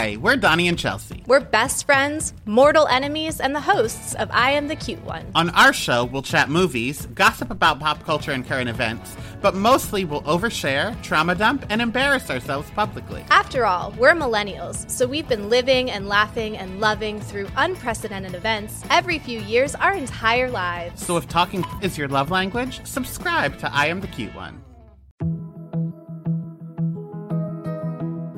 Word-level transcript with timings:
Hi, 0.00 0.16
we're 0.16 0.36
Donnie 0.36 0.66
and 0.66 0.78
Chelsea. 0.78 1.22
We're 1.26 1.40
best 1.40 1.84
friends, 1.84 2.32
mortal 2.46 2.86
enemies, 2.86 3.38
and 3.38 3.54
the 3.54 3.60
hosts 3.60 4.14
of 4.14 4.30
I 4.30 4.52
Am 4.52 4.66
the 4.66 4.74
Cute 4.74 5.04
One. 5.04 5.26
On 5.34 5.50
our 5.50 5.74
show, 5.74 6.06
we'll 6.06 6.22
chat 6.22 6.48
movies, 6.48 7.04
gossip 7.14 7.50
about 7.50 7.80
pop 7.80 8.02
culture 8.02 8.32
and 8.32 8.46
current 8.46 8.70
events, 8.70 9.14
but 9.42 9.54
mostly 9.54 10.06
we'll 10.06 10.22
overshare, 10.22 10.98
trauma 11.02 11.34
dump, 11.34 11.66
and 11.68 11.82
embarrass 11.82 12.30
ourselves 12.30 12.70
publicly. 12.70 13.26
After 13.28 13.66
all, 13.66 13.94
we're 13.98 14.14
millennials, 14.14 14.90
so 14.90 15.06
we've 15.06 15.28
been 15.28 15.50
living 15.50 15.90
and 15.90 16.08
laughing 16.08 16.56
and 16.56 16.80
loving 16.80 17.20
through 17.20 17.48
unprecedented 17.56 18.34
events 18.34 18.82
every 18.88 19.18
few 19.18 19.38
years 19.40 19.74
our 19.74 19.92
entire 19.92 20.50
lives. 20.50 21.04
So 21.04 21.18
if 21.18 21.28
talking 21.28 21.62
is 21.82 21.98
your 21.98 22.08
love 22.08 22.30
language, 22.30 22.80
subscribe 22.86 23.58
to 23.58 23.70
I 23.70 23.88
Am 23.88 24.00
the 24.00 24.06
Cute 24.06 24.34
One. 24.34 24.62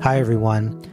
Hi, 0.01 0.19
everyone. 0.19 0.92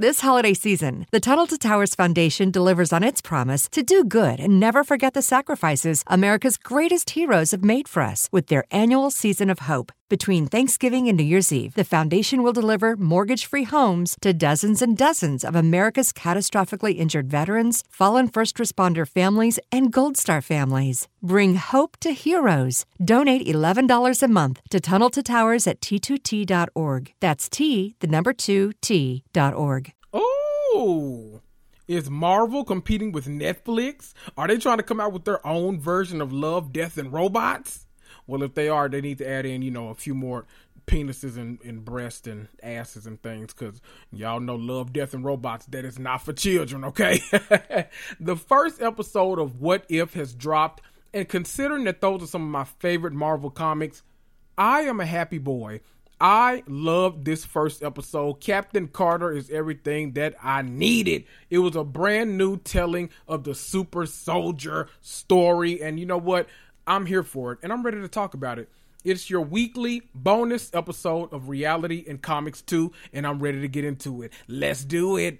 This 0.00 0.20
holiday 0.20 0.54
season, 0.54 1.06
the 1.10 1.20
Tunnel 1.20 1.46
to 1.48 1.58
Towers 1.58 1.94
Foundation 1.94 2.50
delivers 2.50 2.90
on 2.90 3.04
its 3.04 3.20
promise 3.20 3.68
to 3.68 3.82
do 3.82 4.02
good 4.02 4.40
and 4.40 4.58
never 4.58 4.82
forget 4.82 5.12
the 5.12 5.20
sacrifices 5.20 6.02
America's 6.06 6.56
greatest 6.56 7.10
heroes 7.10 7.50
have 7.50 7.62
made 7.62 7.86
for 7.86 8.02
us 8.02 8.26
with 8.32 8.46
their 8.46 8.64
annual 8.70 9.10
season 9.10 9.50
of 9.50 9.68
hope. 9.68 9.92
Between 10.10 10.46
Thanksgiving 10.46 11.06
and 11.06 11.16
New 11.16 11.22
Year's 11.22 11.52
Eve, 11.52 11.74
the 11.74 11.84
foundation 11.84 12.42
will 12.42 12.52
deliver 12.52 12.96
mortgage 12.96 13.46
free 13.46 13.62
homes 13.62 14.16
to 14.22 14.34
dozens 14.34 14.82
and 14.82 14.96
dozens 14.96 15.44
of 15.44 15.54
America's 15.54 16.12
catastrophically 16.12 16.98
injured 16.98 17.30
veterans, 17.30 17.84
fallen 17.88 18.26
first 18.26 18.56
responder 18.56 19.06
families, 19.06 19.60
and 19.70 19.92
Gold 19.92 20.16
Star 20.16 20.40
families. 20.40 21.06
Bring 21.22 21.54
hope 21.54 21.96
to 22.00 22.10
heroes. 22.10 22.84
Donate 23.00 23.46
$11 23.46 24.22
a 24.24 24.26
month 24.26 24.60
to 24.70 24.80
Tunnel 24.80 25.10
to 25.10 25.22
Towers 25.22 25.68
at 25.68 25.80
t2t.org. 25.80 27.12
That's 27.20 27.48
T, 27.48 27.94
the 28.00 28.08
number 28.08 28.32
2, 28.32 28.72
T.org. 28.80 29.92
Oh! 30.12 31.40
Is 31.86 32.10
Marvel 32.10 32.64
competing 32.64 33.12
with 33.12 33.26
Netflix? 33.26 34.12
Are 34.36 34.48
they 34.48 34.58
trying 34.58 34.78
to 34.78 34.82
come 34.82 34.98
out 34.98 35.12
with 35.12 35.24
their 35.24 35.46
own 35.46 35.78
version 35.78 36.20
of 36.20 36.32
Love, 36.32 36.72
Death, 36.72 36.98
and 36.98 37.12
Robots? 37.12 37.86
Well, 38.30 38.44
if 38.44 38.54
they 38.54 38.68
are, 38.68 38.88
they 38.88 39.00
need 39.00 39.18
to 39.18 39.28
add 39.28 39.44
in, 39.44 39.60
you 39.60 39.72
know, 39.72 39.88
a 39.88 39.94
few 39.94 40.14
more 40.14 40.46
penises 40.86 41.36
and, 41.36 41.58
and 41.64 41.84
breasts 41.84 42.28
and 42.28 42.48
asses 42.62 43.06
and 43.06 43.20
things 43.22 43.52
because 43.52 43.80
y'all 44.12 44.40
know 44.40 44.54
love 44.54 44.92
death 44.92 45.14
and 45.14 45.24
robots 45.24 45.66
that 45.66 45.84
is 45.84 45.98
not 45.98 46.22
for 46.22 46.32
children 46.32 46.84
okay 46.84 47.20
the 48.20 48.34
first 48.34 48.80
episode 48.80 49.38
of 49.38 49.60
what 49.60 49.84
if 49.88 50.14
has 50.14 50.34
dropped 50.34 50.82
and 51.12 51.28
considering 51.28 51.84
that 51.84 52.00
those 52.00 52.22
are 52.22 52.26
some 52.26 52.42
of 52.42 52.48
my 52.48 52.64
favorite 52.64 53.12
marvel 53.12 53.50
comics 53.50 54.02
i 54.58 54.80
am 54.80 55.00
a 55.00 55.06
happy 55.06 55.38
boy 55.38 55.80
I 56.22 56.64
love 56.66 57.24
this 57.24 57.46
first 57.46 57.82
episode. 57.82 58.40
Captain 58.40 58.88
Carter 58.88 59.32
is 59.32 59.48
everything 59.48 60.12
that 60.12 60.34
I 60.42 60.60
needed. 60.60 61.24
It 61.48 61.60
was 61.60 61.76
a 61.76 61.82
brand 61.82 62.36
new 62.36 62.58
telling 62.58 63.08
of 63.26 63.44
the 63.44 63.54
super 63.54 64.04
soldier 64.04 64.88
story. 65.00 65.82
And 65.82 65.98
you 65.98 66.04
know 66.04 66.18
what? 66.18 66.46
I'm 66.90 67.06
here 67.06 67.22
for 67.22 67.52
it 67.52 67.60
and 67.62 67.72
I'm 67.72 67.84
ready 67.84 68.00
to 68.00 68.08
talk 68.08 68.34
about 68.34 68.58
it. 68.58 68.68
It's 69.04 69.30
your 69.30 69.42
weekly 69.42 70.02
bonus 70.12 70.74
episode 70.74 71.32
of 71.32 71.48
Reality 71.48 72.04
and 72.08 72.20
Comics 72.20 72.62
2, 72.62 72.90
and 73.12 73.24
I'm 73.24 73.38
ready 73.38 73.60
to 73.60 73.68
get 73.68 73.84
into 73.84 74.22
it. 74.22 74.32
Let's 74.48 74.84
do 74.84 75.16
it. 75.16 75.38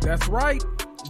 That's 0.00 0.26
right. 0.28 0.81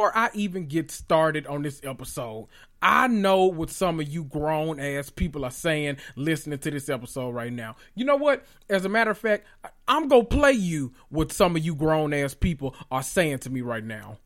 Before 0.00 0.16
I 0.16 0.30
even 0.32 0.64
get 0.64 0.90
started 0.90 1.46
on 1.46 1.60
this 1.60 1.78
episode, 1.84 2.48
I 2.80 3.06
know 3.06 3.44
what 3.44 3.68
some 3.68 4.00
of 4.00 4.08
you 4.08 4.24
grown 4.24 4.80
ass 4.80 5.10
people 5.10 5.44
are 5.44 5.50
saying 5.50 5.98
listening 6.16 6.58
to 6.60 6.70
this 6.70 6.88
episode 6.88 7.34
right 7.34 7.52
now. 7.52 7.76
You 7.94 8.06
know 8.06 8.16
what? 8.16 8.46
As 8.70 8.86
a 8.86 8.88
matter 8.88 9.10
of 9.10 9.18
fact, 9.18 9.44
I'm 9.86 10.08
going 10.08 10.26
to 10.26 10.36
play 10.36 10.52
you 10.52 10.94
what 11.10 11.32
some 11.32 11.54
of 11.54 11.62
you 11.62 11.74
grown 11.74 12.14
ass 12.14 12.32
people 12.32 12.74
are 12.90 13.02
saying 13.02 13.40
to 13.40 13.50
me 13.50 13.60
right 13.60 13.84
now. 13.84 14.16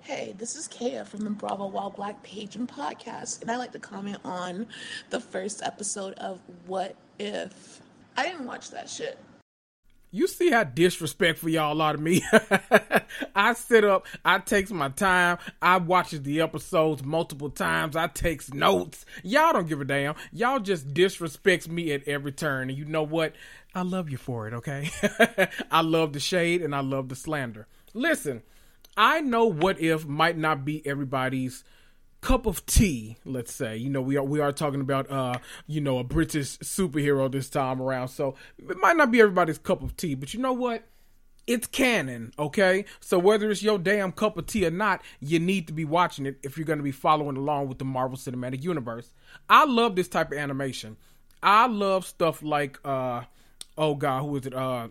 Hey, 0.00 0.34
this 0.36 0.56
is 0.56 0.66
Kaya 0.66 1.04
from 1.04 1.20
the 1.20 1.30
Bravo 1.30 1.68
Wild 1.68 1.94
Black 1.94 2.20
page 2.24 2.56
and 2.56 2.68
podcast, 2.68 3.40
and 3.40 3.52
I'd 3.52 3.58
like 3.58 3.70
to 3.72 3.78
comment 3.78 4.18
on 4.24 4.66
the 5.10 5.20
first 5.20 5.62
episode 5.62 6.14
of 6.14 6.40
What 6.66 6.96
If. 7.20 7.82
I 8.16 8.24
didn't 8.24 8.46
watch 8.46 8.72
that 8.72 8.90
shit. 8.90 9.16
You 10.10 10.26
see 10.26 10.50
how 10.50 10.64
disrespectful 10.64 11.50
y'all 11.50 11.82
are 11.82 11.92
to 11.92 11.98
me. 11.98 12.22
I 13.34 13.52
sit 13.52 13.84
up, 13.84 14.06
I 14.24 14.38
takes 14.38 14.70
my 14.70 14.88
time, 14.88 15.38
I 15.60 15.76
watches 15.76 16.22
the 16.22 16.40
episodes 16.40 17.04
multiple 17.04 17.50
times, 17.50 17.94
I 17.94 18.06
takes 18.06 18.52
notes. 18.52 19.04
Y'all 19.22 19.52
don't 19.52 19.68
give 19.68 19.80
a 19.80 19.84
damn. 19.84 20.14
Y'all 20.32 20.60
just 20.60 20.94
disrespects 20.94 21.68
me 21.68 21.92
at 21.92 22.08
every 22.08 22.32
turn. 22.32 22.70
And 22.70 22.78
you 22.78 22.86
know 22.86 23.02
what? 23.02 23.34
I 23.74 23.82
love 23.82 24.08
you 24.08 24.16
for 24.16 24.48
it, 24.48 24.54
okay? 24.54 24.90
I 25.70 25.82
love 25.82 26.14
the 26.14 26.20
shade 26.20 26.62
and 26.62 26.74
I 26.74 26.80
love 26.80 27.10
the 27.10 27.16
slander. 27.16 27.66
Listen, 27.92 28.42
I 28.96 29.20
know 29.20 29.44
what 29.44 29.78
if 29.80 30.06
might 30.06 30.38
not 30.38 30.64
be 30.64 30.84
everybody's 30.86 31.64
cup 32.20 32.46
of 32.46 32.64
tea, 32.66 33.16
let's 33.24 33.54
say. 33.54 33.76
You 33.76 33.90
know, 33.90 34.02
we 34.02 34.16
are 34.16 34.24
we 34.24 34.40
are 34.40 34.52
talking 34.52 34.80
about 34.80 35.10
uh, 35.10 35.38
you 35.66 35.80
know, 35.80 35.98
a 35.98 36.04
British 36.04 36.58
superhero 36.58 37.30
this 37.30 37.48
time 37.48 37.80
around. 37.80 38.08
So 38.08 38.34
it 38.58 38.76
might 38.78 38.96
not 38.96 39.10
be 39.10 39.20
everybody's 39.20 39.58
cup 39.58 39.82
of 39.82 39.96
tea, 39.96 40.14
but 40.14 40.34
you 40.34 40.40
know 40.40 40.52
what? 40.52 40.84
It's 41.46 41.66
canon, 41.66 42.32
okay? 42.38 42.84
So 43.00 43.18
whether 43.18 43.50
it's 43.50 43.62
your 43.62 43.78
damn 43.78 44.12
cup 44.12 44.36
of 44.36 44.46
tea 44.46 44.66
or 44.66 44.70
not, 44.70 45.00
you 45.18 45.38
need 45.38 45.66
to 45.68 45.72
be 45.72 45.86
watching 45.86 46.26
it 46.26 46.38
if 46.42 46.58
you're 46.58 46.66
going 46.66 46.78
to 46.78 46.82
be 46.82 46.92
following 46.92 47.38
along 47.38 47.68
with 47.68 47.78
the 47.78 47.86
Marvel 47.86 48.18
Cinematic 48.18 48.62
Universe. 48.62 49.14
I 49.48 49.64
love 49.64 49.96
this 49.96 50.08
type 50.08 50.30
of 50.30 50.36
animation. 50.36 50.98
I 51.42 51.66
love 51.66 52.04
stuff 52.04 52.42
like 52.42 52.78
uh 52.84 53.22
oh 53.76 53.94
god, 53.94 54.22
who 54.22 54.36
is 54.36 54.46
it? 54.46 54.54
Uh 54.54 54.88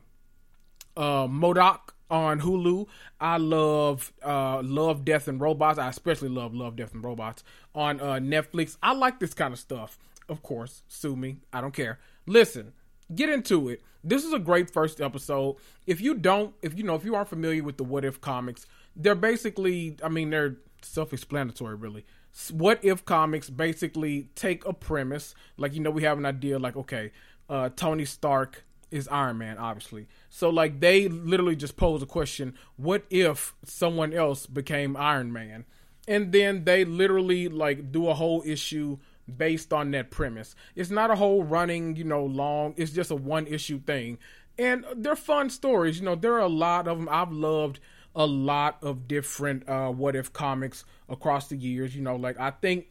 uh 0.95 1.27
MODOK 1.27 1.79
on 2.09 2.41
Hulu. 2.41 2.87
I 3.19 3.37
love 3.37 4.13
uh, 4.23 4.61
Love, 4.63 5.05
Death, 5.05 5.27
and 5.27 5.39
Robots. 5.39 5.79
I 5.79 5.89
especially 5.89 6.29
love 6.29 6.53
Love, 6.53 6.75
Death, 6.75 6.93
and 6.93 7.03
Robots 7.03 7.43
on 7.75 7.99
uh, 7.99 8.15
Netflix. 8.15 8.77
I 8.81 8.93
like 8.93 9.19
this 9.19 9.33
kind 9.33 9.53
of 9.53 9.59
stuff. 9.59 9.99
Of 10.29 10.43
course, 10.43 10.83
sue 10.87 11.15
me. 11.15 11.37
I 11.53 11.61
don't 11.61 11.73
care. 11.73 11.99
Listen, 12.25 12.73
get 13.13 13.29
into 13.29 13.69
it. 13.69 13.81
This 14.03 14.23
is 14.23 14.33
a 14.33 14.39
great 14.39 14.69
first 14.69 15.01
episode. 15.01 15.57
If 15.85 16.01
you 16.01 16.13
don't, 16.15 16.53
if 16.61 16.77
you 16.77 16.83
know, 16.83 16.95
if 16.95 17.05
you 17.05 17.15
aren't 17.15 17.29
familiar 17.29 17.63
with 17.63 17.77
the 17.77 17.83
What 17.83 18.05
If 18.05 18.21
comics, 18.21 18.65
they're 18.95 19.15
basically, 19.15 19.97
I 20.03 20.09
mean, 20.09 20.29
they're 20.29 20.57
self-explanatory, 20.81 21.75
really. 21.75 22.05
What 22.51 22.83
If 22.83 23.03
comics 23.05 23.49
basically 23.49 24.29
take 24.35 24.65
a 24.65 24.73
premise, 24.73 25.33
like 25.57 25.73
you 25.73 25.79
know, 25.79 25.89
we 25.91 26.03
have 26.03 26.17
an 26.17 26.25
idea, 26.25 26.59
like 26.59 26.75
okay, 26.75 27.11
uh, 27.49 27.69
Tony 27.75 28.05
Stark 28.05 28.63
is 28.91 29.07
Iron 29.07 29.37
Man, 29.37 29.57
obviously. 29.57 30.07
So 30.29 30.49
like 30.49 30.79
they 30.79 31.07
literally 31.07 31.55
just 31.55 31.77
pose 31.77 32.01
a 32.01 32.05
question: 32.05 32.55
What 32.75 33.03
if 33.09 33.55
someone 33.65 34.13
else 34.13 34.45
became 34.45 34.95
Iron 34.95 35.31
Man? 35.31 35.65
And 36.07 36.31
then 36.31 36.63
they 36.63 36.85
literally 36.85 37.49
like 37.49 37.91
do 37.91 38.07
a 38.07 38.13
whole 38.13 38.41
issue 38.45 38.97
based 39.35 39.73
on 39.73 39.91
that 39.91 40.09
premise. 40.09 40.55
It's 40.75 40.89
not 40.89 41.11
a 41.11 41.15
whole 41.15 41.43
running, 41.43 41.95
you 41.97 42.05
know, 42.05 42.25
long. 42.25 42.73
It's 42.77 42.91
just 42.91 43.11
a 43.11 43.15
one 43.15 43.45
issue 43.47 43.79
thing, 43.79 44.19
and 44.57 44.85
they're 44.95 45.15
fun 45.15 45.49
stories. 45.49 45.99
You 45.99 46.05
know, 46.05 46.15
there 46.15 46.33
are 46.33 46.39
a 46.39 46.47
lot 46.47 46.87
of 46.87 46.97
them. 46.97 47.09
I've 47.11 47.31
loved 47.31 47.79
a 48.15 48.25
lot 48.25 48.77
of 48.81 49.07
different 49.07 49.67
uh, 49.69 49.89
what 49.91 50.15
if 50.15 50.33
comics 50.33 50.85
across 51.09 51.49
the 51.49 51.57
years. 51.57 51.95
You 51.95 52.01
know, 52.01 52.15
like 52.15 52.39
I 52.39 52.51
think, 52.51 52.87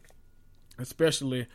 especially 0.78 1.46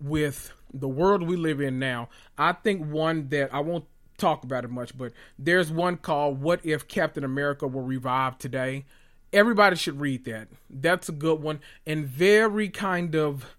with 0.00 0.52
the 0.74 0.88
world 0.88 1.22
we 1.22 1.36
live 1.36 1.60
in 1.60 1.78
now, 1.78 2.08
I 2.36 2.52
think 2.52 2.84
one 2.84 3.28
that 3.28 3.54
I 3.54 3.60
won't 3.60 3.84
talk 4.18 4.44
about 4.44 4.64
it 4.64 4.70
much, 4.70 4.96
but 4.96 5.12
there's 5.38 5.70
one 5.70 5.96
called 5.96 6.40
What 6.40 6.60
If 6.64 6.88
Captain 6.88 7.24
America 7.24 7.66
Were 7.66 7.82
Revived 7.82 8.40
Today? 8.40 8.84
Everybody 9.32 9.76
should 9.76 10.00
read 10.00 10.24
that. 10.26 10.48
That's 10.70 11.08
a 11.08 11.12
good 11.12 11.40
one 11.42 11.60
and 11.86 12.06
very 12.06 12.68
kind 12.68 13.16
of 13.16 13.56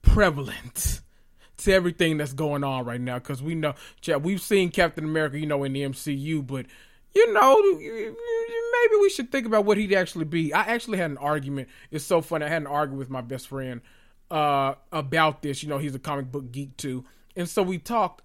prevalent 0.00 1.00
to 1.58 1.72
everything 1.72 2.16
that's 2.16 2.32
going 2.32 2.64
on 2.64 2.84
right 2.84 3.00
now 3.00 3.18
because 3.18 3.42
we 3.42 3.54
know, 3.54 3.74
we've 4.20 4.40
seen 4.40 4.70
Captain 4.70 5.04
America, 5.04 5.38
you 5.38 5.46
know, 5.46 5.64
in 5.64 5.72
the 5.72 5.82
MCU, 5.82 6.46
but 6.46 6.66
you 7.14 7.32
know, 7.34 7.60
maybe 7.78 9.00
we 9.02 9.10
should 9.10 9.30
think 9.30 9.46
about 9.46 9.66
what 9.66 9.76
he'd 9.76 9.92
actually 9.92 10.24
be. 10.24 10.54
I 10.54 10.62
actually 10.62 10.96
had 10.96 11.10
an 11.10 11.18
argument. 11.18 11.68
It's 11.90 12.04
so 12.04 12.22
funny. 12.22 12.46
I 12.46 12.48
had 12.48 12.62
an 12.62 12.66
argument 12.66 13.00
with 13.00 13.10
my 13.10 13.20
best 13.20 13.48
friend 13.48 13.82
uh, 14.32 14.74
about 14.90 15.42
this. 15.42 15.62
You 15.62 15.68
know, 15.68 15.78
he's 15.78 15.94
a 15.94 15.98
comic 15.98 16.32
book 16.32 16.50
geek 16.50 16.76
too. 16.78 17.04
And 17.36 17.48
so 17.48 17.62
we 17.62 17.78
talked, 17.78 18.22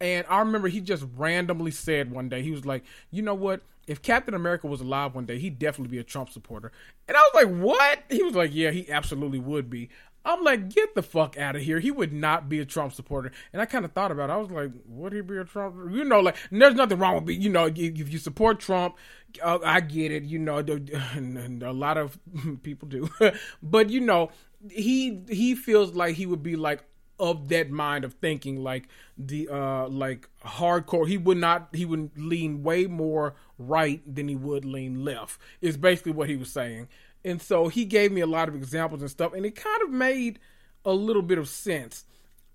and 0.00 0.24
I 0.30 0.38
remember 0.38 0.68
he 0.68 0.80
just 0.80 1.04
randomly 1.16 1.72
said 1.72 2.12
one 2.12 2.28
day, 2.28 2.42
he 2.42 2.52
was 2.52 2.64
like, 2.64 2.84
you 3.10 3.22
know 3.22 3.34
what? 3.34 3.60
If 3.88 4.00
Captain 4.00 4.34
America 4.34 4.68
was 4.68 4.80
alive 4.80 5.14
one 5.14 5.26
day, 5.26 5.38
he'd 5.38 5.58
definitely 5.58 5.90
be 5.90 5.98
a 5.98 6.04
Trump 6.04 6.30
supporter. 6.30 6.70
And 7.08 7.16
I 7.16 7.20
was 7.20 7.44
like, 7.44 7.62
what? 7.62 8.04
He 8.08 8.22
was 8.22 8.34
like, 8.34 8.50
yeah, 8.52 8.70
he 8.70 8.90
absolutely 8.90 9.40
would 9.40 9.68
be. 9.68 9.88
I'm 10.28 10.44
like, 10.44 10.68
get 10.68 10.94
the 10.94 11.02
fuck 11.02 11.38
out 11.38 11.56
of 11.56 11.62
here. 11.62 11.80
He 11.80 11.90
would 11.90 12.12
not 12.12 12.50
be 12.50 12.58
a 12.58 12.66
Trump 12.66 12.92
supporter. 12.92 13.32
And 13.50 13.62
I 13.62 13.64
kind 13.64 13.86
of 13.86 13.92
thought 13.92 14.12
about 14.12 14.28
it. 14.28 14.34
I 14.34 14.36
was 14.36 14.50
like, 14.50 14.70
would 14.86 15.14
he 15.14 15.22
be 15.22 15.38
a 15.38 15.44
Trump? 15.44 15.74
You 15.90 16.04
know, 16.04 16.20
like, 16.20 16.36
there's 16.50 16.74
nothing 16.74 16.98
wrong 16.98 17.14
with 17.24 17.30
it. 17.30 17.40
You 17.40 17.48
know, 17.48 17.64
if 17.74 18.12
you 18.12 18.18
support 18.18 18.60
Trump, 18.60 18.96
uh, 19.42 19.58
I 19.64 19.80
get 19.80 20.12
it. 20.12 20.24
You 20.24 20.38
know, 20.38 20.58
and 20.58 21.62
a 21.62 21.72
lot 21.72 21.96
of 21.96 22.18
people 22.62 22.88
do. 22.88 23.08
but, 23.62 23.88
you 23.88 24.00
know, 24.00 24.30
he 24.70 25.22
he 25.30 25.54
feels 25.54 25.94
like 25.94 26.16
he 26.16 26.26
would 26.26 26.42
be 26.42 26.56
like 26.56 26.84
of 27.18 27.48
that 27.48 27.70
mind 27.70 28.04
of 28.04 28.14
thinking 28.14 28.62
like 28.62 28.88
the 29.16 29.48
uh 29.48 29.88
like 29.88 30.28
hardcore 30.44 31.06
he 31.08 31.18
would 31.18 31.36
not 31.36 31.68
he 31.72 31.84
would 31.84 32.10
lean 32.16 32.62
way 32.62 32.86
more 32.86 33.34
right 33.58 34.02
than 34.12 34.28
he 34.28 34.36
would 34.36 34.64
lean 34.64 35.04
left 35.04 35.40
is 35.60 35.76
basically 35.76 36.12
what 36.12 36.28
he 36.28 36.36
was 36.36 36.50
saying 36.52 36.86
and 37.24 37.40
so 37.42 37.68
he 37.68 37.84
gave 37.84 38.12
me 38.12 38.20
a 38.20 38.26
lot 38.26 38.48
of 38.48 38.54
examples 38.54 39.00
and 39.00 39.10
stuff 39.10 39.32
and 39.32 39.44
it 39.44 39.54
kind 39.54 39.82
of 39.82 39.90
made 39.90 40.38
a 40.84 40.92
little 40.92 41.22
bit 41.22 41.38
of 41.38 41.48
sense 41.48 42.04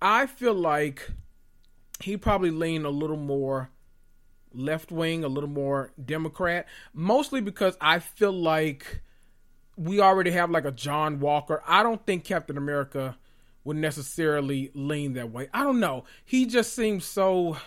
i 0.01 0.25
feel 0.25 0.54
like 0.54 1.10
he 2.00 2.18
probably 2.18 2.51
leaned 2.51 2.86
a 2.86 2.89
little 2.89 3.18
more 3.18 3.69
left 4.54 4.92
wing 4.92 5.24
a 5.24 5.27
little 5.27 5.50
more 5.50 5.92
democrat 6.04 6.68
mostly 6.94 7.42
because 7.42 7.77
i 7.81 8.00
feel 8.00 8.31
like 8.31 9.01
we 9.75 10.00
already 10.00 10.31
have 10.31 10.51
like 10.51 10.66
a 10.66 10.71
john 10.71 11.19
walker 11.19 11.62
i 11.68 11.81
don't 11.81 12.06
think 12.06 12.24
captain 12.24 12.57
america 12.57 13.18
would 13.63 13.77
necessarily 13.77 14.71
lean 14.74 15.13
that 15.13 15.31
way. 15.31 15.48
I 15.54 15.63
don't 15.63 15.80
know. 15.80 16.04
He 16.25 16.45
just 16.45 16.74
seems 16.74 17.06
so. 17.06 17.57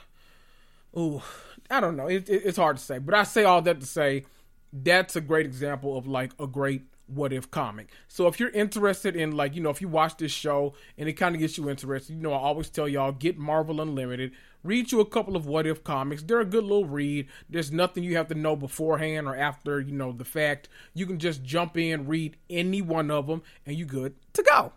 Ooh, 0.97 1.23
I 1.71 1.81
don't 1.81 1.97
know. 1.97 2.07
It, 2.07 2.29
it, 2.29 2.43
it's 2.45 2.59
hard 2.59 2.77
to 2.77 2.83
say, 2.83 2.99
but 2.99 3.15
I 3.15 3.25
say 3.25 3.45
all 3.45 3.63
that 3.63 3.81
to 3.81 3.87
say 3.87 4.25
that's 4.73 5.17
a 5.17 5.21
great 5.21 5.47
example 5.47 5.97
of 5.97 6.07
like 6.07 6.33
a 6.39 6.47
great 6.47 6.83
what 7.07 7.33
if 7.33 7.51
comic. 7.51 7.89
So 8.09 8.27
if 8.27 8.41
you're 8.41 8.51
interested 8.51 9.15
in 9.15 9.33
like, 9.37 9.55
you 9.55 9.63
know, 9.63 9.71
if 9.71 9.81
you 9.81 9.89
watch 9.89 10.17
this 10.17 10.33
show 10.33 10.75
and 10.99 11.09
it 11.09 11.13
kind 11.13 11.35
of 11.35 11.41
gets 11.41 11.57
you 11.57 11.71
interested, 11.71 12.15
you 12.15 12.21
know, 12.21 12.33
I 12.33 12.39
always 12.39 12.69
tell 12.69 12.89
y'all 12.89 13.13
get 13.13 13.39
Marvel 13.39 13.81
Unlimited, 13.81 14.33
read 14.65 14.91
you 14.91 15.01
a 15.01 15.07
couple 15.07 15.37
of 15.37 15.47
what 15.47 15.67
if 15.67 15.85
comics. 15.85 16.25
They're 16.25 16.41
a 16.41 16.45
good 16.45 16.65
little 16.65 16.87
read. 16.87 17.29
There's 17.49 17.71
nothing 17.71 18.03
you 18.03 18.17
have 18.17 18.29
to 18.29 18.35
know 18.35 18.57
beforehand 18.57 19.29
or 19.29 19.37
after, 19.37 19.81
you 19.81 19.93
know, 19.93 20.11
the 20.11 20.25
fact. 20.25 20.69
You 20.95 21.07
can 21.07 21.21
just 21.21 21.45
jump 21.45 21.77
in, 21.77 22.07
read 22.07 22.37
any 22.51 22.83
one 22.83 23.11
of 23.11 23.29
them 23.29 23.43
and 23.65 23.77
you 23.77 23.85
good 23.85 24.15
to 24.33 24.43
go 24.43 24.73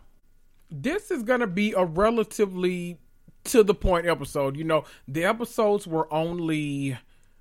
this 0.70 1.10
is 1.10 1.22
going 1.22 1.40
to 1.40 1.46
be 1.46 1.72
a 1.72 1.84
relatively 1.84 2.98
to 3.44 3.62
the 3.62 3.74
point 3.74 4.06
episode. 4.06 4.56
You 4.56 4.64
know, 4.64 4.84
the 5.08 5.24
episodes 5.24 5.86
were 5.86 6.12
only 6.12 6.98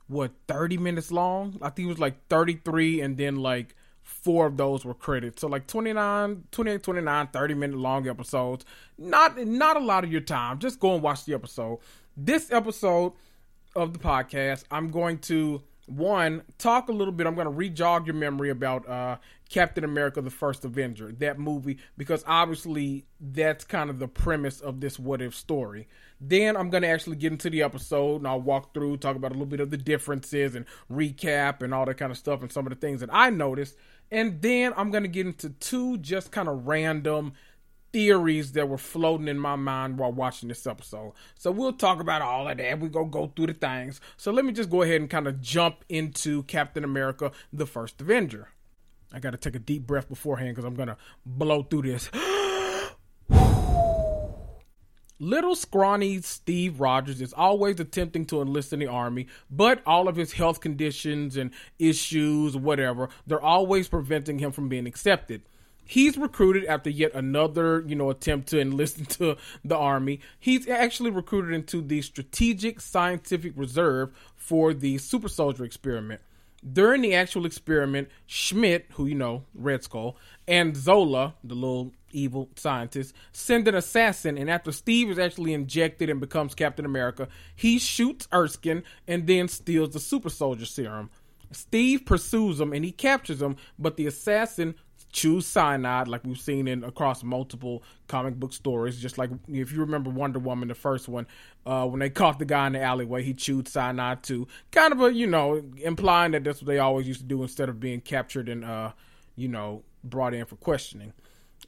what 0.10 0.32
30 0.48 0.78
minutes 0.78 1.12
long. 1.12 1.58
I 1.62 1.70
think 1.70 1.86
it 1.86 1.90
was 1.90 2.00
like 2.00 2.28
33 2.28 3.02
and 3.02 3.16
then 3.16 3.38
like 3.38 3.76
four 4.02 4.48
of 4.48 4.58
those 4.58 4.84
were 4.84 4.94
credits. 4.96 5.42
So 5.42 5.48
like 5.48 5.68
29, 5.68 6.46
28, 6.52 6.84
29, 6.84 7.28
30 7.28 7.54
minute 7.54 7.78
long 7.78 8.08
episodes. 8.08 8.66
Not 8.98 9.38
not 9.38 9.78
a 9.78 9.80
lot 9.80 10.04
of 10.04 10.12
your 10.12 10.22
time. 10.22 10.60
Just 10.60 10.80
go 10.80 10.96
and 10.96 11.04
watch 11.04 11.26
the 11.26 11.34
episode. 11.34 11.80
This 12.18 12.52
episode 12.52 13.14
of 13.76 13.94
the 13.94 14.00
podcast, 14.00 14.66
I'm 14.72 14.90
going 14.90 15.20
to 15.20 15.62
one 15.90 16.44
talk 16.58 16.88
a 16.88 16.92
little 16.92 17.12
bit 17.12 17.26
i'm 17.26 17.34
going 17.34 17.46
to 17.46 17.52
re-jog 17.52 18.06
your 18.06 18.16
memory 18.16 18.50
about 18.50 18.88
uh, 18.88 19.18
captain 19.50 19.84
america 19.84 20.22
the 20.22 20.30
first 20.30 20.64
avenger 20.64 21.12
that 21.14 21.40
movie 21.40 21.78
because 21.98 22.24
obviously 22.28 23.06
that's 23.20 23.64
kind 23.64 23.90
of 23.90 23.98
the 23.98 24.08
premise 24.08 24.62
of 24.62 24.80
this 24.82 25.00
what 25.00 25.22
if 25.22 25.36
story 25.36 25.88
then 26.22 26.56
i'm 26.56 26.70
going 26.70 26.84
to 26.84 26.90
actually 26.90 27.16
get 27.16 27.32
into 27.32 27.50
the 27.50 27.62
episode 27.62 28.18
and 28.18 28.28
i'll 28.28 28.42
walk 28.42 28.74
through 28.74 28.98
talk 28.98 29.16
about 29.16 29.32
a 29.32 29.34
little 29.34 29.46
bit 29.46 29.60
of 29.60 29.70
the 29.70 29.78
differences 29.78 30.56
and 30.56 30.66
recap 30.92 31.62
and 31.62 31.74
all 31.74 31.86
that 31.86 31.98
kind 31.98 32.12
of 32.12 32.18
stuff 32.18 32.42
and 32.42 32.52
some 32.52 32.66
of 32.66 32.70
the 32.72 32.80
things 32.80 33.00
that 33.02 33.10
i 33.12 33.30
noticed 33.30 33.76
and 34.12 34.42
then 34.42 34.74
i'm 34.76 34.92
going 34.92 35.04
to 35.04 35.10
get 35.10 35.26
into 35.26 35.50
two 35.50 35.98
just 35.98 36.32
kind 36.32 36.48
of 36.48 36.68
random 36.68 37.34
theories 37.92 38.52
that 38.54 38.70
were 38.70 38.78
floating 38.78 39.28
in 39.28 39.40
my 39.40 39.56
mind 39.56 39.98
while 39.98 40.12
watching 40.12 40.50
this 40.50 40.68
episode. 40.68 41.14
So 41.36 41.52
we'll 41.52 41.74
talk 41.74 42.00
about 42.00 42.22
all 42.22 42.48
of 42.48 42.58
that. 42.58 42.80
We're 42.80 42.90
going 42.90 43.08
to 43.08 43.12
go 43.12 43.32
through 43.36 43.48
the 43.48 43.54
things. 43.54 44.00
So 44.18 44.32
let 44.32 44.46
me 44.46 44.52
just 44.52 44.70
go 44.70 44.84
ahead 44.84 45.02
and 45.02 45.10
kind 45.10 45.28
of 45.28 45.42
jump 45.42 45.84
into 45.90 46.44
Captain 46.44 46.84
America, 46.84 47.32
the 47.52 47.66
first 47.66 48.00
Avenger. 48.02 48.50
I 49.12 49.20
got 49.20 49.32
to 49.32 49.38
take 49.38 49.56
a 49.56 49.60
deep 49.60 49.88
breath 49.88 50.08
beforehand 50.08 50.56
because 50.56 50.66
I'm 50.66 50.76
going 50.76 50.90
to 50.90 50.98
blow 51.26 51.64
through 51.64 51.84
this. 51.84 52.10
Little 55.20 55.56
scrawny 55.56 56.22
Steve 56.22 56.80
Rogers 56.80 57.22
is 57.22 57.34
always 57.34 57.80
attempting 57.80 58.26
to 58.28 58.42
enlist 58.42 58.72
in 58.72 58.80
the 58.80 58.88
army, 58.88 59.28
but 59.52 59.82
all 59.86 60.08
of 60.08 60.16
his 60.16 60.34
health 60.34 60.62
conditions 60.62 61.36
and 61.36 61.52
issues, 61.78 62.56
whatever, 62.56 63.10
they're 63.28 63.42
always 63.42 63.88
preventing 63.88 64.40
him 64.40 64.52
from 64.52 64.70
being 64.70 64.88
accepted 64.88 65.42
he's 65.90 66.18
recruited 66.18 66.66
after 66.66 66.90
yet 66.90 67.12
another, 67.16 67.84
you 67.88 67.96
know, 67.96 68.12
attempt 68.12 68.48
to 68.48 68.62
enlist 68.62 68.98
into 69.00 69.36
the 69.66 69.76
army. 69.76 70.22
He's 70.40 70.70
actually 70.70 71.10
recruited 71.10 71.54
into 71.54 71.82
the 71.82 72.02
Strategic 72.02 72.80
Scientific 72.80 73.54
Reserve 73.56 74.12
for 74.36 74.74
the 74.74 75.00
super 75.00 75.28
soldier 75.28 75.66
experiment. 75.66 76.22
During 76.62 77.02
the 77.02 77.16
actual 77.16 77.46
experiment, 77.46 78.10
Schmidt, 78.26 78.88
who 78.94 79.06
you 79.06 79.16
know, 79.16 79.46
Red 79.54 79.84
Skull, 79.84 80.18
and 80.48 80.76
Zola, 80.76 81.36
the 81.44 81.56
little 81.56 81.94
evil 82.12 82.50
scientist, 82.56 83.16
send 83.32 83.68
an 83.68 83.76
assassin, 83.76 84.38
and 84.38 84.50
after 84.50 84.72
Steve 84.72 85.10
is 85.10 85.20
actually 85.20 85.54
injected 85.54 86.10
and 86.10 86.20
becomes 86.20 86.56
Captain 86.56 86.86
America, 86.86 87.28
he 87.56 87.80
shoots 87.80 88.28
Erskine 88.34 88.84
and 89.08 89.26
then 89.26 89.48
steals 89.48 89.92
the 89.92 90.00
super 90.00 90.30
soldier 90.30 90.66
serum. 90.66 91.10
Steve 91.52 92.06
pursues 92.06 92.60
him 92.60 92.74
and 92.74 92.84
he 92.84 92.92
captures 92.92 93.42
him, 93.42 93.56
but 93.78 93.96
the 93.96 94.06
assassin 94.06 94.76
choose 95.12 95.46
cyanide 95.46 96.08
like 96.08 96.24
we've 96.24 96.40
seen 96.40 96.68
in 96.68 96.84
across 96.84 97.24
multiple 97.24 97.82
comic 98.08 98.36
book 98.36 98.54
stories 98.54 99.02
just 99.02 99.18
like 99.18 99.30
if 99.48 99.72
you 99.72 99.80
remember 99.80 100.10
wonder 100.10 100.38
woman 100.38 100.68
the 100.68 100.76
first 100.76 101.08
one 101.08 101.26
uh, 101.66 101.86
when 101.86 102.00
they 102.00 102.10
caught 102.10 102.40
the 102.40 102.46
guy 102.46 102.68
in 102.68 102.74
the 102.74 102.82
alleyway 102.82 103.24
he 103.24 103.34
chewed 103.34 103.68
cyanide 103.68 104.24
too. 104.24 104.48
Kind 104.72 104.94
of 104.94 105.02
a 105.02 105.14
you 105.14 105.28
know 105.28 105.64
implying 105.78 106.32
that 106.32 106.44
that's 106.44 106.62
what 106.62 106.68
they 106.68 106.80
always 106.80 107.08
used 107.08 107.22
to 107.22 107.26
do 107.26 107.42
instead 107.42 107.70
of 107.70 107.80
being 107.80 108.02
captured 108.02 108.50
and 108.50 108.64
uh, 108.66 108.92
you 109.36 109.48
know 109.48 109.84
brought 110.04 110.34
in 110.34 110.46
for 110.46 110.56
questioning. 110.56 111.14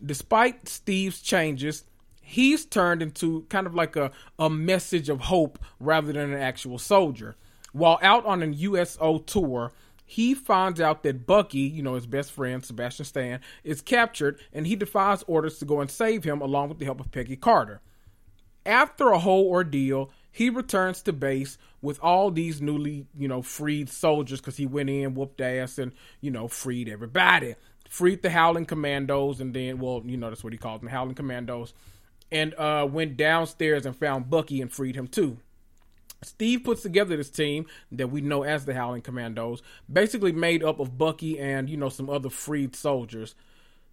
Despite 0.03 0.67
steve's 0.67 1.21
changes 1.21 1.83
he's 2.21 2.65
turned 2.65 3.01
into 3.01 3.45
kind 3.49 3.67
of 3.67 3.75
like 3.75 3.95
a, 3.95 4.09
a 4.39 4.49
message 4.49 5.09
of 5.09 5.19
hope 5.19 5.59
rather 5.79 6.13
than 6.13 6.31
an 6.31 6.39
actual 6.39 6.79
soldier. 6.79 7.35
While 7.73 7.99
out 8.01 8.25
on 8.25 8.41
a 8.41 8.47
uso 8.47 9.17
tour 9.19 9.71
he 10.11 10.33
finds 10.33 10.81
out 10.81 11.03
that 11.03 11.25
Bucky, 11.25 11.59
you 11.59 11.81
know, 11.81 11.93
his 11.93 12.05
best 12.05 12.33
friend, 12.33 12.65
Sebastian 12.65 13.05
Stan, 13.05 13.39
is 13.63 13.79
captured 13.79 14.41
and 14.51 14.67
he 14.67 14.75
defies 14.75 15.23
orders 15.25 15.57
to 15.59 15.65
go 15.65 15.79
and 15.79 15.89
save 15.89 16.25
him 16.25 16.41
along 16.41 16.67
with 16.67 16.79
the 16.79 16.85
help 16.85 16.99
of 16.99 17.13
Peggy 17.13 17.37
Carter. 17.37 17.79
After 18.65 19.11
a 19.11 19.19
whole 19.19 19.47
ordeal, 19.47 20.11
he 20.29 20.49
returns 20.49 21.01
to 21.03 21.13
base 21.13 21.57
with 21.81 21.97
all 22.01 22.29
these 22.29 22.61
newly, 22.61 23.05
you 23.17 23.29
know, 23.29 23.41
freed 23.41 23.87
soldiers 23.87 24.41
because 24.41 24.57
he 24.57 24.65
went 24.65 24.89
in, 24.89 25.13
whooped 25.13 25.39
ass, 25.39 25.77
and, 25.77 25.93
you 26.19 26.29
know, 26.29 26.49
freed 26.49 26.89
everybody. 26.89 27.55
Freed 27.89 28.21
the 28.21 28.31
Howling 28.31 28.65
Commandos, 28.65 29.39
and 29.39 29.53
then, 29.53 29.79
well, 29.79 30.01
you 30.03 30.17
know, 30.17 30.27
that's 30.27 30.43
what 30.43 30.51
he 30.51 30.59
calls 30.59 30.81
them, 30.81 30.89
Howling 30.89 31.15
Commandos, 31.15 31.73
and 32.33 32.53
uh, 32.55 32.85
went 32.89 33.15
downstairs 33.15 33.85
and 33.85 33.95
found 33.95 34.29
Bucky 34.29 34.61
and 34.61 34.73
freed 34.73 34.97
him 34.97 35.07
too. 35.07 35.37
Steve 36.23 36.63
puts 36.63 36.83
together 36.83 37.17
this 37.17 37.29
team 37.29 37.65
that 37.91 38.11
we 38.11 38.21
know 38.21 38.43
as 38.43 38.65
the 38.65 38.73
Howling 38.73 39.01
Commandos, 39.01 39.61
basically 39.91 40.31
made 40.31 40.63
up 40.63 40.79
of 40.79 40.97
Bucky 40.97 41.39
and, 41.39 41.69
you 41.69 41.77
know, 41.77 41.89
some 41.89 42.09
other 42.09 42.29
freed 42.29 42.75
soldiers. 42.75 43.33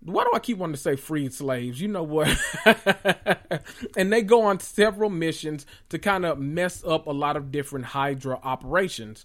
Why 0.01 0.25
do 0.25 0.31
I 0.35 0.39
keep 0.39 0.59
wanting 0.59 0.75
to 0.75 0.81
say 0.81 0.95
freed 0.95 1.33
slaves? 1.33 1.81
You 1.81 1.89
know 1.89 2.03
what? 2.03 2.29
and 3.97 4.13
they 4.13 4.23
go 4.23 4.43
on 4.43 4.61
several 4.61 5.11
missions 5.11 5.67
to 5.89 5.99
kind 5.99 6.25
of 6.25 6.39
mess 6.39 6.85
up 6.85 7.07
a 7.07 7.13
lot 7.13 7.37
of 7.37 7.51
different 7.51 7.87
Hydra 7.87 8.39
operations. 8.43 9.25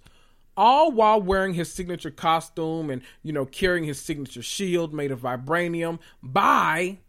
All 0.55 0.91
while 0.91 1.22
wearing 1.22 1.55
his 1.55 1.72
signature 1.72 2.12
costume 2.12 2.89
and, 2.89 3.01
you 3.22 3.33
know, 3.33 3.45
carrying 3.45 3.83
his 3.83 4.00
signature 4.00 4.41
shield 4.41 4.93
made 4.93 5.12
of 5.12 5.22
vibranium 5.22 6.00
by 6.22 7.00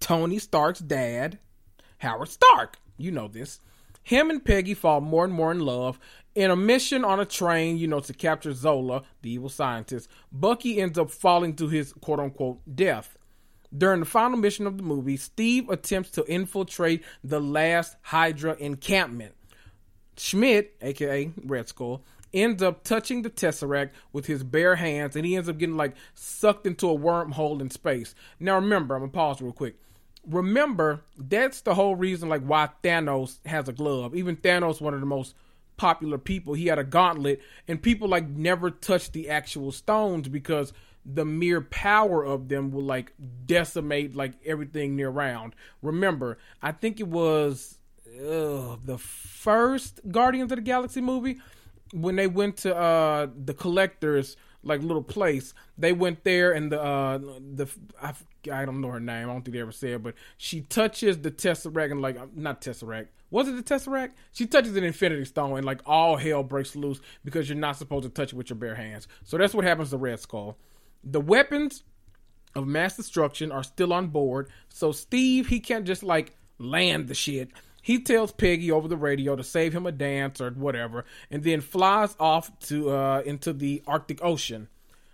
Tony 0.00 0.38
Stark's 0.38 0.80
dad, 0.80 1.38
Howard 1.98 2.28
Stark. 2.28 2.78
You 2.98 3.10
know 3.10 3.28
this. 3.28 3.60
Him 4.06 4.30
and 4.30 4.44
Peggy 4.44 4.74
fall 4.74 5.00
more 5.00 5.24
and 5.24 5.32
more 5.32 5.50
in 5.50 5.58
love. 5.58 5.98
In 6.36 6.52
a 6.52 6.54
mission 6.54 7.04
on 7.04 7.18
a 7.18 7.24
train, 7.24 7.76
you 7.76 7.88
know, 7.88 7.98
to 7.98 8.12
capture 8.12 8.52
Zola, 8.52 9.02
the 9.22 9.32
evil 9.32 9.48
scientist, 9.48 10.08
Bucky 10.30 10.80
ends 10.80 10.96
up 10.96 11.10
falling 11.10 11.56
to 11.56 11.66
his 11.66 11.92
quote 11.94 12.20
unquote 12.20 12.60
death. 12.72 13.18
During 13.76 13.98
the 13.98 14.06
final 14.06 14.38
mission 14.38 14.64
of 14.64 14.76
the 14.76 14.84
movie, 14.84 15.16
Steve 15.16 15.68
attempts 15.70 16.10
to 16.12 16.32
infiltrate 16.32 17.02
the 17.24 17.40
last 17.40 17.96
Hydra 18.02 18.54
encampment. 18.60 19.34
Schmidt, 20.16 20.76
aka 20.80 21.32
Red 21.44 21.66
Skull, 21.66 22.04
ends 22.32 22.62
up 22.62 22.84
touching 22.84 23.22
the 23.22 23.30
Tesseract 23.30 23.90
with 24.12 24.26
his 24.26 24.44
bare 24.44 24.76
hands 24.76 25.16
and 25.16 25.26
he 25.26 25.34
ends 25.34 25.48
up 25.48 25.58
getting 25.58 25.76
like 25.76 25.96
sucked 26.14 26.64
into 26.64 26.88
a 26.88 26.96
wormhole 26.96 27.60
in 27.60 27.70
space. 27.70 28.14
Now 28.38 28.54
remember, 28.54 28.94
I'm 28.94 29.00
gonna 29.00 29.10
pause 29.10 29.42
real 29.42 29.52
quick 29.52 29.80
remember 30.28 31.02
that's 31.16 31.60
the 31.60 31.74
whole 31.74 31.96
reason 31.96 32.28
like 32.28 32.42
why 32.42 32.68
Thanos 32.82 33.38
has 33.46 33.68
a 33.68 33.72
glove. 33.72 34.14
Even 34.14 34.36
Thanos, 34.36 34.80
one 34.80 34.94
of 34.94 35.00
the 35.00 35.06
most 35.06 35.34
popular 35.76 36.18
people, 36.18 36.54
he 36.54 36.66
had 36.66 36.78
a 36.78 36.84
gauntlet, 36.84 37.40
and 37.68 37.82
people 37.82 38.08
like 38.08 38.28
never 38.28 38.70
touched 38.70 39.12
the 39.12 39.28
actual 39.28 39.72
stones 39.72 40.28
because 40.28 40.72
the 41.04 41.24
mere 41.24 41.60
power 41.60 42.24
of 42.24 42.48
them 42.48 42.72
will 42.72 42.82
like 42.82 43.12
decimate 43.46 44.16
like 44.16 44.32
everything 44.44 44.96
near 44.96 45.08
around. 45.08 45.54
Remember, 45.82 46.38
I 46.60 46.72
think 46.72 46.98
it 46.98 47.06
was 47.08 47.78
the 48.06 48.98
first 48.98 50.00
Guardians 50.10 50.50
of 50.50 50.56
the 50.56 50.62
Galaxy 50.62 51.00
movie 51.00 51.38
when 51.92 52.16
they 52.16 52.26
went 52.26 52.56
to 52.56 52.74
uh 52.74 53.28
the 53.44 53.54
collectors 53.54 54.36
like 54.62 54.82
little 54.82 55.02
place. 55.02 55.54
They 55.78 55.92
went 55.92 56.24
there 56.24 56.52
and 56.52 56.70
the 56.72 56.80
uh 56.80 57.18
the 57.18 57.68
I, 58.02 58.12
I 58.52 58.64
don't 58.64 58.80
know 58.80 58.88
her 58.88 59.00
name. 59.00 59.28
I 59.28 59.32
don't 59.32 59.42
think 59.42 59.54
they 59.54 59.60
ever 59.60 59.72
said, 59.72 60.02
but 60.02 60.14
she 60.36 60.62
touches 60.62 61.18
the 61.18 61.30
tesseract 61.30 61.92
and 61.92 62.02
like 62.02 62.36
not 62.36 62.60
tesseract. 62.60 63.08
Was 63.30 63.48
it 63.48 63.56
the 63.56 63.62
tesseract? 63.62 64.12
She 64.32 64.46
touches 64.46 64.76
an 64.76 64.84
infinity 64.84 65.24
stone 65.24 65.56
and 65.56 65.66
like 65.66 65.80
all 65.84 66.16
hell 66.16 66.42
breaks 66.42 66.76
loose 66.76 67.00
because 67.24 67.48
you're 67.48 67.58
not 67.58 67.76
supposed 67.76 68.04
to 68.04 68.10
touch 68.10 68.32
it 68.32 68.36
with 68.36 68.50
your 68.50 68.56
bare 68.56 68.76
hands. 68.76 69.08
So 69.24 69.36
that's 69.36 69.54
what 69.54 69.64
happens 69.64 69.90
to 69.90 69.96
Red 69.96 70.20
Skull. 70.20 70.56
The 71.02 71.20
weapons 71.20 71.82
of 72.54 72.66
mass 72.66 72.96
destruction 72.96 73.52
are 73.52 73.62
still 73.62 73.92
on 73.92 74.08
board. 74.08 74.48
So 74.68 74.92
Steve 74.92 75.48
he 75.48 75.60
can't 75.60 75.84
just 75.84 76.02
like 76.02 76.34
land 76.58 77.08
the 77.08 77.14
shit. 77.14 77.50
He 77.86 78.00
tells 78.00 78.32
Peggy 78.32 78.72
over 78.72 78.88
the 78.88 78.96
radio 78.96 79.36
to 79.36 79.44
save 79.44 79.72
him 79.72 79.86
a 79.86 79.92
dance 79.92 80.40
or 80.40 80.50
whatever, 80.50 81.04
and 81.30 81.44
then 81.44 81.60
flies 81.60 82.16
off 82.18 82.50
to 82.62 82.90
uh, 82.90 83.22
into 83.24 83.52
the 83.52 83.80
Arctic 83.86 84.18
Ocean. 84.24 84.66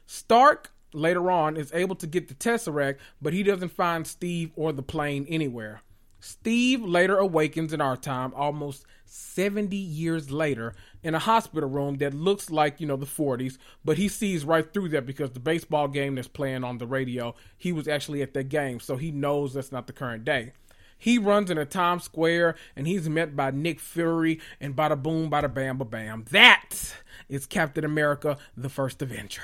Stark 0.06 0.72
later 0.94 1.30
on 1.30 1.58
is 1.58 1.70
able 1.74 1.96
to 1.96 2.06
get 2.06 2.28
the 2.28 2.34
Tesseract, 2.34 2.96
but 3.20 3.34
he 3.34 3.42
doesn't 3.42 3.72
find 3.72 4.06
Steve 4.06 4.52
or 4.56 4.72
the 4.72 4.82
plane 4.82 5.26
anywhere. 5.28 5.82
Steve 6.18 6.82
later 6.82 7.18
awakens 7.18 7.74
in 7.74 7.82
our 7.82 7.96
time, 7.98 8.32
almost 8.32 8.86
70 9.04 9.76
years 9.76 10.30
later, 10.30 10.74
in 11.02 11.14
a 11.14 11.18
hospital 11.18 11.68
room 11.68 11.98
that 11.98 12.14
looks 12.14 12.48
like, 12.48 12.80
you 12.80 12.86
know, 12.86 12.96
the 12.96 13.04
40s, 13.04 13.58
but 13.84 13.98
he 13.98 14.08
sees 14.08 14.46
right 14.46 14.72
through 14.72 14.88
that 14.88 15.04
because 15.04 15.32
the 15.32 15.40
baseball 15.40 15.88
game 15.88 16.14
that's 16.14 16.26
playing 16.26 16.64
on 16.64 16.78
the 16.78 16.86
radio, 16.86 17.34
he 17.58 17.70
was 17.70 17.86
actually 17.86 18.22
at 18.22 18.32
that 18.32 18.48
game, 18.48 18.80
so 18.80 18.96
he 18.96 19.10
knows 19.10 19.52
that's 19.52 19.72
not 19.72 19.86
the 19.86 19.92
current 19.92 20.24
day. 20.24 20.52
He 21.02 21.18
runs 21.18 21.50
into 21.50 21.64
Times 21.64 22.04
Square 22.04 22.54
and 22.76 22.86
he's 22.86 23.08
met 23.08 23.34
by 23.34 23.50
Nick 23.50 23.80
Fury 23.80 24.38
and 24.60 24.76
bada 24.76 25.02
boom, 25.02 25.28
bada 25.28 25.52
bam, 25.52 25.76
ba 25.76 25.84
bam. 25.84 26.26
That 26.30 26.94
is 27.28 27.44
Captain 27.44 27.84
America, 27.84 28.38
the 28.56 28.68
first 28.68 29.02
Avenger. 29.02 29.42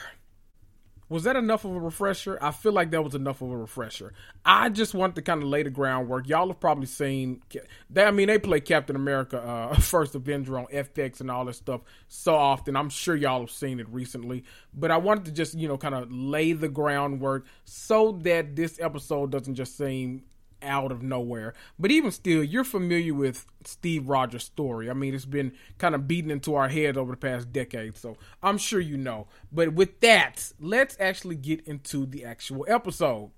Was 1.08 1.24
that 1.24 1.34
enough 1.34 1.64
of 1.64 1.74
a 1.74 1.80
refresher? 1.80 2.38
I 2.40 2.52
feel 2.52 2.70
like 2.70 2.92
that 2.92 3.02
was 3.02 3.16
enough 3.16 3.42
of 3.42 3.50
a 3.50 3.56
refresher. 3.56 4.12
I 4.44 4.68
just 4.68 4.94
want 4.94 5.16
to 5.16 5.22
kind 5.22 5.42
of 5.42 5.48
lay 5.48 5.64
the 5.64 5.70
groundwork. 5.70 6.28
Y'all 6.28 6.46
have 6.46 6.60
probably 6.60 6.86
seen. 6.86 7.42
They, 7.90 8.04
I 8.04 8.12
mean, 8.12 8.28
they 8.28 8.38
play 8.38 8.60
Captain 8.60 8.94
America, 8.94 9.42
uh, 9.42 9.74
First 9.80 10.14
Avenger 10.14 10.60
on 10.60 10.66
FX 10.66 11.20
and 11.20 11.28
all 11.28 11.44
that 11.46 11.54
stuff 11.54 11.80
so 12.06 12.36
often. 12.36 12.76
I'm 12.76 12.88
sure 12.88 13.16
y'all 13.16 13.40
have 13.40 13.50
seen 13.50 13.80
it 13.80 13.88
recently. 13.88 14.44
But 14.72 14.92
I 14.92 14.98
wanted 14.98 15.24
to 15.24 15.32
just, 15.32 15.54
you 15.54 15.66
know, 15.66 15.76
kind 15.76 15.96
of 15.96 16.12
lay 16.12 16.52
the 16.52 16.68
groundwork 16.68 17.46
so 17.64 18.12
that 18.22 18.54
this 18.54 18.78
episode 18.78 19.32
doesn't 19.32 19.56
just 19.56 19.76
seem 19.76 20.22
out 20.62 20.92
of 20.92 21.02
nowhere. 21.02 21.54
But 21.78 21.90
even 21.90 22.10
still, 22.10 22.42
you're 22.42 22.64
familiar 22.64 23.14
with 23.14 23.46
Steve 23.64 24.08
Rogers' 24.08 24.44
story. 24.44 24.90
I 24.90 24.94
mean, 24.94 25.14
it's 25.14 25.24
been 25.24 25.52
kind 25.78 25.94
of 25.94 26.08
beaten 26.08 26.30
into 26.30 26.54
our 26.54 26.68
head 26.68 26.96
over 26.96 27.12
the 27.12 27.18
past 27.18 27.52
decade, 27.52 27.96
so 27.96 28.16
I'm 28.42 28.58
sure 28.58 28.80
you 28.80 28.96
know. 28.96 29.28
But 29.52 29.74
with 29.74 30.00
that, 30.00 30.52
let's 30.60 30.96
actually 31.00 31.36
get 31.36 31.66
into 31.66 32.06
the 32.06 32.24
actual 32.24 32.64
episode. 32.68 33.30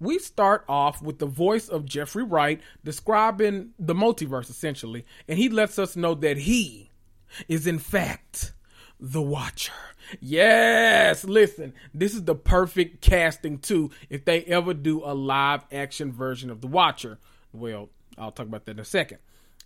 We 0.00 0.18
start 0.18 0.64
off 0.68 1.00
with 1.00 1.20
the 1.20 1.26
voice 1.26 1.68
of 1.68 1.84
Jeffrey 1.84 2.24
Wright 2.24 2.60
describing 2.82 3.70
the 3.78 3.94
multiverse 3.94 4.50
essentially, 4.50 5.04
and 5.28 5.38
he 5.38 5.48
lets 5.48 5.78
us 5.78 5.94
know 5.94 6.14
that 6.16 6.38
he 6.38 6.90
is 7.48 7.66
in 7.66 7.78
fact 7.78 8.52
the 9.02 9.20
Watcher. 9.20 9.72
Yes, 10.20 11.24
listen, 11.24 11.74
this 11.92 12.14
is 12.14 12.22
the 12.22 12.36
perfect 12.36 13.00
casting 13.00 13.58
too 13.58 13.90
if 14.08 14.24
they 14.24 14.42
ever 14.44 14.72
do 14.72 15.02
a 15.04 15.12
live 15.12 15.64
action 15.72 16.12
version 16.12 16.50
of 16.50 16.60
The 16.60 16.68
Watcher. 16.68 17.18
Well, 17.52 17.88
I'll 18.16 18.30
talk 18.30 18.46
about 18.46 18.64
that 18.66 18.72
in 18.72 18.78
a 18.78 18.84
second. 18.84 19.18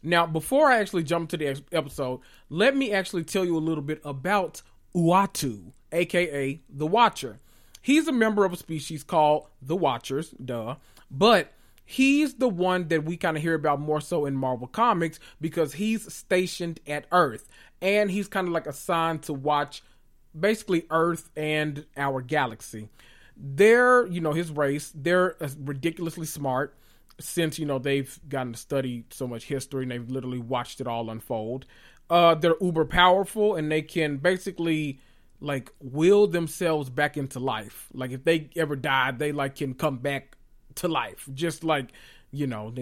Now, 0.02 0.26
before 0.26 0.71
I 0.71 0.78
actually 0.78 1.02
jump 1.02 1.31
to 1.31 1.37
the 1.37 1.62
episode, 1.71 2.21
let 2.49 2.75
me 2.76 2.93
actually 2.93 3.25
tell 3.25 3.45
you 3.45 3.57
a 3.57 3.59
little 3.59 3.83
bit 3.83 4.00
about 4.05 4.62
Uatu, 4.95 5.73
aka 5.93 6.61
The 6.71 6.87
Watcher. 6.87 7.38
He's 7.83 8.09
a 8.09 8.12
member 8.12 8.45
of 8.45 8.52
a 8.55 8.57
species 8.57 9.05
called 9.05 9.49
the 9.61 9.76
Watchers, 9.76 10.31
duh, 10.31 10.76
but 11.11 11.52
he's 11.87 12.35
the 12.35 12.49
one 12.49 12.88
that 12.88 13.05
we 13.05 13.16
kind 13.16 13.37
of 13.37 13.43
hear 13.43 13.55
about 13.55 13.81
more 13.81 14.00
so 14.00 14.26
in 14.26 14.37
Marvel 14.37 14.66
Comics 14.66 15.19
because 15.40 15.75
he's 15.75 16.12
stationed 16.12 16.81
at 16.87 17.07
Earth 17.12 17.49
and 17.81 18.11
he's 18.11 18.28
kind 18.28 18.49
of 18.49 18.52
like 18.52 18.66
assigned 18.66 19.23
to 19.23 19.33
watch 19.33 19.83
basically 20.38 20.85
Earth 20.90 21.31
and 21.37 21.87
our 21.97 22.21
galaxy. 22.21 22.90
They're, 23.37 24.07
you 24.07 24.21
know, 24.21 24.33
his 24.33 24.50
race, 24.50 24.93
they're 24.95 25.37
ridiculously 25.59 26.26
smart 26.26 26.76
since, 27.21 27.59
you 27.59 27.64
know, 27.66 27.78
they've 27.78 28.19
gotten 28.28 28.52
to 28.52 28.59
study 28.59 29.05
so 29.11 29.26
much 29.26 29.45
history 29.45 29.85
and 29.85 29.93
they've 29.93 30.11
literally 30.11 30.38
watched 30.38 30.81
it 30.81 30.87
all 30.87 31.09
unfold. 31.09 31.66
Uh, 32.11 32.35
they're 32.35 32.57
uber 32.61 32.85
powerful 32.85 33.55
and 33.55 33.71
they 33.71 33.83
can 33.83 34.16
basically 34.16 34.99
like 35.40 35.71
will 35.81 36.26
themselves 36.26 36.90
back 36.90 37.16
into 37.16 37.38
life. 37.38 37.88
Like 37.93 38.11
if 38.11 38.25
they 38.25 38.50
ever 38.57 38.75
died, 38.75 39.19
they 39.19 39.33
like 39.33 39.57
can 39.57 39.75
come 39.75 39.99
back 39.99 40.37
to 40.76 40.88
life, 40.88 41.28
just 41.35 41.64
like 41.64 41.92
you 42.33 42.47
know, 42.47 42.73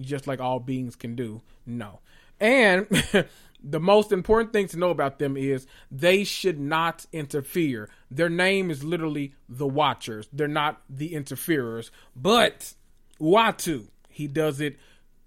just 0.00 0.26
like 0.26 0.40
all 0.40 0.60
beings 0.60 0.96
can 0.96 1.14
do. 1.14 1.42
No, 1.66 2.00
and 2.40 2.86
the 3.64 3.80
most 3.80 4.12
important 4.12 4.52
thing 4.52 4.68
to 4.68 4.78
know 4.78 4.90
about 4.90 5.18
them 5.18 5.36
is 5.36 5.66
they 5.90 6.24
should 6.24 6.60
not 6.60 7.06
interfere. 7.12 7.88
Their 8.10 8.28
name 8.28 8.70
is 8.70 8.84
literally 8.84 9.34
the 9.48 9.66
Watchers. 9.66 10.28
They're 10.32 10.48
not 10.48 10.82
the 10.88 11.14
interferers. 11.14 11.90
But 12.14 12.74
Uatu, 13.20 13.88
he 14.08 14.26
does 14.26 14.60
it 14.60 14.76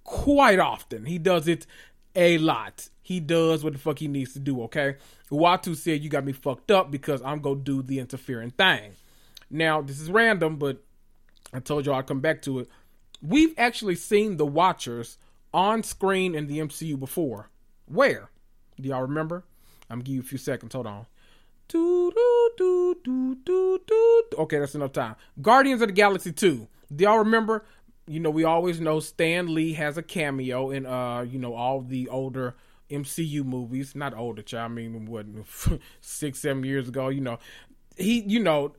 quite 0.03 0.59
often. 0.59 1.05
He 1.05 1.17
does 1.17 1.47
it 1.47 1.65
a 2.15 2.37
lot. 2.37 2.89
He 3.01 3.19
does 3.19 3.63
what 3.63 3.73
the 3.73 3.79
fuck 3.79 3.99
he 3.99 4.07
needs 4.07 4.33
to 4.33 4.39
do, 4.39 4.61
okay? 4.63 4.97
Uatu 5.31 5.75
said, 5.75 6.03
You 6.03 6.09
got 6.09 6.25
me 6.25 6.33
fucked 6.33 6.71
up 6.71 6.91
because 6.91 7.21
I'm 7.21 7.39
gonna 7.39 7.55
do 7.55 7.81
the 7.81 7.99
interfering 7.99 8.51
thing. 8.51 8.93
Now, 9.49 9.81
this 9.81 9.99
is 9.99 10.11
random, 10.11 10.57
but 10.57 10.83
I 11.57 11.59
told 11.59 11.85
you 11.85 11.93
I'd 11.93 12.07
come 12.07 12.19
back 12.19 12.41
to 12.43 12.59
it. 12.59 12.69
We've 13.21 13.53
actually 13.57 13.95
seen 13.95 14.37
the 14.37 14.45
Watchers 14.45 15.17
on 15.53 15.83
screen 15.83 16.35
in 16.35 16.47
the 16.47 16.59
MCU 16.59 16.99
before. 16.99 17.49
Where? 17.87 18.29
Do 18.79 18.89
y'all 18.89 19.01
remember? 19.01 19.43
I'm 19.89 19.97
gonna 19.97 20.03
give 20.03 20.15
you 20.15 20.21
a 20.21 20.23
few 20.23 20.37
seconds. 20.37 20.73
Hold 20.73 20.87
on. 20.87 21.05
Do, 21.67 22.11
do, 22.57 22.95
do. 23.03 24.23
Okay, 24.37 24.59
that's 24.59 24.75
enough 24.75 24.93
time. 24.93 25.15
Guardians 25.41 25.81
of 25.81 25.89
the 25.89 25.93
Galaxy 25.93 26.31
2. 26.31 26.67
Do 26.95 27.03
y'all 27.03 27.17
remember? 27.19 27.65
You 28.07 28.19
know, 28.19 28.29
we 28.29 28.43
always 28.43 28.79
know 28.79 28.99
Stan 28.99 29.53
Lee 29.53 29.73
has 29.73 29.97
a 29.97 30.03
cameo 30.03 30.69
in, 30.69 30.85
uh, 30.85 31.21
you 31.21 31.39
know, 31.39 31.55
all 31.55 31.81
the 31.81 32.07
older 32.07 32.55
MCU 32.89 33.43
movies. 33.43 33.95
Not 33.95 34.13
older, 34.13 34.41
child. 34.41 34.71
I 34.71 34.75
mean, 34.75 35.05
what, 35.07 35.25
six, 36.01 36.39
seven 36.39 36.63
years 36.63 36.87
ago, 36.87 37.09
you 37.09 37.21
know. 37.21 37.39
He, 37.97 38.21
you 38.21 38.39
know, 38.39 38.73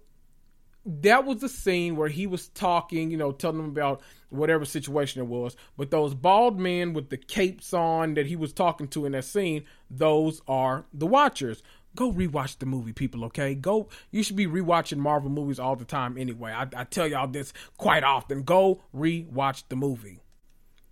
that 0.85 1.25
was 1.25 1.38
the 1.38 1.49
scene 1.49 1.97
where 1.97 2.08
he 2.08 2.26
was 2.26 2.49
talking, 2.49 3.11
you 3.11 3.16
know, 3.16 3.32
telling 3.32 3.58
them 3.58 3.68
about 3.68 4.00
whatever 4.30 4.64
situation 4.64 5.20
it 5.23 5.26
was. 5.26 5.56
But 5.76 5.90
those 5.90 6.14
bald 6.14 6.58
men 6.58 6.92
with 6.92 7.11
the 7.11 7.16
capes 7.16 7.73
on 7.75 8.14
that 8.14 8.26
he 8.26 8.37
was 8.37 8.52
talking 8.52 8.88
to 8.88 9.06
in 9.06 9.12
that 9.12 9.25
scene, 9.25 9.64
those 9.90 10.40
are 10.49 10.87
the 10.92 11.06
Watchers. 11.06 11.62
Go 11.97 12.12
rewatch 12.12 12.58
the 12.58 12.66
movie, 12.66 12.92
people. 12.92 13.25
Okay, 13.25 13.54
go. 13.54 13.88
You 14.11 14.23
should 14.23 14.37
be 14.37 14.47
rewatching 14.47 14.99
Marvel 14.99 15.30
movies 15.30 15.58
all 15.58 15.75
the 15.75 15.85
time 15.85 16.16
anyway. 16.16 16.52
I, 16.52 16.68
I 16.76 16.85
tell 16.85 17.06
y'all 17.06 17.26
this 17.26 17.52
quite 17.76 18.04
often. 18.04 18.42
Go 18.42 18.82
rewatch 18.94 19.64
the 19.68 19.76
movie. 19.76 20.20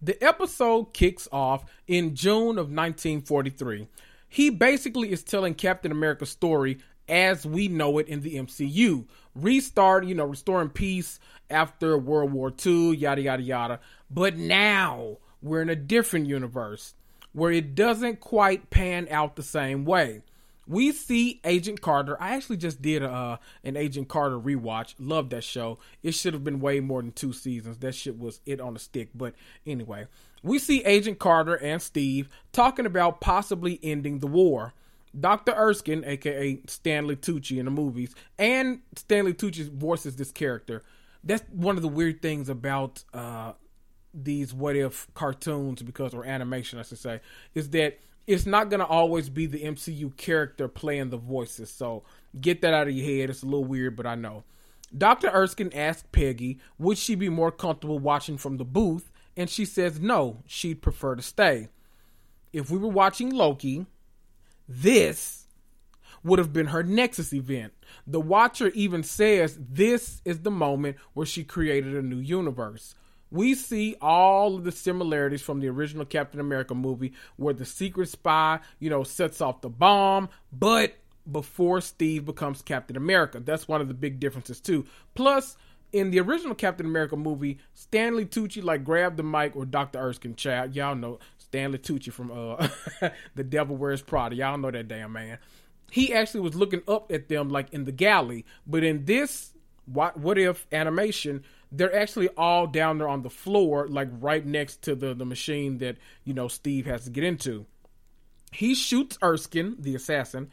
The 0.03 0.23
episode 0.23 0.93
kicks 0.93 1.29
off 1.33 1.65
in 1.87 2.15
June 2.15 2.59
of 2.59 2.71
1943. 2.71 3.89
He 4.29 4.51
basically 4.51 5.13
is 5.13 5.23
telling 5.23 5.55
Captain 5.55 5.93
America's 5.93 6.31
story 6.31 6.79
as 7.09 7.47
we 7.47 7.69
know 7.69 7.99
it 7.99 8.09
in 8.09 8.21
the 8.23 8.37
MCU. 8.37 9.07
Restart, 9.37 10.07
you 10.07 10.15
know, 10.15 10.25
restoring 10.25 10.71
peace 10.71 11.21
after 11.51 11.97
World 11.99 12.33
War 12.33 12.53
II, 12.65 12.97
yada, 12.97 13.23
yada, 13.23 13.43
yada. 13.43 13.81
But 14.11 14.37
now 14.37 15.19
we're 15.43 15.63
in 15.63 15.69
a 15.69 15.77
different 15.77 16.27
universe 16.27 16.95
where 17.33 17.53
it 17.53 17.75
doesn't 17.75 18.21
quite 18.21 18.71
pan 18.71 19.07
out 19.11 19.37
the 19.37 19.43
same 19.43 19.85
way. 19.85 20.23
We 20.67 20.91
see 20.91 21.41
Agent 21.45 21.81
Carter. 21.81 22.21
I 22.21 22.35
actually 22.35 22.57
just 22.57 22.83
did 22.83 23.03
a, 23.03 23.11
uh, 23.11 23.37
an 23.63 23.77
Agent 23.77 24.09
Carter 24.09 24.39
rewatch. 24.39 24.95
Love 24.99 25.31
that 25.31 25.45
show. 25.45 25.79
It 26.03 26.13
should 26.13 26.33
have 26.35 26.43
been 26.43 26.59
way 26.61 26.81
more 26.81 27.01
than 27.03 27.13
two 27.13 27.33
seasons. 27.33 27.79
That 27.79 27.95
shit 27.95 28.19
was 28.19 28.41
it 28.47 28.61
on 28.61 28.75
a 28.75 28.79
stick. 28.79 29.11
But 29.15 29.35
anyway, 29.65 30.07
we 30.43 30.59
see 30.59 30.83
Agent 30.85 31.19
Carter 31.19 31.55
and 31.55 31.81
Steve 31.81 32.29
talking 32.53 32.87
about 32.87 33.21
possibly 33.21 33.79
ending 33.83 34.19
the 34.19 34.27
war. 34.27 34.75
Dr. 35.19 35.53
Erskine, 35.53 36.05
aka 36.05 36.61
Stanley 36.67 37.17
Tucci 37.17 37.59
in 37.59 37.65
the 37.65 37.71
movies, 37.71 38.15
and 38.39 38.81
Stanley 38.95 39.35
Tucci 39.35 39.71
voices 39.71 40.17
this 40.17 40.33
character. 40.33 40.83
That's 41.25 41.45
one 41.51 41.77
of 41.77 41.83
the 41.83 41.89
weird 41.89 42.23
things 42.23 42.49
about 42.49 43.03
uh, 43.15 43.53
these 44.13 44.53
what 44.53 44.77
if 44.77 45.13
cartoons, 45.15 45.83
because 45.83 46.15
or 46.15 46.25
animation, 46.25 46.79
I 46.79 46.83
should 46.83 46.99
say, 46.99 47.21
is 47.55 47.71
that 47.71 47.99
it's 48.27 48.47
not 48.47 48.71
gonna 48.71 48.85
always 48.85 49.29
be 49.29 49.47
the 49.47 49.63
MCU 49.63 50.17
character 50.17 50.69
playing 50.69 51.11
the 51.11 51.17
voices. 51.17 51.71
So 51.71 52.03
get 52.41 52.61
that 52.63 52.75
out 52.75 52.89
of 52.89 52.95
your 52.95 53.07
head. 53.07 53.31
It's 53.31 53.43
a 53.43 53.47
little 53.47 53.65
weird, 53.65 53.97
but 53.97 54.07
I 54.07 54.15
know. 54.15 54.45
Dr. 54.97 55.29
Erskine 55.29 55.73
asked 55.75 56.13
Peggy, 56.13 56.59
would 56.79 56.99
she 56.99 57.15
be 57.15 57.29
more 57.29 57.51
comfortable 57.51 57.99
watching 57.99 58.39
from 58.39 58.57
the 58.57 58.65
booth? 58.65 59.11
And 59.37 59.51
she 59.51 59.65
says 59.65 60.01
no, 60.01 60.43
she'd 60.47 60.83
prefer 60.83 61.15
to 61.15 61.23
stay. 61.23 61.69
If 62.53 62.71
we 62.71 62.79
were 62.79 62.89
watching 62.89 63.31
Loki, 63.31 63.87
this 64.69 65.47
would 66.23 66.39
have 66.39 66.53
been 66.53 66.67
her 66.67 66.83
Nexus 66.83 67.33
event. 67.33 67.73
The 68.07 68.21
Watcher 68.21 68.69
even 68.69 69.03
says 69.03 69.59
this 69.61 70.21
is 70.25 70.41
the 70.41 70.51
moment 70.51 70.97
where 71.15 71.27
she 71.27 71.45
created 71.45 71.95
a 71.95 72.03
new 72.03 72.19
universe. 72.19 72.95
We 73.31 73.55
see 73.55 73.97
all 74.01 74.57
of 74.57 74.65
the 74.65 74.73
similarities 74.73 75.43
from 75.43 75.61
the 75.61 75.69
original 75.69 76.05
Captain 76.05 76.41
America 76.41 76.75
movie 76.75 77.13
where 77.37 77.55
the 77.55 77.65
secret 77.65 78.09
spy, 78.09 78.61
you 78.79 78.91
know, 78.91 79.03
sets 79.03 79.41
off 79.41 79.61
the 79.61 79.69
bomb, 79.69 80.29
but 80.53 80.95
before 81.31 81.81
Steve 81.81 82.25
becomes 82.25 82.63
Captain 82.63 82.97
America. 82.97 83.41
That's 83.41 83.67
one 83.67 83.81
of 83.81 83.89
the 83.89 83.95
big 83.95 84.21
differences 84.21 84.61
too. 84.61 84.87
Plus, 85.15 85.57
in 85.93 86.11
the 86.11 86.21
original 86.21 86.55
Captain 86.55 86.87
America 86.87 87.17
movie, 87.17 87.59
Stanley 87.75 88.27
Tucci 88.27 88.63
like 88.63 88.85
grabbed 88.85 89.17
the 89.17 89.23
mic 89.23 89.57
or 89.57 89.65
Dr. 89.65 89.99
Erskine 89.99 90.35
Chad. 90.35 90.77
Y'all 90.77 90.95
know 90.95 91.19
Stanley 91.57 91.79
Tucci 91.79 92.13
from 92.13 92.31
uh 92.31 92.69
The 93.35 93.43
Devil 93.43 93.77
Wears 93.77 94.03
Prada. 94.03 94.37
Y'all 94.37 94.59
know 94.59 94.71
that 94.71 94.89
damn 94.89 95.13
man. 95.13 95.39
He 95.91 96.13
actually 96.13 96.41
was 96.41 96.55
looking 96.55 96.83
up 96.87 97.11
at 97.11 97.31
them 97.31 97.49
like 97.49 97.73
in 97.73 97.85
the 97.85 97.93
galley, 97.93 98.45
but 98.67 98.85
in 98.85 99.07
this 99.07 99.55
what 99.87 100.19
what 100.19 100.37
if 100.37 100.67
animation, 100.71 101.45
they're 101.73 101.97
actually 101.97 102.29
all 102.37 102.67
down 102.67 102.99
there 102.99 103.09
on 103.09 103.23
the 103.23 103.31
floor, 103.31 103.89
like 103.89 104.09
right 104.21 104.45
next 104.45 104.83
to 104.83 104.95
the 104.95 105.15
the 105.15 105.25
machine 105.25 105.79
that 105.79 105.97
you 106.25 106.35
know 106.35 106.47
Steve 106.47 106.85
has 106.85 107.05
to 107.05 107.11
get 107.11 107.25
into. 107.25 107.65
He 108.53 108.75
shoots 108.75 109.17
Erskine, 109.23 109.77
the 109.79 109.95
assassin. 109.95 110.51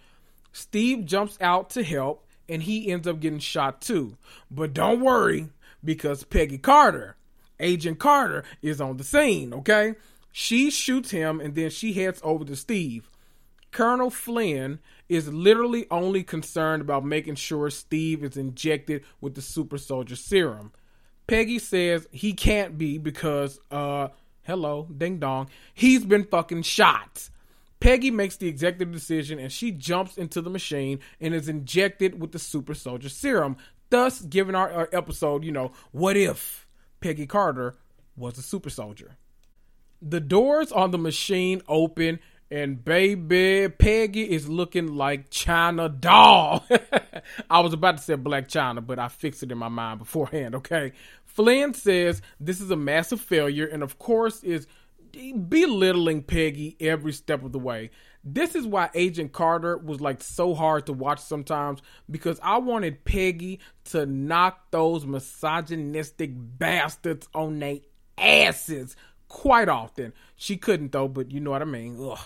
Steve 0.54 1.04
jumps 1.06 1.38
out 1.42 1.72
to 1.72 1.84
help, 1.84 2.26
and 2.48 2.64
he 2.64 2.90
ends 2.90 3.10
up 3.10 3.20
getting 3.20 3.40
shot 3.40 3.82
too. 3.82 4.16
But 4.50 4.74
don't 4.74 5.02
worry, 5.02 5.50
because 5.84 6.24
Peggy 6.24 6.60
Carter, 6.60 7.18
Agent 7.60 8.00
Carter, 8.00 8.46
is 8.62 8.80
on 8.80 8.96
the 8.96 9.04
scene. 9.04 9.54
Okay, 9.54 9.96
she 10.36 10.72
shoots 10.72 11.12
him, 11.12 11.40
and 11.40 11.54
then 11.54 11.70
she 11.70 11.94
heads 11.94 12.20
over 12.24 12.44
to 12.44 12.56
Steve. 12.56 13.10
Colonel 13.72 14.10
Flynn 14.10 14.80
is 15.08 15.32
literally 15.32 15.86
only 15.92 16.24
concerned 16.24 16.82
about 16.82 17.06
making 17.06 17.36
sure 17.36 17.70
Steve 17.70 18.24
is 18.24 18.36
injected 18.36 19.04
with 19.22 19.36
the 19.36 19.42
super 19.44 19.78
soldier 19.78 20.16
serum. 20.16 20.72
Peggy 21.28 21.60
says 21.60 22.08
he 22.12 22.34
can't 22.34 22.80
be 22.80 22.98
because, 22.98 23.60
uh, 23.70 24.08
hello, 24.42 24.88
ding 24.98 25.20
dong, 25.20 25.50
he's 25.72 26.04
been 26.04 26.26
fucking 26.26 26.64
shot. 26.64 27.30
Peggy 27.80 28.10
makes 28.10 28.38
the 28.38 28.48
executive 28.48 28.92
decision 28.92 29.38
and 29.38 29.52
she 29.52 29.70
jumps 29.70 30.18
into 30.18 30.42
the 30.42 30.50
machine 30.50 31.00
and 31.22 31.36
is 31.36 31.48
injected 31.48 32.20
with 32.20 32.32
the 32.32 32.40
super 32.40 32.74
soldier 32.74 33.10
serum, 33.10 33.56
thus 33.92 34.22
giving 34.22 34.56
our, 34.56 34.72
our 34.72 34.90
episode, 34.94 35.44
you 35.44 35.52
know, 35.52 35.74
what 35.92 36.18
if 36.18 36.68
Peggy 37.02 37.28
Carter 37.28 37.76
was 38.18 38.40
a 38.40 38.42
super 38.42 38.72
soldier? 38.72 39.18
The 40.06 40.20
doors 40.20 40.72
on 40.72 40.92
the 40.92 40.98
machine 40.98 41.62
open 41.68 42.20
and 42.52 42.84
baby 42.84 43.68
Peggy 43.70 44.30
is 44.30 44.50
looking 44.50 44.96
like 44.96 45.30
China 45.30 45.88
doll. 45.88 46.66
I 47.50 47.62
was 47.62 47.74
about 47.74 47.98
to 47.98 48.04
say 48.04 48.16
Black 48.16 48.48
China, 48.48 48.82
but 48.82 49.00
I 49.00 49.08
fixed 49.08 49.44
it 49.44 49.52
in 49.52 49.58
my 49.58 49.70
mind 49.70 50.00
beforehand. 50.00 50.56
Okay, 50.56 50.92
Flynn 51.26 51.74
says 51.74 52.22
this 52.40 52.60
is 52.60 52.70
a 52.70 52.76
massive 52.76 53.22
failure, 53.22 53.66
and 53.66 53.82
of 53.82 53.98
course 53.98 54.44
is 54.44 54.68
belittling 55.48 56.22
Peggy 56.22 56.76
every 56.80 57.14
step 57.14 57.44
of 57.44 57.54
the 57.54 57.60
way. 57.60 57.92
This 58.24 58.56
is 58.56 58.68
why 58.68 58.90
Agent 58.94 59.32
Carter 59.32 59.78
was 59.78 60.02
like 60.02 60.22
so 60.22 60.54
hard 60.54 60.86
to 60.88 60.94
watch 60.94 61.20
sometimes 61.20 61.82
because 62.10 62.40
I 62.44 62.58
wanted 62.58 63.06
Peggy 63.06 63.60
to 63.86 64.06
knock 64.06 64.72
those 64.72 65.06
misogynistic 65.06 66.32
bastards 66.36 67.28
on 67.34 67.60
their 67.60 67.80
asses 68.18 68.96
quite 69.34 69.68
often. 69.68 70.14
She 70.36 70.58
couldn't 70.58 70.92
though, 70.92 71.08
but 71.08 71.32
you 71.32 71.40
know 71.40 71.50
what 71.50 71.64
I 71.64 71.66
mean. 71.66 71.98
Ugh. 72.00 72.20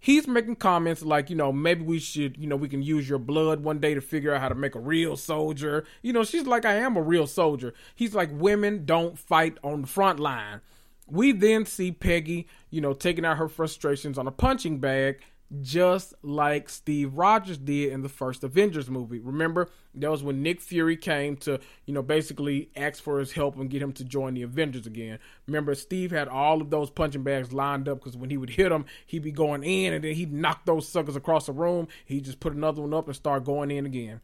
He's 0.00 0.28
making 0.28 0.56
comments 0.56 1.02
like, 1.02 1.30
you 1.30 1.36
know, 1.36 1.52
maybe 1.52 1.82
we 1.82 1.98
should, 1.98 2.36
you 2.36 2.46
know, 2.46 2.56
we 2.56 2.68
can 2.68 2.82
use 2.82 3.08
your 3.08 3.18
blood 3.18 3.62
one 3.62 3.78
day 3.78 3.94
to 3.94 4.00
figure 4.00 4.34
out 4.34 4.40
how 4.40 4.48
to 4.48 4.54
make 4.54 4.74
a 4.74 4.80
real 4.80 5.16
soldier. 5.16 5.84
You 6.02 6.12
know, 6.12 6.24
she's 6.24 6.46
like, 6.46 6.64
I 6.64 6.74
am 6.74 6.96
a 6.96 7.02
real 7.02 7.26
soldier. 7.26 7.74
He's 7.94 8.14
like, 8.14 8.30
women 8.32 8.84
don't 8.84 9.18
fight 9.18 9.56
on 9.64 9.82
the 9.82 9.86
front 9.86 10.20
line. 10.20 10.60
We 11.06 11.32
then 11.32 11.64
see 11.64 11.90
Peggy, 11.90 12.48
you 12.70 12.80
know, 12.80 12.92
taking 12.92 13.24
out 13.24 13.38
her 13.38 13.48
frustrations 13.48 14.18
on 14.18 14.26
a 14.26 14.32
punching 14.32 14.78
bag 14.78 15.20
just 15.62 16.14
like 16.22 16.68
Steve 16.68 17.14
Rogers 17.14 17.58
did 17.58 17.92
in 17.92 18.02
the 18.02 18.08
first 18.08 18.44
Avengers 18.44 18.90
movie. 18.90 19.18
Remember, 19.18 19.68
that 19.94 20.10
was 20.10 20.22
when 20.22 20.42
Nick 20.42 20.60
Fury 20.60 20.96
came 20.96 21.36
to, 21.38 21.58
you 21.86 21.94
know, 21.94 22.02
basically 22.02 22.70
ask 22.76 23.02
for 23.02 23.18
his 23.18 23.32
help 23.32 23.56
and 23.56 23.70
get 23.70 23.80
him 23.80 23.92
to 23.92 24.04
join 24.04 24.34
the 24.34 24.42
Avengers 24.42 24.86
again. 24.86 25.18
Remember, 25.46 25.74
Steve 25.74 26.10
had 26.10 26.28
all 26.28 26.60
of 26.60 26.70
those 26.70 26.90
punching 26.90 27.22
bags 27.22 27.52
lined 27.52 27.88
up 27.88 27.98
because 27.98 28.16
when 28.16 28.30
he 28.30 28.36
would 28.36 28.50
hit 28.50 28.68
them, 28.68 28.84
he'd 29.06 29.22
be 29.22 29.32
going 29.32 29.64
in 29.64 29.94
and 29.94 30.04
then 30.04 30.14
he'd 30.14 30.32
knock 30.32 30.66
those 30.66 30.86
suckers 30.86 31.16
across 31.16 31.46
the 31.46 31.52
room. 31.52 31.88
He'd 32.04 32.24
just 32.24 32.40
put 32.40 32.52
another 32.52 32.82
one 32.82 32.94
up 32.94 33.06
and 33.06 33.16
start 33.16 33.44
going 33.44 33.70
in 33.70 33.86
again. 33.86 34.20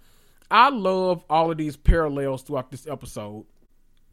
I 0.50 0.68
love 0.68 1.24
all 1.30 1.50
of 1.50 1.56
these 1.56 1.76
parallels 1.76 2.42
throughout 2.42 2.70
this 2.70 2.86
episode. 2.86 3.46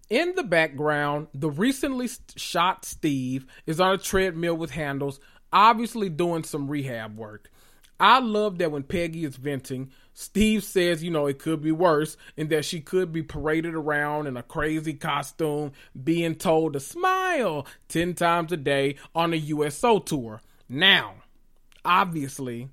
In 0.10 0.36
the 0.36 0.44
background, 0.44 1.28
the 1.34 1.50
recently 1.50 2.10
shot 2.36 2.84
Steve 2.84 3.46
is 3.66 3.80
on 3.80 3.94
a 3.94 3.98
treadmill 3.98 4.56
with 4.56 4.72
handles 4.72 5.22
obviously 5.52 6.10
doing 6.10 6.44
some 6.44 6.68
rehab 6.68 7.18
work. 7.18 7.52
I 8.00 8.20
love 8.20 8.58
that 8.58 8.72
when 8.72 8.82
Peggy 8.82 9.26
is 9.26 9.36
venting, 9.36 9.92
Steve 10.14 10.64
says, 10.64 11.04
you 11.04 11.12
know, 11.12 11.28
it 11.28 11.38
could 11.38 11.62
be 11.62 11.72
worse 11.72 12.18
and 12.36 12.50
that 12.50 12.66
she 12.66 12.82
could 12.82 13.12
be 13.12 13.22
paraded 13.22 13.76
around 13.76 14.26
in 14.26 14.38
a 14.38 14.44
crazy 14.44 14.94
costume, 14.94 15.72
being 16.04 16.34
told 16.34 16.74
to 16.74 16.80
smile 16.80 17.68
10 17.90 18.16
times 18.16 18.52
a 18.52 18.58
day 18.58 18.96
on 19.14 19.34
a 19.34 19.38
USO 19.38 20.00
tour. 20.00 20.42
Now, 20.68 21.16
obviously, 21.86 22.70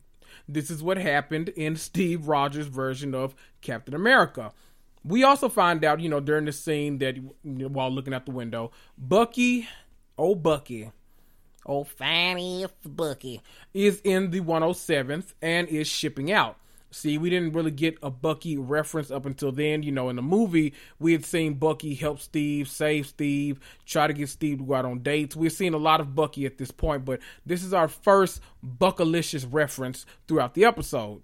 this 0.49 0.71
is 0.71 0.83
what 0.83 0.97
happened 0.97 1.51
in 1.51 1.77
Steve 1.77 2.27
Rogers' 2.27 2.69
version 2.69 3.15
of 3.15 3.35
Captain 3.61 3.95
America. 3.95 4.53
We 5.05 5.25
also 5.25 5.51
find 5.51 5.85
out, 5.85 6.01
you 6.01 6.09
know, 6.09 6.21
during 6.21 6.47
the 6.47 6.53
scene 6.53 6.99
that 6.99 7.17
while 7.43 7.91
looking 7.91 8.15
out 8.15 8.25
the 8.25 8.33
window, 8.33 8.71
Bucky, 8.97 9.69
oh 10.17 10.35
Bucky, 10.35 10.91
old 11.69 11.89
Fanny 11.89 12.67
Bucky, 12.85 13.41
is 13.73 14.01
in 14.03 14.31
the 14.31 14.41
107th 14.41 15.35
and 15.41 15.69
is 15.69 15.87
shipping 15.87 16.33
out. 16.33 16.57
See, 16.91 17.19
we 17.19 17.29
didn't 17.29 17.53
really 17.53 17.71
get 17.71 17.99
a 18.03 18.11
Bucky 18.11 18.57
reference 18.57 19.11
up 19.11 19.27
until 19.27 19.53
then. 19.53 19.83
You 19.83 19.93
know, 19.93 20.09
in 20.09 20.17
the 20.17 20.23
movie, 20.23 20.73
we 20.99 21.13
had 21.13 21.25
seen 21.25 21.55
Bucky 21.55 21.95
help 21.95 22.19
Steve, 22.19 22.67
save 22.69 23.07
Steve, 23.07 23.61
try 23.85 24.07
to 24.07 24.15
get 24.15 24.31
Steve 24.31 24.59
to 24.59 24.65
go 24.65 24.75
out 24.75 24.87
on 24.87 25.01
dates. 25.01 25.37
We've 25.37 25.53
seen 25.53 25.75
a 25.75 25.79
lot 25.79 26.01
of 26.01 26.15
Bucky 26.15 26.47
at 26.47 26.57
this 26.57 26.71
point, 26.71 27.05
but 27.05 27.21
this 27.45 27.63
is 27.63 27.75
our 27.75 27.89
first 27.89 28.41
Buckalicious 28.65 29.47
reference 29.51 30.07
throughout 30.27 30.55
the 30.55 30.65
episode. 30.65 31.21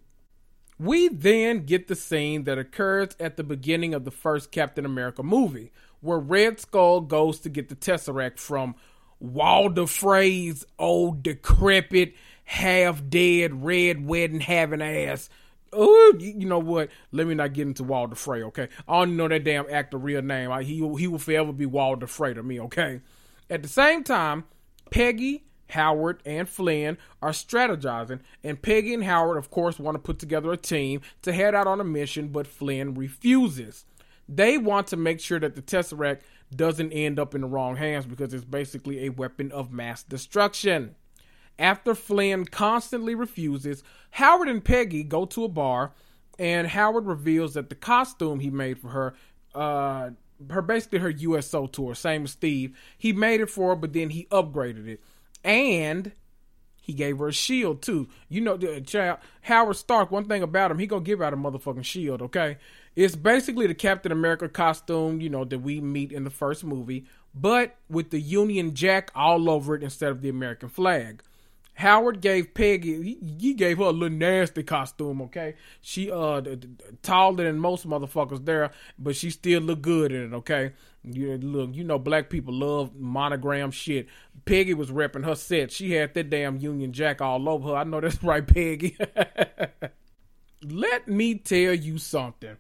We 0.78 1.08
then 1.08 1.64
get 1.64 1.88
the 1.88 1.94
scene 1.94 2.44
that 2.44 2.58
occurs 2.58 3.16
at 3.18 3.36
the 3.36 3.44
beginning 3.44 3.94
of 3.94 4.04
the 4.04 4.10
first 4.10 4.50
Captain 4.50 4.84
America 4.84 5.22
movie, 5.22 5.72
where 6.00 6.18
Red 6.18 6.60
Skull 6.60 7.00
goes 7.00 7.38
to 7.40 7.48
get 7.48 7.70
the 7.70 7.76
Tesseract 7.76 8.38
from 8.38 8.74
Walder 9.20 9.86
Frey's 9.86 10.64
old 10.78 11.22
decrepit, 11.22 12.14
half 12.44 13.02
dead, 13.08 13.64
red 13.64 14.06
wedding 14.06 14.40
having 14.40 14.82
ass. 14.82 15.28
Oh, 15.72 16.14
you 16.18 16.46
know 16.46 16.60
what? 16.60 16.90
Let 17.10 17.26
me 17.26 17.34
not 17.34 17.52
get 17.52 17.66
into 17.66 17.82
Walder 17.82 18.14
Frey, 18.14 18.42
okay? 18.44 18.68
I 18.86 19.00
don't 19.00 19.16
know 19.16 19.26
that 19.26 19.44
damn 19.44 19.68
actor 19.68 19.98
real 19.98 20.22
name. 20.22 20.50
He 20.60 20.76
he 20.98 21.08
will 21.08 21.18
forever 21.18 21.52
be 21.52 21.66
Walder 21.66 22.06
Frey 22.06 22.34
to 22.34 22.42
me, 22.42 22.60
okay? 22.60 23.00
At 23.50 23.62
the 23.62 23.68
same 23.68 24.04
time, 24.04 24.44
Peggy, 24.90 25.44
Howard, 25.70 26.22
and 26.24 26.48
Flynn 26.48 26.96
are 27.20 27.30
strategizing, 27.30 28.20
and 28.44 28.62
Peggy 28.62 28.94
and 28.94 29.04
Howard, 29.04 29.36
of 29.36 29.50
course, 29.50 29.78
want 29.78 29.96
to 29.96 29.98
put 29.98 30.18
together 30.18 30.52
a 30.52 30.56
team 30.56 31.00
to 31.22 31.32
head 31.32 31.54
out 31.54 31.66
on 31.66 31.80
a 31.80 31.84
mission, 31.84 32.28
but 32.28 32.46
Flynn 32.46 32.94
refuses. 32.94 33.84
They 34.28 34.56
want 34.56 34.86
to 34.88 34.96
make 34.96 35.20
sure 35.20 35.40
that 35.40 35.54
the 35.54 35.62
Tesseract 35.62 36.20
doesn't 36.54 36.92
end 36.92 37.18
up 37.18 37.34
in 37.34 37.42
the 37.42 37.46
wrong 37.46 37.76
hands 37.76 38.06
because 38.06 38.32
it's 38.32 38.44
basically 38.44 39.04
a 39.04 39.10
weapon 39.10 39.52
of 39.52 39.72
mass 39.72 40.02
destruction. 40.02 40.94
After 41.58 41.94
Flynn 41.94 42.46
constantly 42.46 43.14
refuses, 43.14 43.84
Howard 44.10 44.48
and 44.48 44.64
Peggy 44.64 45.04
go 45.04 45.24
to 45.26 45.44
a 45.44 45.48
bar, 45.48 45.92
and 46.38 46.66
Howard 46.66 47.06
reveals 47.06 47.54
that 47.54 47.68
the 47.68 47.76
costume 47.76 48.40
he 48.40 48.50
made 48.50 48.78
for 48.78 48.88
her, 48.88 49.14
uh, 49.54 50.10
her 50.50 50.62
basically 50.62 50.98
her 50.98 51.10
USO 51.10 51.66
tour, 51.66 51.94
same 51.94 52.24
as 52.24 52.32
Steve, 52.32 52.76
he 52.98 53.12
made 53.12 53.40
it 53.40 53.50
for 53.50 53.70
her, 53.70 53.76
but 53.76 53.92
then 53.92 54.10
he 54.10 54.26
upgraded 54.26 54.88
it, 54.88 55.00
and 55.44 56.12
he 56.84 56.92
gave 56.92 57.18
her 57.18 57.28
a 57.28 57.32
shield 57.32 57.82
too. 57.82 58.08
You 58.28 58.40
know, 58.40 58.56
the 58.56 58.80
child, 58.80 59.20
Howard 59.42 59.76
Stark. 59.76 60.10
One 60.10 60.26
thing 60.26 60.42
about 60.42 60.70
him, 60.70 60.78
he 60.78 60.86
gonna 60.86 61.04
give 61.04 61.22
out 61.22 61.32
a 61.32 61.36
motherfucking 61.36 61.84
shield. 61.84 62.20
Okay, 62.20 62.58
it's 62.96 63.16
basically 63.16 63.66
the 63.66 63.74
Captain 63.74 64.12
America 64.12 64.48
costume, 64.48 65.20
you 65.20 65.28
know, 65.28 65.44
that 65.44 65.58
we 65.58 65.80
meet 65.80 66.12
in 66.12 66.24
the 66.24 66.30
first 66.30 66.64
movie, 66.64 67.06
but 67.34 67.76
with 67.88 68.10
the 68.10 68.20
Union 68.20 68.74
Jack 68.74 69.10
all 69.14 69.50
over 69.50 69.74
it 69.74 69.82
instead 69.82 70.10
of 70.10 70.22
the 70.22 70.28
American 70.28 70.68
flag. 70.68 71.22
Howard 71.76 72.20
gave 72.20 72.54
Peggy, 72.54 73.18
he, 73.40 73.54
gave 73.54 73.78
her 73.78 73.84
a 73.84 73.90
little 73.90 74.16
nasty 74.16 74.62
costume, 74.62 75.20
okay? 75.22 75.54
She, 75.80 76.08
uh, 76.08 76.40
taller 77.02 77.44
than 77.44 77.58
most 77.58 77.84
motherfuckers 77.84 78.44
there, 78.44 78.70
but 78.96 79.16
she 79.16 79.30
still 79.30 79.60
look 79.60 79.82
good 79.82 80.12
in 80.12 80.32
it, 80.32 80.36
okay? 80.36 80.72
You 81.02 81.36
look, 81.36 81.74
you 81.74 81.82
know, 81.82 81.98
black 81.98 82.30
people 82.30 82.54
love 82.54 82.94
monogram 82.94 83.72
shit. 83.72 84.06
Peggy 84.44 84.72
was 84.72 84.90
repping 84.90 85.24
her 85.24 85.34
set. 85.34 85.72
She 85.72 85.92
had 85.92 86.14
that 86.14 86.30
damn 86.30 86.58
Union 86.58 86.92
Jack 86.92 87.20
all 87.20 87.48
over 87.48 87.70
her. 87.70 87.76
I 87.76 87.84
know 87.84 88.00
that's 88.00 88.22
right, 88.22 88.46
Peggy. 88.46 88.96
Let 90.62 91.08
me 91.08 91.34
tell 91.34 91.74
you 91.74 91.98
something. 91.98 92.56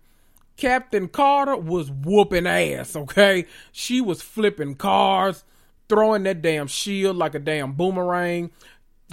Captain 0.56 1.08
Carter 1.08 1.56
was 1.56 1.90
whooping 1.90 2.46
ass, 2.46 2.94
okay? 2.96 3.46
She 3.72 4.00
was 4.00 4.22
flipping 4.22 4.76
cars, 4.76 5.44
throwing 5.88 6.22
that 6.24 6.42
damn 6.42 6.66
shield 6.66 7.16
like 7.16 7.34
a 7.34 7.38
damn 7.38 7.72
boomerang 7.72 8.50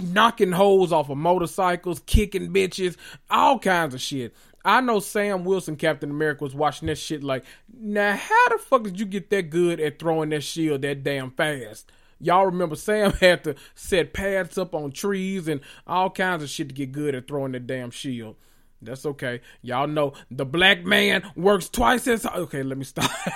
knocking 0.00 0.52
holes 0.52 0.92
off 0.92 1.10
of 1.10 1.18
motorcycles, 1.18 2.00
kicking 2.06 2.52
bitches, 2.52 2.96
all 3.30 3.58
kinds 3.58 3.94
of 3.94 4.00
shit. 4.00 4.34
I 4.64 4.80
know 4.80 5.00
Sam 5.00 5.44
Wilson, 5.44 5.76
Captain 5.76 6.10
America, 6.10 6.44
was 6.44 6.54
watching 6.54 6.86
that 6.86 6.98
shit 6.98 7.22
like, 7.22 7.44
now 7.76 8.16
how 8.16 8.48
the 8.48 8.58
fuck 8.58 8.84
did 8.84 9.00
you 9.00 9.06
get 9.06 9.30
that 9.30 9.50
good 9.50 9.80
at 9.80 9.98
throwing 9.98 10.30
that 10.30 10.42
shield 10.42 10.82
that 10.82 11.02
damn 11.02 11.32
fast? 11.32 11.90
Y'all 12.20 12.46
remember 12.46 12.76
Sam 12.76 13.12
had 13.20 13.42
to 13.44 13.56
set 13.74 14.12
pads 14.12 14.56
up 14.56 14.74
on 14.74 14.92
trees 14.92 15.48
and 15.48 15.60
all 15.86 16.10
kinds 16.10 16.42
of 16.42 16.48
shit 16.48 16.68
to 16.68 16.74
get 16.74 16.92
good 16.92 17.14
at 17.14 17.26
throwing 17.26 17.52
that 17.52 17.66
damn 17.66 17.90
shield. 17.90 18.36
That's 18.82 19.06
okay. 19.06 19.40
Y'all 19.62 19.86
know 19.86 20.14
the 20.30 20.44
black 20.44 20.84
man 20.84 21.22
works 21.36 21.68
twice 21.68 22.06
as 22.08 22.24
hard. 22.24 22.40
Okay, 22.40 22.62
let 22.62 22.76
me 22.76 22.84
stop. 22.84 23.10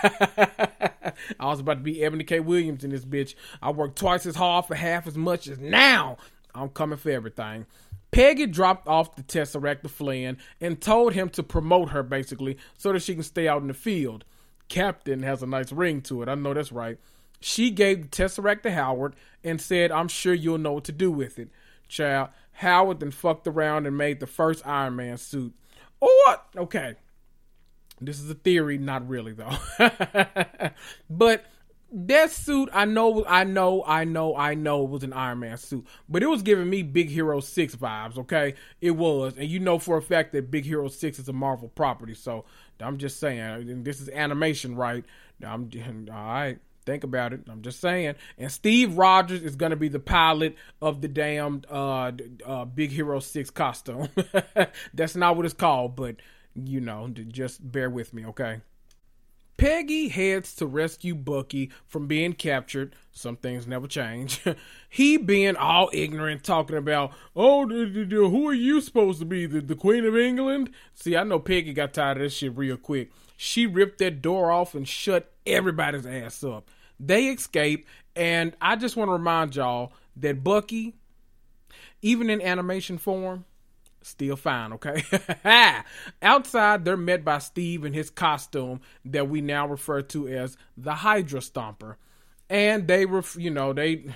I 1.41 1.47
was 1.47 1.61
about 1.61 1.75
to 1.75 1.81
be 1.81 1.97
Eboni 1.97 2.27
K. 2.27 2.41
Williams 2.41 2.85
in 2.85 2.91
this 2.91 3.05
bitch. 3.05 3.35
I 3.63 3.71
work 3.71 3.95
twice 3.95 4.27
as 4.27 4.37
hard 4.37 4.67
for 4.67 4.75
half 4.75 5.07
as 5.07 5.17
much 5.17 5.47
as 5.47 5.59
now. 5.59 6.19
I'm 6.55 6.69
coming 6.71 6.99
for 6.99 7.11
everything. 7.11 7.67
Peggy 8.11 8.47
dropped 8.47 8.89
off 8.89 9.17
the 9.17 9.23
Tesseract 9.23 9.83
to 9.83 9.89
Flynn 9.89 10.39
and 10.61 10.81
told 10.81 11.13
him 11.13 11.29
to 11.31 11.43
promote 11.43 11.91
her 11.91 12.03
basically 12.03 12.57
so 12.79 12.93
that 12.93 13.03
she 13.03 13.15
can 13.15 13.23
stay 13.23 13.47
out 13.47 13.63
in 13.63 13.69
the 13.69 13.75
field. 13.75 14.25
Captain 14.69 15.23
has 15.23 15.43
a 15.43 15.47
nice 15.47 15.71
ring 15.71 16.01
to 16.03 16.23
it. 16.23 16.29
I 16.29 16.35
know 16.35 16.55
that's 16.55 16.73
right. 16.73 16.99
She 17.41 17.71
gave 17.71 18.03
the 18.03 18.09
Tesseract 18.09 18.63
to 18.63 18.73
Howard 18.73 19.15
and 19.45 19.61
said, 19.61 19.93
I'm 19.93 20.09
sure 20.09 20.35
you'll 20.35 20.59
know 20.59 20.73
what 20.73 20.85
to 20.85 20.93
do 20.93 21.11
with 21.11 21.39
it. 21.39 21.51
Child, 21.89 22.31
Howard 22.53 23.01
then 23.01 23.11
fucked 23.11 23.47
around 23.47 23.87
and 23.87 23.97
made 23.97 24.21
the 24.21 24.27
first 24.27 24.67
Iron 24.67 24.97
Man 24.97 25.19
suit. 25.19 25.55
Or, 26.01 26.11
okay, 26.57 26.95
this 28.01 28.21
is 28.21 28.31
a 28.31 28.35
theory, 28.35 28.79
not 28.79 29.09
really 29.09 29.33
though. 29.33 29.57
but 31.11 31.45
that 31.93 32.31
suit, 32.31 32.69
I 32.73 32.85
know, 32.85 33.25
I 33.27 33.45
know, 33.45 33.85
I 33.87 34.05
know, 34.05 34.37
I 34.37 34.55
know 34.55 34.83
was 34.83 35.03
an 35.03 35.13
Iron 35.13 35.41
Man 35.41 35.57
suit, 35.57 35.87
but 36.09 36.23
it 36.23 36.27
was 36.27 36.43
giving 36.43 36.69
me 36.69 36.83
Big 36.83 37.09
Hero 37.09 37.41
6 37.41 37.77
vibes, 37.77 38.19
okay? 38.19 38.55
It 38.81 38.93
was. 38.93 39.35
And 39.37 39.49
you 39.49 39.61
know 39.61 39.79
for 39.79 39.97
a 39.97 40.03
fact 40.03 40.33
that 40.33 40.51
Big 40.51 40.65
Hero 40.65 40.89
6 40.89 41.19
is 41.19 41.29
a 41.29 41.33
Marvel 41.33 41.69
property, 41.69 42.15
so 42.15 42.45
I'm 42.81 42.99
just 42.99 43.21
saying, 43.21 43.85
this 43.85 44.01
is 44.01 44.09
animation, 44.11 44.77
right? 44.77 45.05
I'm, 45.45 45.71
all 46.11 46.15
right, 46.15 46.59
think 46.87 47.05
about 47.05 47.33
it. 47.33 47.41
I'm 47.51 47.61
just 47.61 47.81
saying. 47.81 48.15
And 48.39 48.51
Steve 48.51 48.97
Rogers 48.97 49.43
is 49.43 49.57
going 49.57 49.71
to 49.71 49.77
be 49.77 49.89
the 49.89 49.99
pilot 49.99 50.57
of 50.81 51.03
the 51.03 51.09
damned 51.09 51.67
uh, 51.71 52.13
uh, 52.47 52.65
Big 52.65 52.93
Hero 52.93 53.21
6 53.21 53.51
costume. 53.51 54.09
That's 54.95 55.17
not 55.17 55.37
what 55.37 55.45
it's 55.45 55.55
called, 55.55 55.97
but, 55.97 56.17
you 56.55 56.81
know, 56.81 57.09
just 57.09 57.71
bear 57.71 57.91
with 57.91 58.15
me, 58.15 58.25
okay? 58.27 58.61
Peggy 59.57 60.09
heads 60.09 60.55
to 60.57 60.67
rescue 60.67 61.15
Bucky 61.15 61.71
from 61.87 62.07
being 62.07 62.35
captured. 62.35 62.95
Some 63.13 63.37
things 63.37 63.67
never 63.67 63.87
change. 63.87 64.43
he 64.89 65.17
being 65.17 65.57
all 65.57 65.89
ignorant, 65.93 66.45
talking 66.45 66.77
about, 66.77 67.13
oh, 67.35 67.67
who 67.67 68.49
are 68.49 68.55
you 68.55 68.81
supposed 68.83 69.19
to 69.21 69.25
be? 69.25 69.47
The, 69.47 69.61
the 69.61 69.75
Queen 69.75 70.05
of 70.05 70.17
England? 70.17 70.71
See, 70.95 71.17
I 71.17 71.25
know 71.25 71.39
Peggy 71.39 71.73
got 71.73 71.95
tired 71.95 72.19
of 72.19 72.25
this 72.25 72.35
shit 72.35 72.57
real 72.57 72.77
quick. 72.77 73.11
She 73.39 73.67
ripped 73.67 73.99
that 73.99 74.21
door 74.21 74.51
off 74.51 74.75
and 74.75 74.87
shut 74.87 75.33
everybody's 75.47 76.07
ass 76.07 76.45
up. 76.45 76.71
They 76.99 77.29
escape, 77.29 77.87
and 78.15 78.57
I 78.61 78.77
just 78.77 78.97
want 78.97 79.09
to 79.09 79.13
remind 79.13 79.57
y'all 79.57 79.93
that 80.17 80.43
Bucky, 80.43 80.95
even 82.03 82.31
in 82.31 82.41
animation 82.41 82.99
form, 82.99 83.45
still 84.03 84.37
fine, 84.37 84.73
okay? 84.75 85.03
Outside, 86.23 86.85
they're 86.85 86.97
met 86.97 87.25
by 87.25 87.39
Steve 87.39 87.85
in 87.85 87.93
his 87.93 88.09
costume 88.09 88.81
that 89.05 89.29
we 89.29 89.41
now 89.41 89.67
refer 89.67 90.03
to 90.03 90.29
as 90.29 90.57
the 90.77 90.95
Hydra 90.95 91.41
Stomper. 91.41 91.97
And 92.49 92.87
they, 92.87 93.05
ref- 93.05 93.37
you 93.37 93.51
know, 93.51 93.73
they 93.73 94.07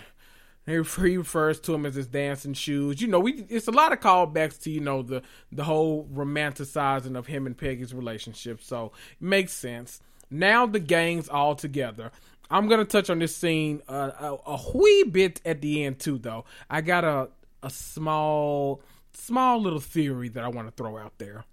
he 0.66 0.76
refers 0.76 1.58
to 1.60 1.74
him 1.74 1.86
as 1.86 1.94
his 1.94 2.06
dancing 2.06 2.54
shoes. 2.54 3.00
You 3.00 3.08
know, 3.08 3.20
we 3.20 3.44
it's 3.48 3.66
a 3.68 3.72
lot 3.72 3.92
of 3.92 4.00
callbacks 4.00 4.60
to 4.62 4.70
you 4.70 4.80
know 4.80 5.02
the 5.02 5.22
the 5.50 5.64
whole 5.64 6.06
romanticizing 6.12 7.16
of 7.16 7.26
him 7.26 7.46
and 7.46 7.56
Peggy's 7.56 7.94
relationship. 7.94 8.62
So 8.62 8.92
it 9.12 9.22
makes 9.24 9.52
sense. 9.52 10.00
Now 10.30 10.66
the 10.66 10.78
gang's 10.78 11.28
all 11.28 11.56
together. 11.56 12.12
I'm 12.50 12.68
gonna 12.68 12.84
touch 12.84 13.10
on 13.10 13.18
this 13.18 13.34
scene 13.36 13.82
uh, 13.88 14.10
a, 14.20 14.50
a 14.50 14.60
wee 14.74 15.04
bit 15.04 15.40
at 15.44 15.60
the 15.60 15.84
end 15.84 16.00
too, 16.00 16.18
though. 16.18 16.44
I 16.68 16.80
got 16.80 17.04
a 17.04 17.28
a 17.62 17.70
small 17.70 18.82
small 19.12 19.60
little 19.60 19.80
theory 19.80 20.28
that 20.30 20.44
I 20.44 20.48
want 20.48 20.68
to 20.68 20.72
throw 20.72 20.96
out 20.96 21.18
there. 21.18 21.44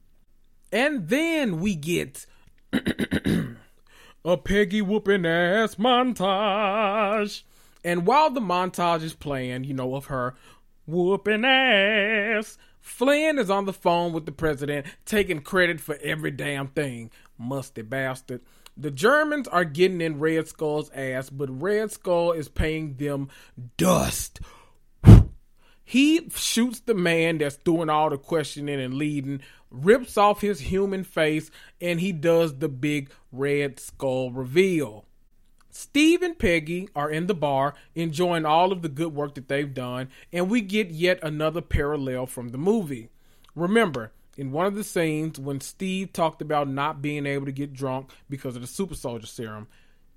And 0.72 1.08
then 1.10 1.60
we 1.60 1.76
get 1.76 2.26
a 4.26 4.38
Peggy 4.38 4.82
whooping 4.82 5.26
ass 5.26 5.76
montage. 5.76 7.44
And 7.84 8.06
while 8.06 8.30
the 8.30 8.42
montage 8.42 9.04
is 9.04 9.14
playing, 9.14 9.64
you 9.64 9.74
know, 9.74 9.96
of 9.96 10.06
her 10.06 10.36
whooping 10.86 11.46
ass, 11.46 12.58
Flynn 12.82 13.38
is 13.38 13.50
on 13.50 13.66
the 13.66 13.74
phone 13.74 14.14
with 14.14 14.26
the 14.26 14.32
president, 14.32 14.86
taking 15.06 15.42
credit 15.42 15.80
for 15.80 15.98
every 16.02 16.32
damn 16.32 16.68
thing. 16.68 17.12
Musty 17.38 17.82
bastard. 17.82 18.42
The 18.80 18.92
Germans 18.92 19.48
are 19.48 19.66
getting 19.66 20.02
in 20.02 20.20
Red 20.20 20.48
Skull's 20.48 20.92
ass, 20.92 21.32
but 21.32 21.62
Red 21.62 21.92
Skull 21.92 22.32
is 22.34 22.48
paying 22.48 22.98
them 22.98 23.30
dust. 23.76 24.40
He 25.84 26.30
shoots 26.36 26.82
the 26.82 26.94
man 26.94 27.40
that's 27.40 27.58
doing 27.58 27.90
all 27.90 28.12
the 28.12 28.18
questioning 28.18 28.80
and 28.80 28.94
leading, 28.94 29.42
rips 29.72 30.16
off 30.16 30.42
his 30.42 30.60
human 30.60 31.04
face, 31.04 31.50
and 31.82 32.00
he 32.00 32.12
does 32.12 32.60
the 32.60 32.70
big 32.70 33.10
red 33.32 33.80
skull 33.80 34.32
reveal. 34.32 35.06
Steve 35.72 36.22
and 36.22 36.38
Peggy 36.38 36.90
are 36.96 37.10
in 37.10 37.28
the 37.28 37.34
bar 37.34 37.74
enjoying 37.96 38.46
all 38.46 38.72
of 38.72 38.82
the 38.82 38.90
good 38.90 39.16
work 39.16 39.36
that 39.36 39.48
they've 39.48 39.74
done, 39.74 40.10
and 40.34 40.50
we 40.50 40.62
get 40.62 40.92
yet 40.92 41.20
another 41.24 41.62
parallel 41.62 42.26
from 42.26 42.50
the 42.50 42.58
movie. 42.58 43.10
Remember, 43.56 44.12
in 44.38 44.52
one 44.52 44.68
of 44.68 44.76
the 44.76 44.84
scenes 44.84 45.40
when 45.40 45.60
Steve 45.60 46.14
talked 46.14 46.42
about 46.42 46.70
not 46.70 47.02
being 47.02 47.26
able 47.26 47.48
to 47.48 47.52
get 47.52 47.74
drunk 47.74 48.12
because 48.30 48.56
of 48.56 48.62
the 48.62 48.68
super 48.68 48.96
soldier 48.96 49.26
serum, 49.26 49.68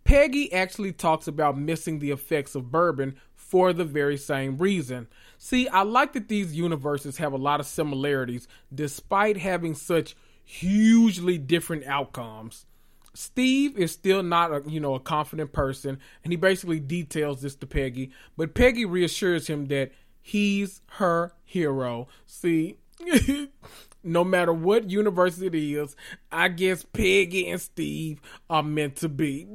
Peggy 0.04 0.52
actually 0.52 0.92
talks 0.92 1.26
about 1.26 1.58
missing 1.58 1.98
the 1.98 2.10
effects 2.10 2.54
of 2.54 2.70
bourbon 2.70 3.16
for 3.34 3.72
the 3.72 3.84
very 3.84 4.16
same 4.16 4.58
reason. 4.58 5.08
See, 5.38 5.68
I 5.68 5.82
like 5.82 6.12
that 6.12 6.28
these 6.28 6.54
universes 6.54 7.16
have 7.16 7.32
a 7.32 7.38
lot 7.38 7.60
of 7.60 7.66
similarities 7.66 8.46
despite 8.74 9.38
having 9.38 9.74
such 9.74 10.16
hugely 10.44 11.38
different 11.38 11.84
outcomes. 11.86 12.66
Steve 13.14 13.76
is 13.76 13.92
still 13.92 14.22
not 14.22 14.52
a 14.52 14.62
you 14.68 14.80
know 14.80 14.94
a 14.94 15.00
confident 15.00 15.52
person 15.52 15.98
and 16.22 16.32
he 16.32 16.36
basically 16.36 16.80
details 16.80 17.42
this 17.42 17.54
to 17.56 17.66
Peggy, 17.66 18.10
but 18.36 18.54
Peggy 18.54 18.84
reassures 18.84 19.46
him 19.46 19.66
that 19.66 19.92
he's 20.20 20.80
her 20.92 21.32
hero. 21.44 22.08
See, 22.26 22.78
no 24.02 24.24
matter 24.24 24.52
what 24.52 24.90
universe 24.90 25.40
it 25.40 25.54
is, 25.54 25.96
I 26.30 26.48
guess 26.48 26.82
Peggy 26.82 27.48
and 27.48 27.60
Steve 27.60 28.20
are 28.48 28.62
meant 28.62 28.96
to 28.96 29.08
be. 29.08 29.46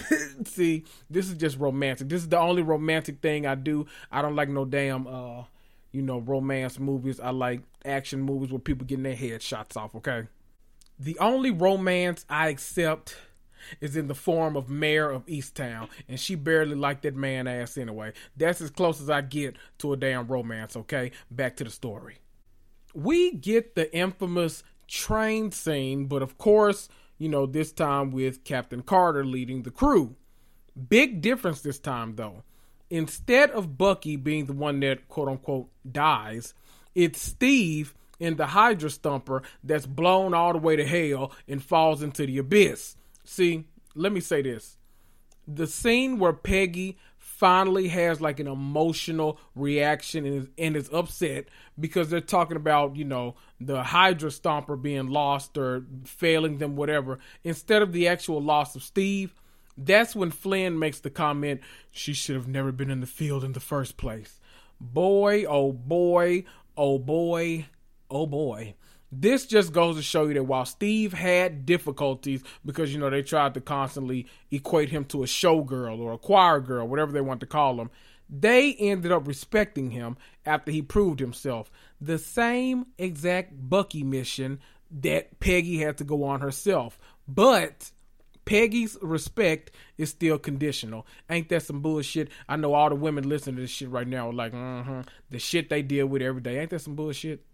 See, 0.46 0.84
this 1.08 1.28
is 1.28 1.34
just 1.34 1.58
romantic. 1.58 2.08
This 2.08 2.22
is 2.22 2.28
the 2.28 2.38
only 2.38 2.62
romantic 2.62 3.20
thing 3.20 3.46
I 3.46 3.54
do. 3.54 3.86
I 4.10 4.22
don't 4.22 4.36
like 4.36 4.48
no 4.48 4.64
damn 4.64 5.06
uh 5.06 5.44
you 5.92 6.02
know 6.02 6.18
romance 6.18 6.78
movies. 6.78 7.20
I 7.20 7.30
like 7.30 7.62
action 7.84 8.22
movies 8.22 8.50
where 8.50 8.58
people 8.58 8.86
getting 8.86 9.04
their 9.04 9.16
head 9.16 9.42
shots 9.42 9.76
off, 9.76 9.94
okay? 9.96 10.28
The 10.98 11.18
only 11.18 11.50
romance 11.50 12.24
I 12.28 12.48
accept 12.48 13.16
is 13.80 13.96
in 13.96 14.08
the 14.08 14.14
form 14.14 14.56
of 14.56 14.68
Mare 14.68 15.10
of 15.10 15.26
Easttown, 15.26 15.88
and 16.08 16.18
she 16.18 16.34
barely 16.34 16.74
liked 16.74 17.02
that 17.02 17.14
man 17.14 17.46
ass 17.46 17.76
anyway. 17.76 18.12
That's 18.36 18.60
as 18.60 18.70
close 18.70 19.00
as 19.00 19.10
I 19.10 19.20
get 19.20 19.56
to 19.78 19.92
a 19.92 19.96
damn 19.96 20.26
romance, 20.26 20.76
okay? 20.76 21.12
Back 21.30 21.56
to 21.56 21.64
the 21.64 21.70
story. 21.70 22.18
We 22.94 23.32
get 23.32 23.74
the 23.74 23.94
infamous 23.94 24.62
train 24.88 25.52
scene, 25.52 26.06
but 26.06 26.22
of 26.22 26.38
course, 26.38 26.88
you 27.18 27.28
know, 27.28 27.46
this 27.46 27.72
time 27.72 28.10
with 28.10 28.44
Captain 28.44 28.82
Carter 28.82 29.24
leading 29.24 29.62
the 29.62 29.70
crew. 29.70 30.16
Big 30.88 31.20
difference 31.20 31.60
this 31.60 31.78
time, 31.78 32.16
though. 32.16 32.42
Instead 32.88 33.50
of 33.50 33.78
Bucky 33.78 34.16
being 34.16 34.46
the 34.46 34.52
one 34.52 34.80
that 34.80 35.08
quote 35.08 35.28
unquote 35.28 35.68
dies, 35.90 36.54
it's 36.94 37.20
Steve 37.20 37.94
in 38.18 38.36
the 38.36 38.46
Hydra 38.46 38.90
Stomper 38.90 39.42
that's 39.62 39.86
blown 39.86 40.34
all 40.34 40.52
the 40.52 40.58
way 40.58 40.76
to 40.76 40.86
hell 40.86 41.32
and 41.46 41.62
falls 41.62 42.02
into 42.02 42.26
the 42.26 42.38
abyss. 42.38 42.96
See, 43.24 43.64
let 43.94 44.12
me 44.12 44.20
say 44.20 44.42
this. 44.42 44.76
The 45.46 45.66
scene 45.66 46.18
where 46.18 46.32
Peggy 46.32 46.98
finally 47.40 47.88
has 47.88 48.20
like 48.20 48.38
an 48.38 48.46
emotional 48.46 49.40
reaction 49.54 50.26
and 50.26 50.42
is, 50.42 50.48
and 50.58 50.76
is 50.76 50.90
upset 50.92 51.46
because 51.78 52.10
they're 52.10 52.20
talking 52.20 52.58
about, 52.58 52.96
you 52.96 53.04
know, 53.04 53.34
the 53.58 53.82
Hydra 53.82 54.28
Stomper 54.28 54.80
being 54.80 55.06
lost 55.06 55.56
or 55.56 55.86
failing 56.04 56.58
them, 56.58 56.76
whatever, 56.76 57.18
instead 57.42 57.80
of 57.80 57.94
the 57.94 58.08
actual 58.08 58.42
loss 58.42 58.76
of 58.76 58.82
Steve. 58.82 59.32
That's 59.74 60.14
when 60.14 60.30
Flynn 60.30 60.78
makes 60.78 61.00
the 61.00 61.08
comment, 61.08 61.62
she 61.90 62.12
should 62.12 62.36
have 62.36 62.46
never 62.46 62.72
been 62.72 62.90
in 62.90 63.00
the 63.00 63.06
field 63.06 63.42
in 63.42 63.54
the 63.54 63.58
first 63.60 63.96
place. 63.96 64.38
Boy, 64.78 65.46
oh 65.48 65.72
boy, 65.72 66.44
oh 66.76 66.98
boy, 66.98 67.68
oh 68.10 68.26
boy. 68.26 68.74
This 69.12 69.46
just 69.46 69.72
goes 69.72 69.96
to 69.96 70.02
show 70.02 70.26
you 70.26 70.34
that 70.34 70.44
while 70.44 70.64
Steve 70.64 71.12
had 71.12 71.66
difficulties 71.66 72.42
because, 72.64 72.92
you 72.92 73.00
know, 73.00 73.10
they 73.10 73.22
tried 73.22 73.54
to 73.54 73.60
constantly 73.60 74.26
equate 74.50 74.90
him 74.90 75.04
to 75.06 75.24
a 75.24 75.26
showgirl 75.26 75.98
or 75.98 76.12
a 76.12 76.18
choir 76.18 76.60
girl, 76.60 76.86
whatever 76.86 77.10
they 77.10 77.20
want 77.20 77.40
to 77.40 77.46
call 77.46 77.80
him, 77.80 77.90
they 78.28 78.74
ended 78.74 79.10
up 79.10 79.26
respecting 79.26 79.90
him 79.90 80.16
after 80.46 80.70
he 80.70 80.82
proved 80.82 81.18
himself. 81.18 81.70
The 82.00 82.18
same 82.18 82.86
exact 82.98 83.52
Bucky 83.68 84.04
mission 84.04 84.60
that 84.90 85.40
Peggy 85.40 85.78
had 85.78 85.98
to 85.98 86.04
go 86.04 86.24
on 86.24 86.40
herself. 86.40 86.98
But 87.26 87.90
Peggy's 88.44 88.96
respect 89.02 89.72
is 89.98 90.10
still 90.10 90.38
conditional. 90.38 91.06
Ain't 91.28 91.48
that 91.48 91.62
some 91.62 91.80
bullshit? 91.80 92.30
I 92.48 92.56
know 92.56 92.74
all 92.74 92.88
the 92.88 92.94
women 92.94 93.28
listening 93.28 93.56
to 93.56 93.62
this 93.62 93.70
shit 93.70 93.90
right 93.90 94.06
now 94.06 94.30
are 94.30 94.32
like, 94.32 94.52
mm-hmm, 94.52 95.00
the 95.30 95.38
shit 95.38 95.68
they 95.68 95.82
deal 95.82 96.06
with 96.06 96.22
every 96.22 96.40
day. 96.40 96.58
Ain't 96.58 96.70
that 96.70 96.80
some 96.80 96.94
bullshit? 96.94 97.44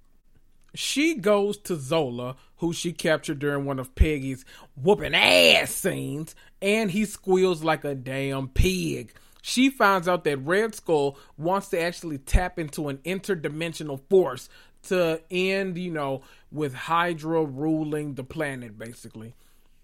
She 0.76 1.14
goes 1.14 1.56
to 1.58 1.76
Zola, 1.76 2.36
who 2.58 2.72
she 2.72 2.92
captured 2.92 3.38
during 3.38 3.64
one 3.64 3.78
of 3.78 3.94
Peggy's 3.94 4.44
whooping 4.76 5.14
ass 5.14 5.70
scenes, 5.70 6.34
and 6.60 6.90
he 6.90 7.04
squeals 7.04 7.62
like 7.62 7.84
a 7.84 7.94
damn 7.94 8.48
pig. 8.48 9.12
She 9.42 9.70
finds 9.70 10.08
out 10.08 10.24
that 10.24 10.38
Red 10.38 10.74
Skull 10.74 11.18
wants 11.38 11.68
to 11.68 11.80
actually 11.80 12.18
tap 12.18 12.58
into 12.58 12.88
an 12.88 12.98
interdimensional 12.98 14.00
force 14.10 14.48
to 14.84 15.22
end, 15.30 15.78
you 15.78 15.90
know, 15.90 16.22
with 16.50 16.74
Hydra 16.74 17.44
ruling 17.44 18.14
the 18.14 18.24
planet, 18.24 18.78
basically. 18.78 19.34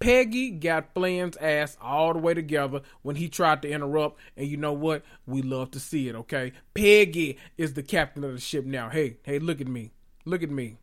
Peggy 0.01 0.51
got 0.51 0.95
Flynn's 0.95 1.37
ass 1.37 1.77
all 1.81 2.13
the 2.13 2.19
way 2.19 2.35
together 2.35 2.81
when 3.03 3.15
he 3.15 3.29
tried 3.29 3.63
to 3.63 3.71
interrupt, 3.71 4.19
and 4.37 4.49
you 4.49 4.57
know 4.57 4.73
what? 4.73 5.05
We 5.27 5.43
love 5.43 5.71
to 5.73 5.81
see 5.81 6.09
it, 6.09 6.17
okay? 6.17 6.53
Peggy 6.75 7.39
is 7.57 7.75
the 7.75 7.85
captain 7.85 8.25
of 8.25 8.33
the 8.33 8.41
ship 8.41 8.65
now. 8.65 8.89
Hey, 8.89 9.19
hey, 9.23 9.39
look 9.39 9.61
at 9.61 9.69
me. 9.69 9.93
Look 10.25 10.43
at 10.43 10.51
me. 10.51 10.79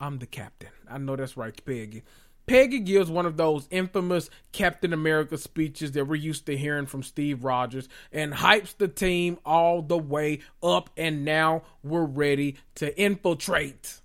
I'm 0.00 0.18
the 0.18 0.26
captain. 0.26 0.70
I 0.90 0.98
know 0.98 1.16
that's 1.16 1.36
right, 1.36 1.64
Peggy. 1.64 2.02
Peggy 2.46 2.80
gives 2.80 3.10
one 3.10 3.24
of 3.24 3.38
those 3.38 3.66
infamous 3.70 4.28
Captain 4.52 4.92
America 4.92 5.38
speeches 5.38 5.92
that 5.92 6.04
we're 6.04 6.16
used 6.16 6.44
to 6.46 6.56
hearing 6.56 6.84
from 6.84 7.02
Steve 7.02 7.42
Rogers 7.42 7.88
and 8.12 8.34
hypes 8.34 8.76
the 8.76 8.88
team 8.88 9.38
all 9.46 9.80
the 9.80 9.96
way 9.96 10.40
up, 10.62 10.90
and 10.96 11.24
now 11.24 11.62
we're 11.82 12.04
ready 12.04 12.56
to 12.74 12.98
infiltrate. 13.00 14.00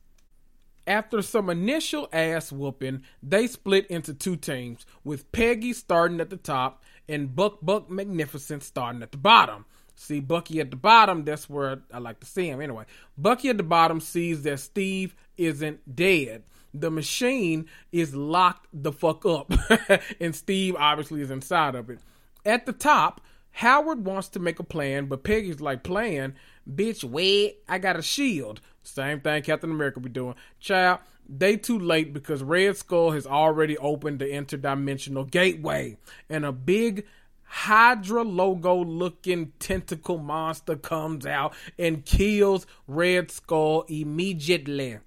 After 0.88 1.22
some 1.22 1.50
initial 1.50 2.08
ass 2.14 2.52
whooping, 2.52 3.04
they 3.22 3.46
split 3.46 3.86
into 3.88 4.14
two 4.14 4.38
teams, 4.38 4.86
with 5.04 5.32
Peggy 5.32 5.74
starting 5.74 6.22
at 6.22 6.30
the 6.30 6.38
top 6.38 6.82
and 7.10 7.36
Buck 7.36 7.58
Buck 7.62 7.90
Magnificent 7.90 8.64
starting 8.64 9.04
at 9.04 9.12
the 9.12 9.18
bottom. 9.18 9.66
See, 10.02 10.22
Bucky 10.22 10.62
at 10.62 10.72
the 10.72 10.78
bottom, 10.78 11.26
that's 11.26 11.50
where 11.50 11.82
I 11.94 11.98
like 11.98 12.22
to 12.22 12.26
see 12.26 12.48
him. 12.48 12.62
Anyway, 12.62 12.86
Bucky 13.18 13.50
at 13.50 13.58
the 13.58 13.64
bottom 13.64 14.00
sees 14.00 14.44
that 14.44 14.62
Steve 14.62 15.14
isn't 15.36 15.94
dead. 15.94 16.44
The 16.74 16.90
machine 16.90 17.66
is 17.92 18.16
locked 18.16 18.68
the 18.72 18.94
fuck 18.94 19.26
up, 19.26 19.52
and 20.22 20.34
Steve 20.34 20.78
obviously 20.80 21.20
is 21.20 21.32
inside 21.32 21.76
of 21.76 21.90
it. 21.90 22.00
At 22.46 22.66
the 22.66 22.72
top, 22.72 23.20
Howard 23.52 24.06
wants 24.06 24.30
to 24.30 24.40
make 24.40 24.60
a 24.60 24.64
plan, 24.64 25.08
but 25.08 25.26
Peggy's 25.26 25.60
like, 25.60 25.84
plan? 25.84 26.34
Bitch, 26.68 27.04
wait, 27.04 27.58
I 27.68 27.78
got 27.78 28.00
a 28.00 28.02
shield. 28.02 28.62
Same 28.84 29.20
thing 29.20 29.44
Captain 29.44 29.70
America 29.70 30.00
be 30.00 30.08
doing. 30.08 30.36
Child, 30.62 31.00
they 31.28 31.58
too 31.58 31.78
late 31.78 32.14
because 32.14 32.42
Red 32.42 32.78
Skull 32.78 33.12
has 33.12 33.28
already 33.28 33.78
opened 33.78 34.20
the 34.20 34.28
interdimensional 34.28 35.30
gateway, 35.30 35.98
and 36.30 36.46
a 36.46 36.54
big 36.54 37.06
Hydra 37.52 38.22
logo 38.24 38.76
looking 38.76 39.54
tentacle 39.60 40.20
monster 40.20 40.76
comes 40.76 41.26
out 41.26 41.54
and 41.80 42.06
kills 42.06 42.68
Red 42.88 43.32
Skull 43.32 43.86
immediately. 43.88 45.00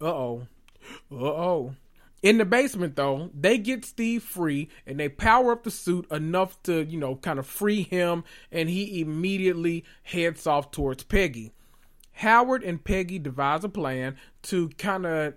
Uh 0.00 0.06
oh. 0.06 0.46
Uh 1.10 1.24
oh. 1.24 1.74
In 2.22 2.38
the 2.38 2.44
basement, 2.44 2.96
though, 2.96 3.30
they 3.38 3.58
get 3.58 3.84
Steve 3.84 4.22
free 4.22 4.68
and 4.86 5.00
they 5.00 5.08
power 5.08 5.52
up 5.52 5.64
the 5.64 5.70
suit 5.70 6.06
enough 6.12 6.62
to, 6.64 6.84
you 6.84 6.98
know, 6.98 7.16
kind 7.16 7.38
of 7.38 7.46
free 7.46 7.82
him, 7.82 8.24
and 8.52 8.68
he 8.68 9.00
immediately 9.00 9.84
heads 10.02 10.46
off 10.46 10.70
towards 10.70 11.02
Peggy. 11.02 11.52
Howard 12.12 12.62
and 12.62 12.84
Peggy 12.84 13.18
devise 13.18 13.64
a 13.64 13.68
plan 13.68 14.16
to 14.42 14.68
kind 14.70 15.06
of 15.06 15.34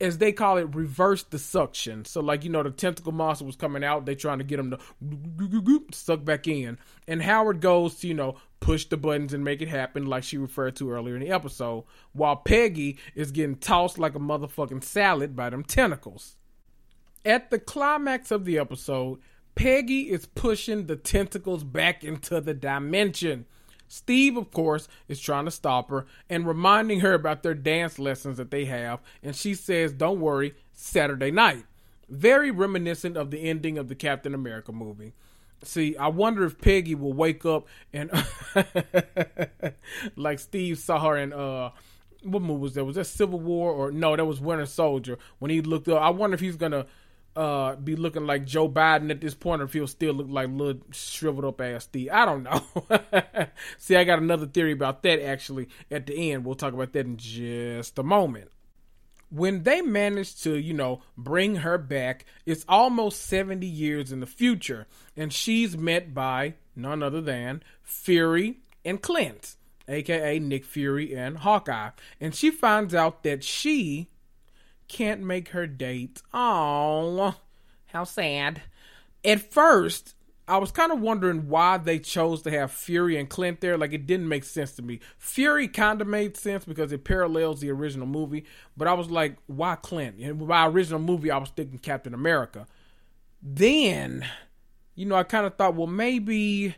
as 0.00 0.18
they 0.18 0.32
call 0.32 0.58
it, 0.58 0.74
reverse 0.74 1.24
the 1.24 1.38
suction. 1.38 2.04
So, 2.04 2.20
like 2.20 2.44
you 2.44 2.50
know, 2.50 2.62
the 2.62 2.70
tentacle 2.70 3.12
monster 3.12 3.44
was 3.44 3.56
coming 3.56 3.82
out. 3.82 4.06
They 4.06 4.14
trying 4.14 4.38
to 4.38 4.44
get 4.44 4.60
him 4.60 4.70
to 4.70 5.82
suck 5.92 6.24
back 6.24 6.46
in, 6.46 6.78
and 7.06 7.22
Howard 7.22 7.60
goes 7.60 7.96
to 7.96 8.08
you 8.08 8.14
know 8.14 8.36
push 8.60 8.84
the 8.86 8.96
buttons 8.96 9.34
and 9.34 9.44
make 9.44 9.62
it 9.62 9.68
happen, 9.68 10.06
like 10.06 10.24
she 10.24 10.38
referred 10.38 10.76
to 10.76 10.90
earlier 10.90 11.14
in 11.16 11.22
the 11.22 11.30
episode, 11.30 11.84
while 12.12 12.36
Peggy 12.36 12.98
is 13.14 13.32
getting 13.32 13.56
tossed 13.56 13.98
like 13.98 14.14
a 14.14 14.20
motherfucking 14.20 14.84
salad 14.84 15.34
by 15.34 15.50
them 15.50 15.64
tentacles. 15.64 16.36
At 17.24 17.50
the 17.50 17.58
climax 17.58 18.30
of 18.30 18.44
the 18.44 18.58
episode, 18.58 19.18
Peggy 19.54 20.10
is 20.10 20.26
pushing 20.26 20.86
the 20.86 20.96
tentacles 20.96 21.64
back 21.64 22.04
into 22.04 22.40
the 22.40 22.54
dimension. 22.54 23.46
Steve, 23.88 24.36
of 24.36 24.50
course, 24.50 24.86
is 25.08 25.20
trying 25.20 25.46
to 25.46 25.50
stop 25.50 25.90
her 25.90 26.06
and 26.28 26.46
reminding 26.46 27.00
her 27.00 27.14
about 27.14 27.42
their 27.42 27.54
dance 27.54 27.98
lessons 27.98 28.36
that 28.36 28.50
they 28.50 28.66
have, 28.66 29.00
and 29.22 29.34
she 29.34 29.54
says, 29.54 29.92
Don't 29.92 30.20
worry, 30.20 30.54
Saturday 30.72 31.30
night. 31.30 31.64
Very 32.08 32.50
reminiscent 32.50 33.16
of 33.16 33.30
the 33.30 33.42
ending 33.48 33.76
of 33.78 33.88
the 33.88 33.94
Captain 33.94 34.34
America 34.34 34.72
movie. 34.72 35.12
See, 35.62 35.96
I 35.96 36.08
wonder 36.08 36.44
if 36.44 36.60
Peggy 36.60 36.94
will 36.94 37.12
wake 37.12 37.44
up 37.44 37.66
and 37.92 38.10
like 40.16 40.38
Steve 40.38 40.78
saw 40.78 41.00
her 41.00 41.16
in 41.16 41.32
uh 41.32 41.70
what 42.22 42.42
movie 42.42 42.60
was 42.60 42.74
that? 42.74 42.84
Was 42.84 42.96
that 42.96 43.06
Civil 43.06 43.40
War 43.40 43.72
or 43.72 43.90
no, 43.90 44.14
that 44.14 44.24
was 44.24 44.40
Winter 44.40 44.66
Soldier 44.66 45.18
when 45.38 45.50
he 45.50 45.60
looked 45.60 45.88
up. 45.88 46.00
I 46.00 46.10
wonder 46.10 46.34
if 46.34 46.40
he's 46.40 46.56
gonna 46.56 46.86
uh, 47.36 47.76
be 47.76 47.94
looking 47.94 48.26
like 48.26 48.44
Joe 48.44 48.68
Biden 48.68 49.10
at 49.10 49.20
this 49.20 49.34
point, 49.34 49.62
or 49.62 49.66
if 49.66 49.72
he'll 49.72 49.86
still 49.86 50.14
look 50.14 50.26
like 50.28 50.48
little 50.48 50.82
shriveled 50.90 51.44
up 51.44 51.60
ass 51.60 51.84
Steve. 51.84 52.10
I 52.12 52.24
don't 52.24 52.42
know. 52.42 52.62
See, 53.78 53.94
I 53.96 54.04
got 54.04 54.18
another 54.18 54.46
theory 54.46 54.72
about 54.72 55.02
that 55.04 55.24
actually 55.24 55.68
at 55.90 56.06
the 56.06 56.32
end. 56.32 56.44
We'll 56.44 56.56
talk 56.56 56.72
about 56.74 56.92
that 56.94 57.06
in 57.06 57.16
just 57.16 57.98
a 57.98 58.02
moment. 58.02 58.50
when 59.30 59.62
they 59.62 59.82
managed 59.82 60.42
to, 60.44 60.56
you 60.56 60.72
know, 60.72 61.02
bring 61.16 61.56
her 61.56 61.78
back, 61.78 62.24
it's 62.46 62.64
almost 62.68 63.22
70 63.26 63.66
years 63.66 64.10
in 64.12 64.20
the 64.20 64.26
future. 64.26 64.86
And 65.16 65.32
she's 65.32 65.76
met 65.76 66.14
by 66.14 66.54
none 66.74 67.02
other 67.02 67.20
than 67.20 67.62
Fury 67.82 68.58
and 68.84 69.02
Clint, 69.02 69.56
aka 69.86 70.38
Nick 70.38 70.64
Fury 70.64 71.14
and 71.14 71.38
Hawkeye. 71.38 71.90
And 72.20 72.34
she 72.34 72.50
finds 72.50 72.94
out 72.94 73.22
that 73.24 73.44
she 73.44 74.08
can't 74.88 75.22
make 75.22 75.50
her 75.50 75.66
date. 75.66 76.22
Oh, 76.32 77.34
how 77.86 78.04
sad. 78.04 78.62
At 79.24 79.52
first, 79.52 80.14
I 80.48 80.56
was 80.56 80.70
kind 80.70 80.90
of 80.90 81.00
wondering 81.00 81.48
why 81.48 81.76
they 81.76 81.98
chose 81.98 82.40
to 82.42 82.50
have 82.50 82.72
Fury 82.72 83.18
and 83.18 83.28
Clint 83.28 83.60
there. 83.60 83.76
Like 83.76 83.92
it 83.92 84.06
didn't 84.06 84.28
make 84.28 84.44
sense 84.44 84.72
to 84.76 84.82
me. 84.82 85.00
Fury 85.18 85.68
kind 85.68 86.00
of 86.00 86.08
made 86.08 86.38
sense 86.38 86.64
because 86.64 86.90
it 86.90 87.04
parallels 87.04 87.60
the 87.60 87.70
original 87.70 88.06
movie, 88.06 88.44
but 88.74 88.88
I 88.88 88.94
was 88.94 89.10
like, 89.10 89.36
why 89.46 89.76
Clint? 89.76 90.18
And 90.18 90.48
by 90.48 90.66
original 90.66 91.00
movie, 91.00 91.30
I 91.30 91.36
was 91.36 91.50
thinking 91.50 91.78
Captain 91.78 92.14
America. 92.14 92.66
Then, 93.42 94.26
you 94.94 95.04
know, 95.04 95.16
I 95.16 95.22
kind 95.22 95.46
of 95.46 95.56
thought, 95.56 95.74
well, 95.74 95.86
maybe, 95.86 96.74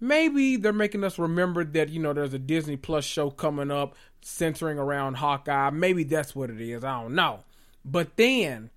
maybe 0.00 0.56
they're 0.56 0.72
making 0.72 1.04
us 1.04 1.16
remember 1.16 1.64
that 1.64 1.90
you 1.90 2.00
know 2.00 2.12
there's 2.12 2.34
a 2.34 2.38
Disney 2.38 2.76
Plus 2.76 3.04
show 3.04 3.30
coming 3.30 3.70
up 3.70 3.94
centering 4.24 4.78
around 4.78 5.14
Hawkeye. 5.14 5.70
Maybe 5.70 6.02
that's 6.02 6.34
what 6.34 6.50
it 6.50 6.60
is. 6.60 6.82
I 6.82 7.02
don't 7.02 7.14
know. 7.14 7.40
But 7.84 8.16
then 8.16 8.70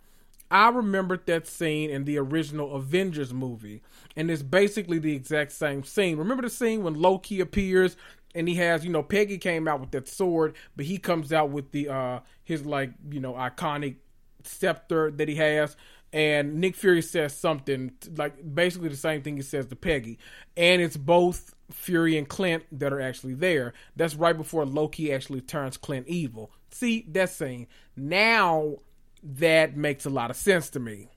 I 0.52 0.70
remembered 0.70 1.26
that 1.26 1.48
scene 1.48 1.90
in 1.90 2.04
the 2.04 2.18
original 2.18 2.76
Avengers 2.76 3.34
movie, 3.34 3.82
and 4.16 4.30
it's 4.30 4.44
basically 4.44 5.00
the 5.00 5.16
exact 5.16 5.54
same 5.54 5.84
scene. 5.84 6.18
Remember 6.18 6.44
the 6.44 6.50
scene 6.50 6.84
when 6.84 6.96
Loki 6.96 7.40
appears 7.40 7.96
and 8.36 8.48
he 8.50 8.56
has, 8.56 8.84
you 8.84 8.92
know, 8.92 9.02
Peggy 9.02 9.38
came 9.38 9.68
out 9.68 9.80
with 9.80 9.92
that 9.92 10.08
sword, 10.10 10.54
but 10.76 10.86
he 10.86 10.98
comes 10.98 11.32
out 11.32 11.50
with 11.50 11.72
the 11.72 11.90
uh 11.90 12.20
his 12.44 12.66
like, 12.66 12.92
you 13.10 13.22
know, 13.22 13.34
iconic 13.34 13.96
scepter 14.44 15.12
that 15.12 15.30
he 15.30 15.36
has. 15.36 15.78
And 16.14 16.56
Nick 16.56 16.76
Fury 16.76 17.02
says 17.02 17.36
something 17.36 17.92
like 18.16 18.56
basically 18.56 18.90
the 18.90 18.96
same 18.96 19.22
thing 19.22 19.36
he 19.36 19.42
says 19.42 19.66
to 19.68 19.76
Peggy. 19.76 20.18
And 20.56 20.82
it's 20.82 20.98
both 20.98 21.54
Fury 21.72 22.18
and 22.18 22.28
Clint 22.28 22.64
that 22.72 22.94
are 22.94 23.02
actually 23.02 23.34
there. 23.34 23.74
That's 23.96 24.16
right 24.16 24.36
before 24.36 24.66
Loki 24.66 25.14
actually 25.14 25.42
turns 25.42 25.78
Clint 25.78 26.08
evil. 26.08 26.52
See 26.72 27.06
that 27.10 27.30
scene. 27.30 27.68
Now 27.96 28.78
that 29.24 29.76
makes 29.76 30.06
a 30.06 30.10
lot 30.10 30.30
of 30.30 30.38
sense 30.38 30.70
to 30.72 30.80
me. 30.80 31.10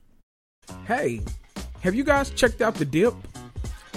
Hey, 0.85 1.21
have 1.81 1.95
you 1.95 2.03
guys 2.03 2.29
checked 2.31 2.61
out 2.61 2.75
The 2.75 2.85
Dipp? 2.85 3.13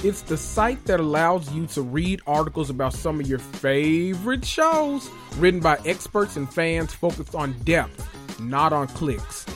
It's 0.05 0.23
the 0.23 0.37
site 0.37 0.85
that 0.85 1.01
allows 1.01 1.51
you 1.53 1.67
to 1.69 1.83
read 1.83 2.21
articles 2.27 2.69
about 2.69 2.93
some 2.93 3.21
of 3.21 3.27
your 3.27 3.39
favorite 3.39 4.45
shows 4.45 5.09
written 5.39 5.61
by 5.61 5.79
experts 5.87 6.37
and 6.37 6.53
fans 6.53 6.93
focused 6.93 7.35
on 7.35 7.53
depth, 7.61 8.07
not 8.39 8.73
on 8.73 8.87
clicks. 8.89 9.47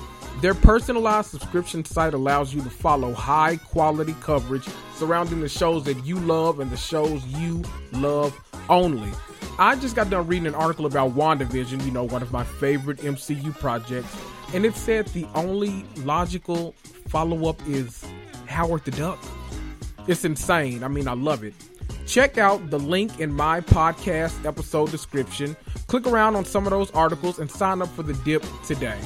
Their 0.40 0.55
personalized 0.55 1.31
subscription 1.31 1.85
site 1.85 2.14
allows 2.14 2.55
you 2.55 2.62
to 2.62 2.70
follow 2.70 3.12
high 3.12 3.57
quality 3.57 4.14
coverage 4.20 4.64
surrounding 4.94 5.40
the 5.40 5.48
shows 5.48 5.83
that 5.85 6.05
you 6.07 6.14
love 6.14 6.61
and 6.61 6.70
the 6.70 6.77
shows 6.77 7.24
you 7.27 7.64
love 7.90 8.38
only. 8.68 9.11
I 9.59 9.74
just 9.74 9.96
got 9.96 10.11
done 10.11 10.29
reading 10.29 10.46
an 10.46 10.55
article 10.55 10.87
about 10.87 11.16
WandaVision, 11.16 11.85
you 11.85 11.90
know, 11.90 12.05
one 12.05 12.22
of 12.22 12.31
my 12.31 12.44
favorite 12.44 12.98
MCU 12.98 13.59
projects, 13.59 14.16
and 14.55 14.64
it 14.64 14.77
said 14.77 15.09
the 15.09 15.27
only 15.35 15.85
logical 16.05 16.72
follow 17.09 17.48
up 17.48 17.61
is 17.66 18.05
Howard 18.46 18.85
the 18.85 18.92
Duck. 18.92 19.18
It's 20.07 20.24
insane. 20.24 20.85
I 20.85 20.88
mean, 20.88 21.09
I 21.09 21.14
love 21.14 21.42
it. 21.42 21.55
Check 22.07 22.38
out 22.38 22.70
the 22.70 22.79
link 22.79 23.18
in 23.18 23.33
my 23.33 23.61
podcast 23.61 24.46
episode 24.46 24.92
description. 24.92 25.57
Click 25.88 26.07
around 26.07 26.37
on 26.37 26.44
some 26.44 26.64
of 26.64 26.70
those 26.70 26.92
articles 26.92 27.40
and 27.40 27.51
sign 27.51 27.83
up 27.83 27.88
for 27.88 28.05
the 28.05 28.14
Dipp 28.14 28.44
today. 28.64 28.98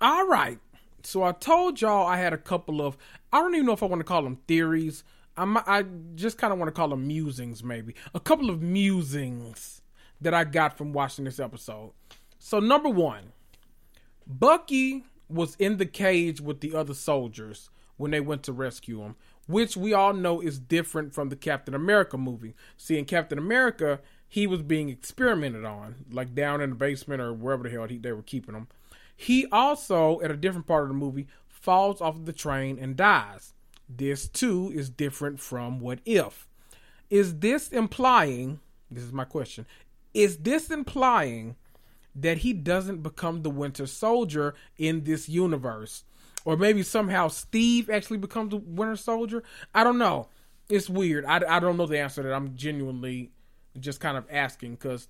All 0.00 0.26
right. 0.26 0.58
So 1.02 1.22
I 1.22 1.32
told 1.32 1.80
y'all 1.80 2.06
I 2.06 2.18
had 2.18 2.32
a 2.32 2.38
couple 2.38 2.80
of 2.80 2.96
I 3.32 3.40
don't 3.40 3.54
even 3.54 3.66
know 3.66 3.72
if 3.72 3.82
I 3.82 3.86
want 3.86 4.00
to 4.00 4.04
call 4.04 4.22
them 4.22 4.38
theories. 4.48 5.04
I'm, 5.36 5.56
I 5.58 5.84
just 6.14 6.38
kind 6.38 6.52
of 6.52 6.58
want 6.58 6.68
to 6.68 6.72
call 6.72 6.88
them 6.88 7.06
musings, 7.06 7.62
maybe. 7.62 7.94
A 8.14 8.20
couple 8.20 8.50
of 8.50 8.60
musings 8.60 9.82
that 10.20 10.34
I 10.34 10.44
got 10.44 10.76
from 10.76 10.92
watching 10.92 11.24
this 11.24 11.40
episode. 11.40 11.92
So, 12.38 12.58
number 12.58 12.88
one, 12.88 13.32
Bucky 14.26 15.04
was 15.28 15.54
in 15.56 15.76
the 15.76 15.86
cage 15.86 16.40
with 16.40 16.60
the 16.60 16.74
other 16.74 16.94
soldiers 16.94 17.70
when 17.96 18.10
they 18.10 18.20
went 18.20 18.42
to 18.44 18.52
rescue 18.52 19.00
him, 19.00 19.14
which 19.46 19.76
we 19.76 19.94
all 19.94 20.12
know 20.12 20.40
is 20.40 20.58
different 20.58 21.14
from 21.14 21.28
the 21.28 21.36
Captain 21.36 21.74
America 21.74 22.18
movie. 22.18 22.54
See, 22.76 22.98
in 22.98 23.04
Captain 23.04 23.38
America, 23.38 24.00
he 24.28 24.46
was 24.46 24.62
being 24.62 24.88
experimented 24.88 25.64
on, 25.64 26.06
like 26.10 26.34
down 26.34 26.60
in 26.60 26.70
the 26.70 26.76
basement 26.76 27.20
or 27.20 27.32
wherever 27.32 27.62
the 27.62 27.70
hell 27.70 27.86
he, 27.86 27.98
they 27.98 28.12
were 28.12 28.22
keeping 28.22 28.54
him. 28.54 28.68
He 29.20 29.46
also, 29.52 30.18
at 30.22 30.30
a 30.30 30.36
different 30.36 30.66
part 30.66 30.84
of 30.84 30.88
the 30.88 30.94
movie, 30.94 31.26
falls 31.46 32.00
off 32.00 32.24
the 32.24 32.32
train 32.32 32.78
and 32.78 32.96
dies. 32.96 33.52
This 33.86 34.26
too 34.26 34.72
is 34.74 34.88
different 34.88 35.40
from 35.40 35.78
What 35.78 35.98
If. 36.06 36.48
Is 37.10 37.40
this 37.40 37.68
implying, 37.68 38.60
this 38.90 39.04
is 39.04 39.12
my 39.12 39.24
question, 39.24 39.66
is 40.14 40.38
this 40.38 40.70
implying 40.70 41.56
that 42.14 42.38
he 42.38 42.54
doesn't 42.54 43.02
become 43.02 43.42
the 43.42 43.50
Winter 43.50 43.86
Soldier 43.86 44.54
in 44.78 45.04
this 45.04 45.28
universe? 45.28 46.04
Or 46.46 46.56
maybe 46.56 46.82
somehow 46.82 47.28
Steve 47.28 47.90
actually 47.90 48.18
becomes 48.18 48.52
the 48.52 48.56
Winter 48.56 48.96
Soldier? 48.96 49.42
I 49.74 49.84
don't 49.84 49.98
know. 49.98 50.28
It's 50.70 50.88
weird. 50.88 51.26
I, 51.26 51.42
I 51.46 51.60
don't 51.60 51.76
know 51.76 51.84
the 51.84 51.98
answer 51.98 52.22
that 52.22 52.32
I'm 52.32 52.56
genuinely 52.56 53.32
just 53.78 54.00
kind 54.00 54.16
of 54.16 54.24
asking 54.30 54.76
because 54.76 55.08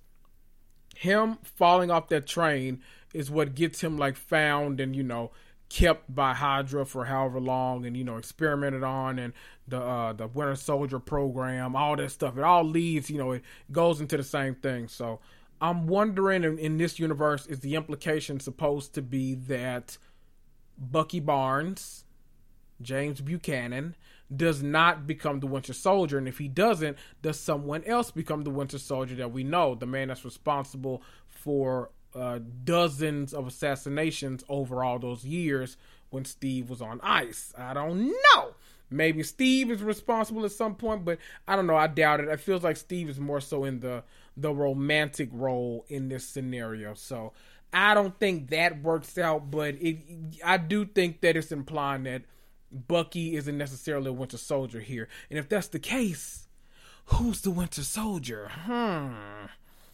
him 0.95 1.37
falling 1.43 1.89
off 1.89 2.09
that 2.09 2.27
train 2.27 2.81
is 3.13 3.31
what 3.31 3.55
gets 3.55 3.81
him 3.81 3.97
like 3.97 4.15
found 4.15 4.79
and, 4.79 4.95
you 4.95 5.03
know, 5.03 5.31
kept 5.71 6.13
by 6.13 6.33
Hydra 6.33 6.85
for 6.85 7.05
however 7.05 7.39
long, 7.39 7.85
and 7.85 7.95
you 7.95 8.03
know 8.03 8.17
experimented 8.17 8.83
on, 8.83 9.17
and 9.17 9.31
the 9.67 9.79
uh, 9.81 10.11
the 10.11 10.27
Winter 10.27 10.55
Soldier 10.55 10.99
program, 10.99 11.77
all 11.77 11.95
that 11.95 12.11
stuff. 12.11 12.37
It 12.37 12.43
all 12.43 12.65
leads, 12.65 13.09
you 13.09 13.17
know, 13.17 13.31
it 13.31 13.43
goes 13.71 14.01
into 14.01 14.17
the 14.17 14.23
same 14.23 14.55
thing. 14.55 14.89
So 14.89 15.21
I'm 15.61 15.87
wondering, 15.87 16.43
in, 16.43 16.59
in 16.59 16.77
this 16.77 16.99
universe, 16.99 17.47
is 17.47 17.61
the 17.61 17.75
implication 17.75 18.41
supposed 18.41 18.93
to 18.95 19.01
be 19.01 19.33
that 19.33 19.97
Bucky 20.77 21.21
Barnes, 21.21 22.03
James 22.81 23.21
Buchanan, 23.21 23.95
does 24.35 24.61
not 24.61 25.07
become 25.07 25.39
the 25.39 25.47
Winter 25.47 25.73
Soldier, 25.73 26.17
and 26.17 26.27
if 26.27 26.37
he 26.37 26.49
doesn't, 26.49 26.97
does 27.21 27.39
someone 27.39 27.83
else 27.85 28.11
become 28.11 28.43
the 28.43 28.49
Winter 28.49 28.77
Soldier 28.77 29.15
that 29.15 29.31
we 29.31 29.45
know, 29.45 29.75
the 29.75 29.85
man 29.85 30.09
that's 30.09 30.25
responsible 30.25 31.01
for 31.27 31.91
uh, 32.15 32.39
dozens 32.63 33.33
of 33.33 33.47
assassinations 33.47 34.43
over 34.49 34.83
all 34.83 34.99
those 34.99 35.25
years 35.25 35.77
when 36.09 36.25
Steve 36.25 36.69
was 36.69 36.81
on 36.81 36.99
ice. 37.01 37.53
I 37.57 37.73
don't 37.73 38.07
know. 38.07 38.53
Maybe 38.89 39.23
Steve 39.23 39.71
is 39.71 39.81
responsible 39.81 40.43
at 40.43 40.51
some 40.51 40.75
point, 40.75 41.05
but 41.05 41.17
I 41.47 41.55
don't 41.55 41.65
know. 41.65 41.77
I 41.77 41.87
doubt 41.87 42.19
it. 42.19 42.27
It 42.27 42.41
feels 42.41 42.63
like 42.63 42.75
Steve 42.75 43.09
is 43.09 43.19
more 43.19 43.39
so 43.39 43.63
in 43.63 43.79
the 43.79 44.03
the 44.35 44.53
romantic 44.53 45.29
role 45.31 45.85
in 45.87 46.09
this 46.09 46.27
scenario. 46.27 46.93
So 46.93 47.31
I 47.71 47.93
don't 47.93 48.17
think 48.19 48.49
that 48.49 48.81
works 48.81 49.17
out, 49.17 49.49
but 49.49 49.75
it 49.75 49.97
I 50.43 50.57
do 50.57 50.85
think 50.85 51.21
that 51.21 51.37
it's 51.37 51.53
implying 51.53 52.03
that 52.03 52.23
Bucky 52.69 53.35
isn't 53.37 53.57
necessarily 53.57 54.09
a 54.09 54.13
Winter 54.13 54.37
Soldier 54.37 54.81
here. 54.81 55.07
And 55.29 55.39
if 55.39 55.47
that's 55.47 55.67
the 55.67 55.79
case, 55.79 56.47
who's 57.05 57.41
the 57.41 57.51
Winter 57.51 57.83
Soldier? 57.83 58.49
Hmm. 58.49 59.45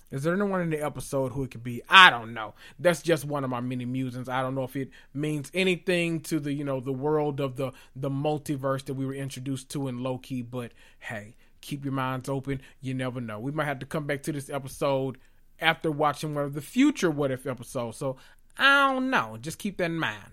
Is 0.10 0.24
there 0.24 0.34
anyone 0.34 0.62
in 0.62 0.70
the 0.70 0.84
episode 0.84 1.34
who 1.34 1.44
it 1.44 1.52
could 1.52 1.64
be? 1.64 1.82
I 1.90 2.10
don't 2.10 2.34
know. 2.34 2.54
That's 2.80 3.02
just 3.02 3.26
one 3.26 3.44
of 3.44 3.50
my 3.50 3.60
many 3.60 3.86
musings. 3.86 4.30
I 4.30 4.42
don't 4.42 4.56
know 4.56 4.64
if 4.64 4.76
it 4.76 4.90
means 5.14 5.52
anything 5.54 6.22
to 6.22 6.40
the 6.40 6.54
you 6.54 6.64
know 6.64 6.80
the 6.80 6.94
world 6.94 7.40
of 7.40 7.58
the 7.58 7.74
the 7.96 8.10
multiverse 8.10 8.86
that 8.86 8.94
we 8.94 9.06
were 9.06 9.14
introduced 9.14 9.70
to 9.72 9.88
in 9.88 10.02
Loki. 10.02 10.42
But 10.42 10.72
hey, 11.00 11.36
keep 11.62 11.84
your 11.84 11.94
minds 11.94 12.30
open. 12.30 12.62
You 12.80 12.94
never 12.94 13.20
know. 13.20 13.40
We 13.40 13.52
might 13.52 13.66
have 13.66 13.80
to 13.80 13.86
come 13.86 14.06
back 14.06 14.24
to 14.24 14.32
this 14.32 14.50
episode 14.50 15.18
after 15.60 15.92
watching 15.92 16.36
one 16.36 16.46
of 16.46 16.54
the 16.54 16.62
future 16.62 17.12
What 17.12 17.32
If 17.32 17.46
episodes. 17.46 17.98
So 17.98 18.16
I 18.58 18.94
don't 18.94 19.10
know. 19.10 19.38
Just 19.40 19.60
keep 19.60 19.78
that 19.78 19.86
in 19.86 20.00
mind. 20.00 20.32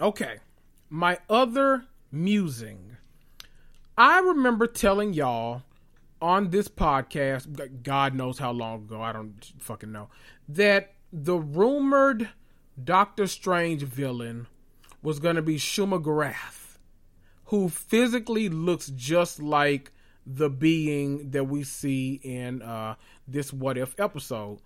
Okay, 0.00 0.38
my 0.90 1.18
other 1.30 1.86
musing. 2.12 2.96
I 3.96 4.18
remember 4.18 4.66
telling 4.66 5.12
y'all 5.14 5.62
on 6.24 6.48
this 6.48 6.68
podcast, 6.68 7.82
God 7.82 8.14
knows 8.14 8.38
how 8.38 8.50
long 8.50 8.84
ago, 8.84 9.02
I 9.02 9.12
don't 9.12 9.34
fucking 9.58 9.92
know, 9.92 10.08
that 10.48 10.94
the 11.12 11.36
rumored 11.36 12.30
Doctor 12.82 13.26
Strange 13.26 13.82
villain 13.82 14.46
was 15.02 15.18
going 15.18 15.36
to 15.36 15.42
be 15.42 15.56
Shuma 15.56 16.02
Gorath, 16.02 16.78
who 17.46 17.68
physically 17.68 18.48
looks 18.48 18.86
just 18.96 19.42
like 19.42 19.92
the 20.26 20.48
being 20.48 21.30
that 21.32 21.44
we 21.44 21.62
see 21.62 22.18
in 22.22 22.62
uh, 22.62 22.94
this 23.28 23.52
What 23.52 23.76
If 23.76 23.94
episode. 24.00 24.60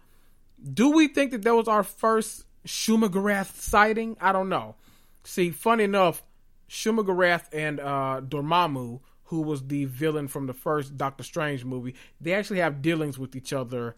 Do 0.73 0.93
we 0.93 1.09
think 1.09 1.33
that 1.33 1.43
that 1.43 1.57
was 1.57 1.67
our 1.67 1.83
first 1.83 2.45
Shuma 2.69 3.09
Gorath 3.09 3.53
sighting? 3.57 4.17
I 4.21 4.31
don't 4.31 4.49
know. 4.49 4.77
See, 5.25 5.51
funny 5.51 5.83
enough, 5.83 6.23
Shuma 6.71 7.05
Gorath 7.05 7.47
and 7.53 7.81
uh, 7.81 8.21
Dormammu, 8.25 9.01
who 9.29 9.43
was 9.43 9.67
the 9.67 9.85
villain 9.85 10.27
from 10.27 10.47
the 10.47 10.55
first 10.55 10.97
Doctor 10.97 11.23
Strange 11.23 11.65
movie, 11.65 11.95
they 12.21 12.33
actually 12.33 12.61
have 12.61 12.81
dealings 12.81 13.19
with 13.19 13.37
each 13.37 13.53
other 13.53 13.95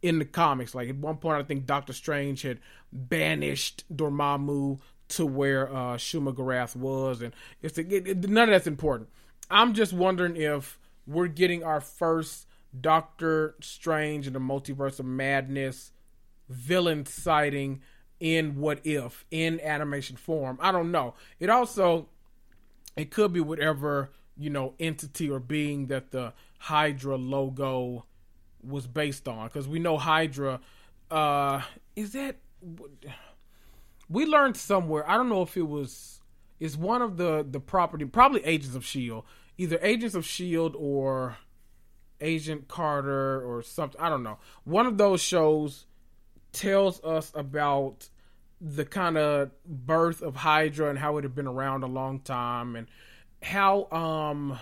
in 0.00 0.18
the 0.18 0.24
comics. 0.24 0.74
Like 0.74 0.88
at 0.88 0.96
one 0.96 1.18
point, 1.18 1.38
I 1.38 1.42
think 1.42 1.66
Doctor 1.66 1.92
Strange 1.92 2.42
had 2.42 2.60
banished 2.90 3.84
Dormammu 3.94 4.80
to 5.08 5.26
where 5.26 5.68
uh, 5.68 5.96
Shuma-Gorath 5.96 6.76
was, 6.76 7.20
and 7.20 7.34
it's 7.60 7.76
it, 7.76 7.92
it, 7.92 8.28
none 8.28 8.48
of 8.48 8.52
that's 8.52 8.66
important. 8.66 9.10
I'm 9.50 9.74
just 9.74 9.92
wondering 9.92 10.36
if 10.36 10.78
we're 11.06 11.26
getting 11.26 11.62
our 11.62 11.80
first 11.80 12.46
Doctor 12.78 13.56
Strange 13.60 14.26
in 14.26 14.32
the 14.32 14.38
Multiverse 14.38 14.98
of 14.98 15.06
Madness 15.06 15.92
villain 16.48 17.04
sighting 17.04 17.82
in 18.18 18.56
What 18.56 18.80
If 18.84 19.26
in 19.30 19.60
animation 19.60 20.16
form. 20.16 20.58
I 20.60 20.72
don't 20.72 20.90
know. 20.90 21.14
It 21.38 21.50
also 21.50 22.08
it 22.96 23.10
could 23.10 23.32
be 23.32 23.40
whatever 23.40 24.10
you 24.40 24.50
know 24.50 24.74
entity 24.80 25.30
or 25.30 25.38
being 25.38 25.86
that 25.86 26.10
the 26.10 26.32
Hydra 26.58 27.16
logo 27.16 28.06
was 28.62 28.86
based 28.86 29.28
on 29.28 29.46
because 29.46 29.68
we 29.68 29.78
know 29.78 29.98
Hydra. 29.98 30.60
Uh, 31.10 31.62
is 31.94 32.12
that 32.12 32.36
we 34.08 34.24
learned 34.24 34.56
somewhere? 34.56 35.08
I 35.08 35.16
don't 35.16 35.28
know 35.28 35.42
if 35.42 35.56
it 35.56 35.68
was. 35.68 36.16
Is 36.58 36.76
one 36.76 37.00
of 37.00 37.16
the 37.16 37.46
the 37.48 37.60
property 37.60 38.04
probably 38.04 38.44
Agents 38.44 38.74
of 38.74 38.84
Shield, 38.84 39.24
either 39.56 39.78
Agents 39.82 40.14
of 40.14 40.26
Shield 40.26 40.76
or 40.78 41.38
Agent 42.20 42.68
Carter 42.68 43.42
or 43.42 43.62
something. 43.62 44.00
I 44.00 44.08
don't 44.08 44.22
know. 44.22 44.38
One 44.64 44.86
of 44.86 44.98
those 44.98 45.22
shows 45.22 45.86
tells 46.52 47.02
us 47.02 47.32
about 47.34 48.08
the 48.60 48.84
kind 48.84 49.16
of 49.16 49.50
birth 49.64 50.20
of 50.20 50.36
Hydra 50.36 50.90
and 50.90 50.98
how 50.98 51.16
it 51.16 51.24
had 51.24 51.34
been 51.34 51.46
around 51.46 51.82
a 51.82 51.86
long 51.86 52.20
time 52.20 52.76
and 52.76 52.88
how 53.42 53.84
um 53.90 54.58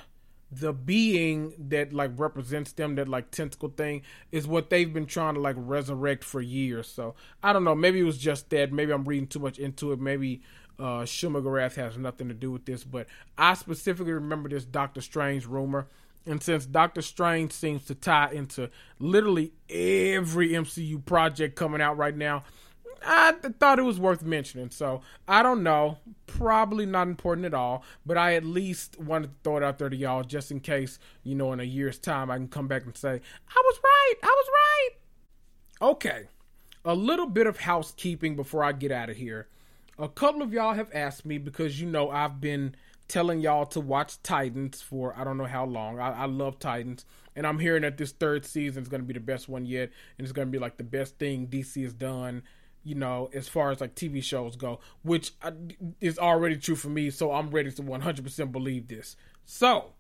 the 0.51 0.73
being 0.73 1.53
that 1.69 1.93
like 1.93 2.11
represents 2.17 2.73
them 2.73 2.95
that 2.95 3.07
like 3.09 3.31
tentacle 3.31 3.69
thing 3.69 4.03
is 4.33 4.47
what 4.47 4.71
they've 4.71 4.95
been 4.95 5.05
trying 5.05 5.35
to 5.35 5.41
like 5.41 5.57
resurrect 5.59 6.25
for 6.25 6.41
years. 6.41 6.89
So 6.89 7.15
i 7.43 7.53
don't 7.53 7.65
know. 7.65 7.75
Maybe 7.75 8.01
it 8.01 8.05
was 8.05 8.19
just 8.19 8.49
that. 8.51 8.73
Maybe 8.73 8.93
i'm 8.93 9.05
reading 9.05 9.29
too 9.29 9.41
much 9.41 9.59
into 9.59 9.93
it. 9.93 10.01
Maybe 10.01 10.43
uh 10.79 11.03
Shuma-Gorath 11.03 11.75
has 11.75 11.99
nothing 11.99 12.29
to 12.29 12.35
do 12.35 12.51
with 12.51 12.65
this. 12.65 12.85
But 12.85 13.07
i 13.37 13.55
specifically 13.55 14.13
remember 14.13 14.49
this 14.49 14.65
doctor 14.65 15.01
strange 15.01 15.47
rumor. 15.47 15.89
And 16.27 16.43
since 16.43 16.67
Doctor 16.67 17.01
Strange 17.01 17.53
seems 17.53 17.87
to 17.87 17.95
tie 17.95 18.33
into 18.33 18.69
literally 18.99 19.53
every 19.71 20.51
MCU 20.51 21.03
project 21.03 21.57
coming 21.57 21.81
out 21.81 21.97
right 21.97 22.15
now, 22.15 22.45
I 23.05 23.33
thought 23.33 23.79
it 23.79 23.83
was 23.83 23.99
worth 24.01 24.23
mentioning. 24.23 24.71
So 24.71 25.03
I 25.27 25.43
don't 25.43 25.63
know. 25.63 25.99
Probably 26.27 26.87
not 26.87 27.09
important 27.09 27.47
at 27.47 27.55
all. 27.55 27.85
But 28.05 28.19
I 28.19 28.35
at 28.35 28.45
least 28.45 28.99
wanted 29.01 29.29
to 29.29 29.35
throw 29.45 29.57
it 29.59 29.63
out 29.63 29.79
there 29.79 29.89
to 29.89 29.97
y'all 29.97 30.25
just 30.25 30.51
in 30.51 30.61
case, 30.61 30.99
you 31.23 31.35
know, 31.35 31.53
in 31.53 31.61
a 31.61 31.65
year's 31.65 31.99
time 31.99 32.31
I 32.31 32.37
can 32.37 32.49
come 32.49 32.69
back 32.69 32.85
and 32.85 32.97
say, 32.97 33.09
I 33.11 33.63
was 33.65 33.81
right. 33.83 34.15
I 34.23 34.27
was 34.27 34.47
right. 34.53 35.91
Okay. 35.91 36.25
A 36.85 36.95
little 36.95 37.27
bit 37.27 37.47
of 37.47 37.59
housekeeping 37.59 38.37
before 38.37 38.65
I 38.65 38.73
get 38.73 38.93
out 38.93 39.11
of 39.11 39.17
here. 39.17 39.49
A 39.99 40.09
couple 40.09 40.43
of 40.43 40.53
y'all 40.53 40.75
have 40.75 40.91
asked 40.95 41.27
me 41.27 41.39
because 41.39 41.81
you 41.81 41.87
know 41.89 42.09
I've 42.11 42.41
been 42.41 42.77
telling 43.09 43.41
y'all 43.41 43.67
to 43.67 43.81
watch 43.81 44.23
Titans 44.23 44.81
for 44.81 45.15
I 45.19 45.25
don't 45.25 45.39
know 45.39 45.47
how 45.47 45.65
long. 45.65 45.99
I, 45.99 46.23
I 46.23 46.25
love 46.27 46.59
Titans, 46.59 47.05
and 47.35 47.47
I'm 47.47 47.59
hearing 47.59 47.83
that 47.83 47.97
this 47.97 48.13
third 48.13 48.45
season 48.45 48.83
is 48.83 48.89
going 48.89 49.01
to 49.01 49.07
be 49.07 49.15
the 49.15 49.21
best 49.21 49.49
one 49.49 49.67
yet, 49.67 49.91
and 50.17 50.25
it's 50.25 50.33
going 50.33 50.47
to 50.47 50.53
be 50.53 50.59
like 50.59 50.77
the 50.77 50.85
best 50.85 51.19
thing 51.19 51.49
DC 51.49 51.83
has 51.83 51.93
done. 51.93 52.43
You 52.89 52.95
know, 52.95 53.29
as 53.35 53.49
far 53.49 53.71
as 53.71 53.81
like 53.81 53.95
TV 53.95 54.23
shows 54.23 54.57
go, 54.57 54.81
which 55.03 55.33
uh, 55.43 55.51
is 56.01 56.19
already 56.19 56.57
true 56.57 56.75
for 56.75 56.89
me, 56.89 57.11
so 57.11 57.33
I'm 57.33 57.51
ready 57.51 57.71
to 57.71 57.83
100% 57.83 58.53
believe 58.53 58.89
this. 58.89 59.15
So, 59.45 59.93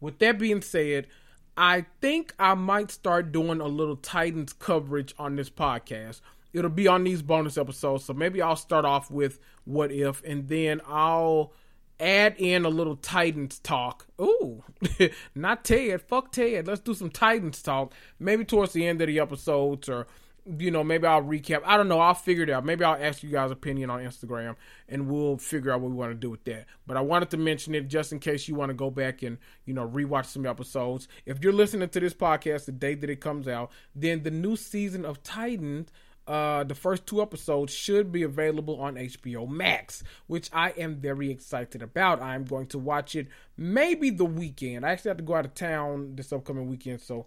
with 0.00 0.20
that 0.20 0.38
being 0.38 0.62
said, 0.62 1.08
I 1.56 1.86
think 2.00 2.32
I 2.38 2.54
might 2.54 2.92
start 2.92 3.32
doing 3.32 3.60
a 3.60 3.66
little 3.66 3.96
Titans 3.96 4.52
coverage 4.52 5.12
on 5.18 5.34
this 5.34 5.50
podcast. 5.50 6.20
It'll 6.52 6.70
be 6.70 6.86
on 6.86 7.02
these 7.02 7.22
bonus 7.22 7.58
episodes, 7.58 8.04
so 8.04 8.12
maybe 8.12 8.40
I'll 8.40 8.54
start 8.54 8.84
off 8.84 9.10
with 9.10 9.40
what 9.64 9.90
if, 9.90 10.22
and 10.24 10.46
then 10.48 10.80
I'll 10.86 11.52
add 11.98 12.36
in 12.38 12.64
a 12.64 12.68
little 12.68 12.96
Titans 12.96 13.58
talk. 13.58 14.06
Ooh, 14.20 14.62
not 15.34 15.64
Ted. 15.64 16.00
Fuck 16.02 16.32
Ted. 16.32 16.66
Let's 16.66 16.80
do 16.80 16.94
some 16.94 17.10
Titans 17.10 17.60
talk. 17.62 17.92
Maybe 18.18 18.44
towards 18.44 18.72
the 18.72 18.86
end 18.86 19.00
of 19.00 19.08
the 19.08 19.18
episodes 19.18 19.88
or 19.88 20.06
you 20.58 20.70
know, 20.70 20.82
maybe 20.82 21.06
I'll 21.06 21.22
recap. 21.22 21.62
I 21.64 21.76
don't 21.76 21.88
know. 21.88 22.00
I'll 22.00 22.14
figure 22.14 22.44
it 22.44 22.50
out. 22.50 22.64
Maybe 22.64 22.84
I'll 22.84 23.00
ask 23.00 23.22
you 23.22 23.30
guys' 23.30 23.50
opinion 23.50 23.90
on 23.90 24.00
Instagram 24.00 24.56
and 24.88 25.08
we'll 25.08 25.36
figure 25.36 25.70
out 25.70 25.80
what 25.80 25.90
we 25.90 25.96
want 25.96 26.12
to 26.12 26.14
do 26.14 26.30
with 26.30 26.44
that. 26.44 26.66
But 26.86 26.96
I 26.96 27.00
wanted 27.00 27.30
to 27.30 27.36
mention 27.36 27.74
it 27.74 27.88
just 27.88 28.12
in 28.12 28.18
case 28.18 28.48
you 28.48 28.54
want 28.54 28.70
to 28.70 28.74
go 28.74 28.90
back 28.90 29.22
and, 29.22 29.38
you 29.66 29.74
know, 29.74 29.86
rewatch 29.86 30.26
some 30.26 30.46
episodes. 30.46 31.08
If 31.26 31.42
you're 31.42 31.52
listening 31.52 31.88
to 31.88 32.00
this 32.00 32.14
podcast 32.14 32.64
the 32.64 32.72
day 32.72 32.94
that 32.94 33.10
it 33.10 33.20
comes 33.20 33.46
out, 33.46 33.70
then 33.94 34.22
the 34.22 34.30
new 34.30 34.56
season 34.56 35.04
of 35.04 35.22
Titans 35.22 35.90
uh, 36.28 36.62
the 36.62 36.74
first 36.74 37.06
two 37.06 37.22
episodes 37.22 37.72
should 37.72 38.12
be 38.12 38.22
available 38.22 38.78
on 38.82 38.96
HBO 38.96 39.48
Max, 39.48 40.04
which 40.26 40.50
I 40.52 40.70
am 40.76 40.96
very 40.96 41.30
excited 41.30 41.80
about. 41.80 42.20
I'm 42.20 42.44
going 42.44 42.66
to 42.66 42.78
watch 42.78 43.16
it 43.16 43.28
maybe 43.56 44.10
the 44.10 44.26
weekend. 44.26 44.84
I 44.84 44.90
actually 44.90 45.08
have 45.08 45.16
to 45.16 45.24
go 45.24 45.36
out 45.36 45.46
of 45.46 45.54
town 45.54 46.16
this 46.16 46.30
upcoming 46.30 46.68
weekend, 46.68 47.00
so 47.00 47.24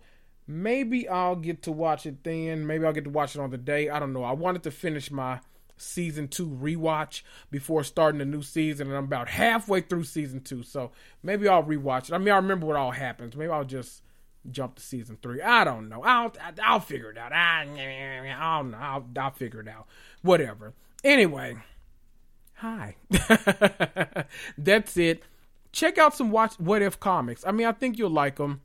maybe 0.47 1.07
I'll 1.07 1.35
get 1.35 1.63
to 1.63 1.71
watch 1.71 2.05
it 2.05 2.23
then. 2.23 2.65
Maybe 2.67 2.85
I'll 2.85 2.93
get 2.93 3.05
to 3.05 3.09
watch 3.09 3.35
it 3.35 3.41
on 3.41 3.49
the 3.51 3.57
day. 3.57 3.89
I 3.89 3.99
don't 3.99 4.13
know. 4.13 4.23
I 4.23 4.33
wanted 4.33 4.63
to 4.63 4.71
finish 4.71 5.11
my 5.11 5.39
season 5.77 6.27
two 6.27 6.47
rewatch 6.47 7.23
before 7.49 7.83
starting 7.83 8.19
the 8.19 8.25
new 8.25 8.43
season, 8.43 8.87
and 8.87 8.95
I'm 8.95 9.05
about 9.05 9.29
halfway 9.29 9.81
through 9.81 10.03
season 10.03 10.41
two, 10.41 10.63
so 10.63 10.91
maybe 11.23 11.47
I'll 11.47 11.63
rewatch 11.63 12.09
it. 12.09 12.13
I 12.13 12.17
mean, 12.17 12.29
I 12.29 12.37
remember 12.37 12.67
what 12.67 12.75
all 12.75 12.91
happens. 12.91 13.35
Maybe 13.35 13.51
I'll 13.51 13.65
just 13.65 14.03
jump 14.49 14.75
to 14.75 14.81
season 14.81 15.17
three. 15.21 15.41
I 15.41 15.63
don't 15.63 15.89
know. 15.89 16.03
I'll 16.03 16.33
I'll 16.63 16.79
figure 16.79 17.11
it 17.11 17.17
out. 17.17 17.33
I, 17.33 17.61
I 17.61 18.57
don't 18.57 18.71
know. 18.71 18.77
I'll, 18.77 19.05
I'll 19.17 19.31
figure 19.31 19.61
it 19.61 19.67
out. 19.67 19.87
Whatever. 20.21 20.73
Anyway, 21.03 21.57
hi. 22.53 22.95
That's 24.57 24.97
it. 24.97 25.23
Check 25.71 25.97
out 25.97 26.15
some 26.15 26.31
watch 26.31 26.53
What 26.59 26.81
If 26.81 26.99
comics. 26.99 27.45
I 27.45 27.51
mean, 27.51 27.65
I 27.65 27.71
think 27.71 27.97
you'll 27.97 28.09
like 28.09 28.35
them. 28.35 28.61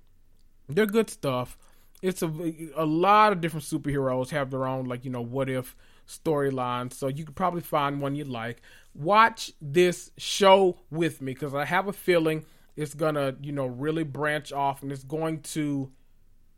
They're 0.69 0.87
good 0.87 1.11
stuff. 1.11 1.57
It's 2.03 2.23
a 2.23 2.31
a 2.77 2.85
lot 2.85 3.33
of 3.33 3.41
different 3.41 3.64
superheroes 3.64 4.31
have 4.31 4.51
their 4.51 4.67
own 4.67 4.87
like 4.87 5.05
you 5.05 5.11
know 5.11 5.23
what 5.23 5.49
if 5.49 5.77
storylines, 6.07 6.93
so 6.93 7.09
you 7.09 7.25
could 7.25 7.37
probably 7.37 7.62
find 7.62 8.01
one 8.01 8.14
you 8.14 8.25
like. 8.25 8.62
Watch 8.95 9.53
this 9.61 10.11
show 10.17 10.79
with 10.91 11.21
me 11.21 11.33
because 11.35 11.55
I 11.55 11.64
have 11.64 11.89
a 11.89 11.93
feeling 11.93 12.45
it's 12.77 12.95
gonna 12.95 13.35
you 13.41 13.53
know 13.53 13.67
really 13.67 14.05
branch 14.05 14.53
off 14.53 14.83
and 14.83 14.93
it's 14.93 15.05
going 15.05 15.41
to 15.41 15.91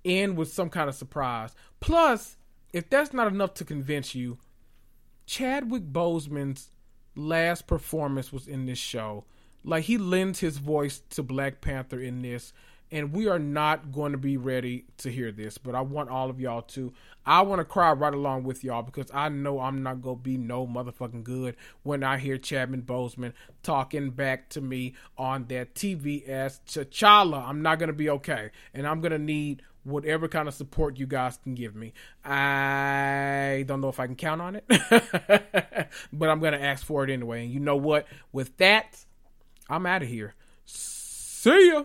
end 0.05 0.37
with 0.37 0.53
some 0.53 0.69
kind 0.69 0.89
of 0.89 0.95
surprise 0.95 1.55
plus 1.81 2.37
if 2.73 2.89
that's 2.91 3.13
not 3.13 3.27
enough 3.27 3.55
to 3.55 3.65
convince 3.65 4.15
you 4.15 4.39
chadwick 5.27 5.85
boseman's 5.93 6.71
last 7.17 7.67
performance 7.67 8.33
was 8.33 8.47
in 8.47 8.67
this 8.67 8.79
show 8.79 9.25
like 9.65 9.85
he 9.85 9.99
lends 9.99 10.39
his 10.39 10.59
voice 10.59 11.03
to 11.11 11.23
black 11.23 11.61
panther 11.61 12.01
in 12.01 12.23
this 12.23 12.53
and 12.91 13.13
we 13.13 13.29
are 13.29 13.39
not 13.39 13.93
going 13.93 14.13
to 14.13 14.19
be 14.19 14.37
ready 14.37 14.85
to 14.97 15.11
hear 15.11 15.31
this 15.31 15.59
but 15.59 15.75
i 15.75 15.81
want 15.81 16.09
all 16.09 16.31
of 16.31 16.41
y'all 16.41 16.63
to 16.63 16.93
i 17.27 17.41
want 17.43 17.61
to 17.61 17.65
cry 17.65 17.93
right 17.93 18.15
along 18.15 18.45
with 18.45 18.65
y'all 18.65 18.83
because 18.83 19.11
i 19.13 19.29
know 19.29 19.61
i'm 19.61 19.83
not 19.83 20.01
going 20.01 20.17
to 20.17 20.23
be 20.23 20.37
no 20.37 20.67
motherfucking 20.67 21.23
good 21.23 21.57
when 21.83 22.03
i 22.03 22.19
hear 22.19 22.39
chadwick 22.39 22.87
Boseman 22.87 23.33
talking 23.63 24.11
back 24.11 24.49
to 24.51 24.61
me 24.61 24.95
on 25.17 25.47
that 25.47 25.75
tv 25.75 26.27
as 26.29 26.61
t'challa. 26.67 27.47
I'm 27.47 27.63
not 27.63 27.79
going 27.79 27.89
to 27.89 27.93
be 27.95 28.11
okay 28.11 28.51
and 28.73 28.87
i'm 28.87 29.01
going 29.01 29.13
to 29.13 29.19
need 29.19 29.63
whatever 29.85 30.29
kind 30.29 30.49
of 30.49 30.55
support 30.55 30.99
you 30.99 31.07
guys 31.07 31.39
can 31.39 31.55
give 31.55 31.75
me. 31.75 31.95
I 32.23 33.65
don't 33.67 33.81
know 33.81 33.89
if 33.89 34.01
i 34.01 34.07
can 34.07 34.17
count 34.17 34.41
on 34.41 34.57
it 34.57 34.65
but 36.13 36.29
i'm 36.29 36.41
going 36.41 36.53
to 36.53 36.63
ask 36.63 36.85
for 36.85 37.05
it 37.05 37.11
anyway. 37.11 37.45
And 37.45 37.53
you 37.53 37.61
know 37.61 37.77
what? 37.77 38.07
With 38.33 38.57
that 38.59 39.05
i'm 39.69 39.87
out 39.87 40.03
of 40.03 40.09
here. 40.09 40.35
See 40.65 41.69
ya 41.69 41.85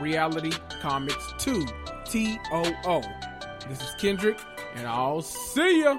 Reality 0.00 0.52
Comics 0.80 1.32
2, 1.38 1.66
T 2.04 2.38
O 2.52 2.72
O. 2.86 3.02
This 3.68 3.80
is 3.80 3.94
Kendrick, 3.98 4.38
and 4.76 4.86
I'll 4.86 5.22
see 5.22 5.82
ya. 5.82 5.98